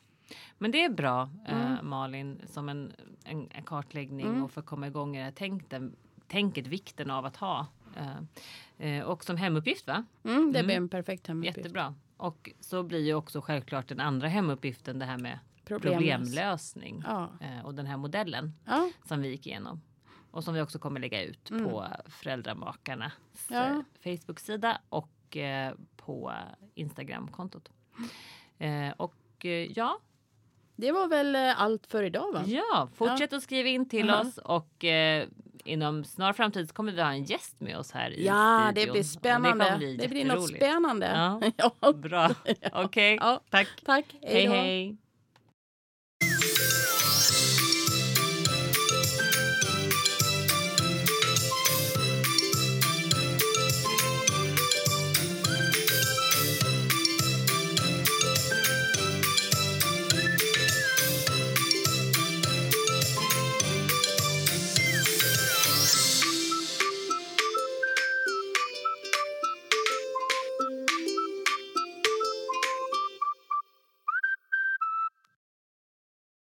Men 0.58 0.72
det 0.72 0.84
är 0.84 0.90
bra 0.90 1.30
eh, 1.48 1.72
Mm. 1.72 1.90
Malin 1.90 2.42
som 2.48 2.70
en, 2.70 2.94
en, 3.24 3.50
en 3.52 3.64
kartläggning 3.64 4.26
Mm. 4.28 4.44
och 4.44 4.52
för 4.52 4.62
att 4.62 4.68
komma 4.68 4.88
igång 4.88 5.16
i 5.16 5.20
det 5.20 5.24
här 5.26 5.32
tänken, 5.32 5.96
tänket, 6.28 6.68
vikten 6.68 7.12
av 7.12 7.26
att 7.26 7.38
ha. 7.38 7.68
Eh, 7.98 8.18
eh, 8.88 9.04
och 9.04 9.24
som 9.24 9.38
hemuppgift 9.38 9.88
va? 9.88 10.06
Mm, 10.24 10.52
det 10.54 10.60
Mm. 10.60 10.66
blir 10.68 10.76
en 10.78 10.90
perfekt 10.90 11.28
hemuppgift. 11.28 11.58
Jättebra. 11.58 11.96
Och 12.18 12.50
så 12.60 12.84
blir 12.84 13.00
ju 13.06 13.14
också 13.14 13.42
självklart 13.42 13.88
den 13.88 14.00
andra 14.00 14.28
hemuppgiften 14.28 15.00
det 15.00 15.06
här 15.06 15.18
med 15.18 15.40
Problemlös. 15.66 15.98
problemlösning. 16.00 17.04
Ja. 17.06 17.30
Eh, 17.42 17.66
och 17.66 17.74
den 17.76 17.86
här 17.86 17.98
modellen 17.98 18.54
Ja. 18.66 18.90
som 19.06 19.22
vi 19.22 19.28
gick 19.30 19.48
igenom. 19.48 19.82
Och 20.32 20.44
som 20.44 20.54
vi 20.54 20.62
också 20.62 20.80
kommer 20.80 21.00
lägga 21.00 21.24
ut 21.24 21.50
Mm. 21.50 21.64
på 21.64 21.88
Föräldramakarnas 22.08 23.14
Ja. 23.50 23.66
eh, 23.66 23.82
Facebook-sida 24.04 24.82
och 24.90 25.38
eh, 25.38 25.74
på 25.98 26.34
Instagram-kontot. 26.76 27.70
Eh, 28.58 28.90
och 28.98 29.46
eh, 29.46 29.52
ja, 29.52 30.00
Det 30.80 30.92
var 30.92 31.08
väl 31.08 31.36
eh, 31.36 31.62
allt 31.62 31.88
för 31.88 32.04
idag 32.04 32.32
va? 32.34 32.44
ja, 32.46 32.90
fortsätt 32.96 33.34
att 33.34 33.44
skriva 33.44 33.70
in 33.70 33.90
till 33.90 34.10
Aha. 34.10 34.22
oss 34.22 34.38
och 34.38 34.84
eh, 34.86 35.28
inom 35.64 36.04
snar 36.04 36.34
framtid 36.34 36.74
kommer 36.74 36.92
vi 36.92 37.02
ha 37.02 37.10
en 37.12 37.24
gäst 37.24 37.62
med 37.62 37.78
oss 37.78 37.92
här 37.92 38.10
i 38.12 38.26
Ja, 38.26 38.72
det 38.76 38.82
studion. 38.82 38.92
blir 38.94 39.02
Och 39.02 39.06
spännande. 39.06 39.78
Det, 39.80 39.86
Det, 39.86 39.98
bli 39.98 40.08
blir 40.08 40.26
något 40.26 40.48
spännande. 40.50 41.06
Ja. 41.06 41.42
Ja. 41.82 41.94
Bra, 41.94 42.32
okej. 42.74 43.18
Ja. 43.22 43.42
Tack. 43.50 43.68
Tack. 43.86 44.06
Hej 44.22 44.46
då. 44.46 44.52
hej. 44.54 44.98